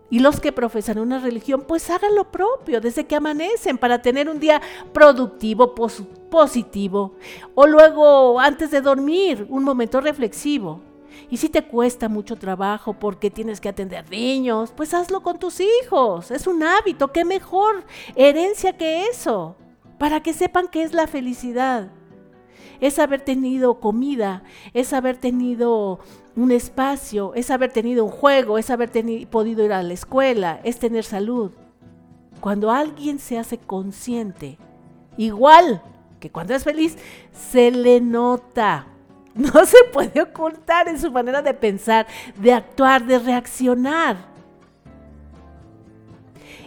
Y 0.09 0.19
los 0.19 0.39
que 0.39 0.51
profesan 0.51 0.97
una 0.97 1.19
religión, 1.19 1.63
pues 1.67 1.89
hagan 1.89 2.15
lo 2.15 2.31
propio 2.31 2.81
desde 2.81 3.05
que 3.05 3.15
amanecen 3.15 3.77
para 3.77 4.01
tener 4.01 4.27
un 4.27 4.39
día 4.39 4.61
productivo, 4.91 5.75
positivo. 5.75 7.15
O 7.53 7.67
luego, 7.67 8.39
antes 8.39 8.71
de 8.71 8.81
dormir, 8.81 9.45
un 9.49 9.63
momento 9.63 10.01
reflexivo. 10.01 10.81
Y 11.29 11.37
si 11.37 11.49
te 11.49 11.63
cuesta 11.63 12.09
mucho 12.09 12.37
trabajo 12.37 12.93
porque 12.93 13.29
tienes 13.29 13.61
que 13.61 13.69
atender 13.69 14.09
niños, 14.09 14.73
pues 14.75 14.93
hazlo 14.95 15.21
con 15.21 15.37
tus 15.37 15.59
hijos. 15.59 16.31
Es 16.31 16.47
un 16.47 16.63
hábito. 16.63 17.11
¿Qué 17.11 17.23
mejor 17.23 17.83
herencia 18.15 18.75
que 18.75 19.05
eso? 19.05 19.55
Para 19.99 20.21
que 20.21 20.33
sepan 20.33 20.67
qué 20.69 20.81
es 20.81 20.93
la 20.93 21.05
felicidad 21.05 21.91
es 22.79 22.99
haber 22.99 23.21
tenido 23.21 23.79
comida, 23.79 24.43
es 24.73 24.93
haber 24.93 25.17
tenido 25.17 25.99
un 26.35 26.51
espacio, 26.51 27.33
es 27.35 27.51
haber 27.51 27.71
tenido 27.71 28.05
un 28.05 28.11
juego, 28.11 28.57
es 28.57 28.69
haber 28.69 28.89
podido 29.29 29.65
ir 29.65 29.73
a 29.73 29.83
la 29.83 29.93
escuela, 29.93 30.61
es 30.63 30.79
tener 30.79 31.03
salud. 31.03 31.51
Cuando 32.39 32.71
alguien 32.71 33.19
se 33.19 33.37
hace 33.37 33.57
consciente, 33.57 34.57
igual 35.17 35.81
que 36.19 36.29
cuando 36.29 36.53
es 36.53 36.63
feliz, 36.63 36.97
se 37.33 37.71
le 37.71 38.01
nota. 38.01 38.87
No 39.35 39.63
se 39.63 39.77
puede 39.93 40.21
ocultar 40.21 40.89
en 40.89 40.99
su 40.99 41.11
manera 41.11 41.41
de 41.41 41.53
pensar, 41.53 42.07
de 42.35 42.51
actuar, 42.51 43.05
de 43.05 43.19
reaccionar. 43.19 44.17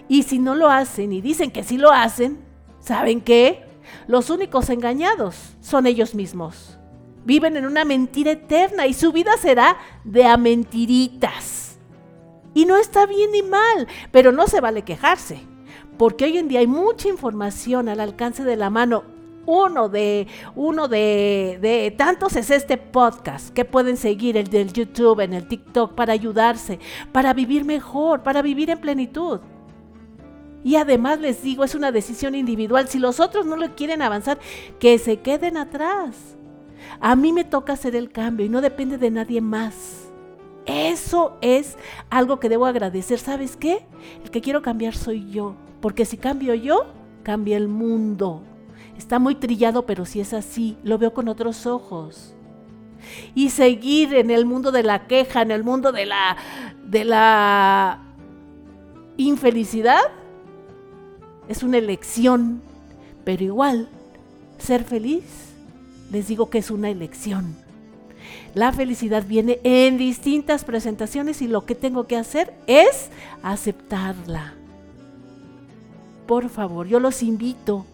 Y 0.08 0.22
si 0.22 0.38
no 0.38 0.54
lo 0.54 0.70
hacen 0.70 1.12
y 1.12 1.20
dicen 1.20 1.50
que 1.50 1.64
sí 1.64 1.76
lo 1.76 1.90
hacen, 1.90 2.38
¿saben 2.80 3.20
qué? 3.20 3.64
Los 4.07 4.30
únicos 4.30 4.70
engañados 4.70 5.55
son 5.61 5.86
ellos 5.86 6.14
mismos. 6.14 6.78
Viven 7.24 7.57
en 7.57 7.66
una 7.66 7.84
mentira 7.84 8.32
eterna 8.32 8.86
y 8.86 8.95
su 8.95 9.12
vida 9.12 9.32
será 9.36 9.76
de 10.05 10.24
a 10.24 10.36
mentiritas. 10.36 11.78
Y 12.55 12.66
no 12.66 12.76
está 12.76 13.07
bien 13.07 13.30
ni 13.32 13.43
mal, 13.43 13.86
pero 14.11 14.32
no 14.32 14.47
se 14.47 14.61
vale 14.61 14.82
quejarse, 14.82 15.40
porque 15.97 16.24
hoy 16.24 16.38
en 16.38 16.49
día 16.49 16.61
hay 16.61 16.66
mucha 16.66 17.09
información 17.09 17.88
al 17.88 18.01
alcance 18.01 18.45
de 18.45 18.57
la 18.57 18.70
mano. 18.70 19.05
Uno 19.45 19.88
de, 19.88 20.28
uno 20.55 20.86
de, 20.86 21.59
de 21.61 21.93
tantos 21.97 22.36
es 22.36 22.51
este 22.51 22.76
podcast 22.76 23.51
que 23.51 23.64
pueden 23.64 23.97
seguir, 23.97 24.36
el 24.36 24.49
del 24.49 24.72
YouTube, 24.72 25.20
en 25.20 25.32
el 25.32 25.49
TikTok, 25.49 25.95
para 25.95 26.12
ayudarse, 26.12 26.78
para 27.11 27.32
vivir 27.32 27.64
mejor, 27.64 28.22
para 28.22 28.43
vivir 28.43 28.70
en 28.70 28.80
plenitud. 28.80 29.40
Y 30.64 30.76
además 30.76 31.20
les 31.20 31.42
digo, 31.42 31.64
es 31.64 31.74
una 31.74 31.92
decisión 31.92 32.34
individual. 32.34 32.88
Si 32.88 32.98
los 32.98 33.20
otros 33.20 33.46
no 33.46 33.56
lo 33.56 33.74
quieren 33.74 34.02
avanzar, 34.02 34.38
que 34.78 34.98
se 34.98 35.20
queden 35.20 35.56
atrás. 35.56 36.36
A 37.00 37.16
mí 37.16 37.32
me 37.32 37.44
toca 37.44 37.72
hacer 37.72 37.96
el 37.96 38.10
cambio 38.10 38.46
y 38.46 38.48
no 38.48 38.60
depende 38.60 38.98
de 38.98 39.10
nadie 39.10 39.40
más. 39.40 40.08
Eso 40.66 41.36
es 41.40 41.76
algo 42.10 42.38
que 42.38 42.48
debo 42.48 42.66
agradecer. 42.66 43.18
¿Sabes 43.18 43.56
qué? 43.56 43.84
El 44.22 44.30
que 44.30 44.40
quiero 44.40 44.62
cambiar 44.62 44.94
soy 44.94 45.28
yo. 45.30 45.56
Porque 45.80 46.04
si 46.04 46.16
cambio 46.16 46.54
yo, 46.54 46.86
cambia 47.24 47.56
el 47.56 47.66
mundo. 47.66 48.42
Está 48.96 49.18
muy 49.18 49.34
trillado, 49.34 49.84
pero 49.84 50.04
si 50.04 50.20
es 50.20 50.32
así, 50.32 50.76
lo 50.84 50.98
veo 50.98 51.12
con 51.12 51.26
otros 51.26 51.66
ojos. 51.66 52.34
Y 53.34 53.50
seguir 53.50 54.14
en 54.14 54.30
el 54.30 54.46
mundo 54.46 54.70
de 54.70 54.84
la 54.84 55.08
queja, 55.08 55.42
en 55.42 55.50
el 55.50 55.64
mundo 55.64 55.90
de 55.90 56.06
la, 56.06 56.36
de 56.84 57.04
la 57.04 58.00
infelicidad, 59.16 60.02
es 61.49 61.62
una 61.62 61.78
elección, 61.78 62.62
pero 63.24 63.45
igual, 63.45 63.88
ser 64.59 64.84
feliz, 64.84 65.24
les 66.11 66.28
digo 66.28 66.51
que 66.51 66.59
es 66.59 66.70
una 66.70 66.90
elección. 66.90 67.57
La 68.55 68.72
felicidad 68.72 69.24
viene 69.26 69.61
en 69.64 69.97
distintas 69.99 70.64
presentaciones 70.64 71.43
y 71.43 71.49
lo 71.49 71.64
que 71.64 71.74
tengo 71.74 72.07
que 72.07 72.16
hacer 72.16 72.55
es 72.66 73.09
aceptarla. 73.43 74.55
Por 76.26 76.49
favor, 76.49 76.86
yo 76.86 77.01
los 77.01 77.22
invito 77.22 77.86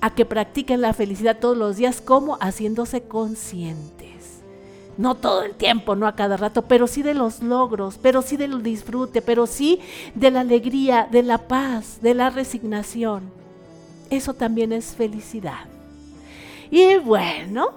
a 0.00 0.14
que 0.14 0.24
practiquen 0.24 0.80
la 0.80 0.94
felicidad 0.94 1.38
todos 1.40 1.56
los 1.56 1.76
días 1.76 2.00
como 2.00 2.36
haciéndose 2.40 3.02
conscientes. 3.02 3.97
No 4.98 5.14
todo 5.14 5.44
el 5.44 5.54
tiempo, 5.54 5.94
no 5.94 6.08
a 6.08 6.16
cada 6.16 6.36
rato, 6.36 6.62
pero 6.62 6.88
sí 6.88 7.02
de 7.02 7.14
los 7.14 7.40
logros, 7.40 7.98
pero 8.02 8.20
sí 8.20 8.36
del 8.36 8.64
disfrute, 8.64 9.22
pero 9.22 9.46
sí 9.46 9.80
de 10.16 10.32
la 10.32 10.40
alegría, 10.40 11.08
de 11.08 11.22
la 11.22 11.38
paz, 11.38 12.00
de 12.02 12.14
la 12.14 12.30
resignación. 12.30 13.30
Eso 14.10 14.34
también 14.34 14.72
es 14.72 14.96
felicidad. 14.96 15.66
Y 16.68 16.96
bueno, 16.96 17.70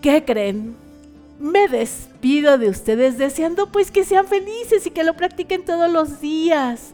¿qué 0.00 0.24
creen? 0.24 0.74
Me 1.38 1.68
despido 1.68 2.56
de 2.56 2.70
ustedes 2.70 3.18
deseando 3.18 3.70
pues 3.70 3.90
que 3.90 4.04
sean 4.04 4.26
felices 4.26 4.86
y 4.86 4.90
que 4.90 5.04
lo 5.04 5.14
practiquen 5.14 5.66
todos 5.66 5.92
los 5.92 6.20
días. 6.22 6.92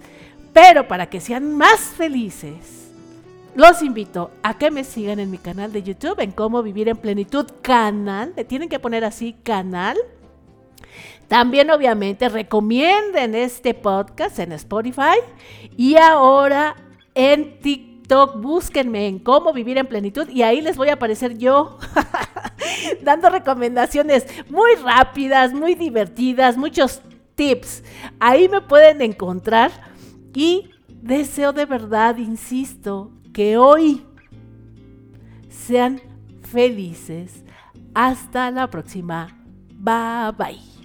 Pero 0.52 0.88
para 0.88 1.08
que 1.08 1.20
sean 1.20 1.54
más 1.54 1.78
felices, 1.78 2.85
los 3.56 3.82
invito 3.82 4.30
a 4.42 4.58
que 4.58 4.70
me 4.70 4.84
sigan 4.84 5.18
en 5.18 5.30
mi 5.30 5.38
canal 5.38 5.72
de 5.72 5.82
YouTube 5.82 6.20
en 6.20 6.30
Cómo 6.30 6.62
Vivir 6.62 6.90
en 6.90 6.98
Plenitud 6.98 7.46
Canal. 7.62 8.34
Tienen 8.46 8.68
que 8.68 8.78
poner 8.78 9.02
así 9.02 9.32
canal. 9.42 9.96
También 11.26 11.70
obviamente 11.70 12.28
recomienden 12.28 13.34
este 13.34 13.72
podcast 13.72 14.38
en 14.40 14.52
Spotify 14.52 15.16
y 15.74 15.96
ahora 15.96 16.76
en 17.14 17.58
TikTok. 17.60 18.42
Búsquenme 18.42 19.08
en 19.08 19.18
Cómo 19.20 19.54
Vivir 19.54 19.78
en 19.78 19.86
Plenitud 19.86 20.28
y 20.28 20.42
ahí 20.42 20.60
les 20.60 20.76
voy 20.76 20.90
a 20.90 20.94
aparecer 20.94 21.38
yo 21.38 21.78
dando 23.02 23.30
recomendaciones 23.30 24.26
muy 24.50 24.74
rápidas, 24.74 25.54
muy 25.54 25.74
divertidas, 25.74 26.58
muchos 26.58 27.00
tips. 27.36 27.82
Ahí 28.20 28.50
me 28.50 28.60
pueden 28.60 29.00
encontrar 29.00 29.72
y 30.34 30.72
deseo 31.00 31.54
de 31.54 31.64
verdad, 31.64 32.18
insisto, 32.18 33.15
que 33.36 33.58
hoy 33.58 34.02
sean 35.50 36.00
felices. 36.40 37.44
Hasta 37.94 38.50
la 38.50 38.70
próxima. 38.70 39.28
Bye 39.74 40.32
bye. 40.38 40.75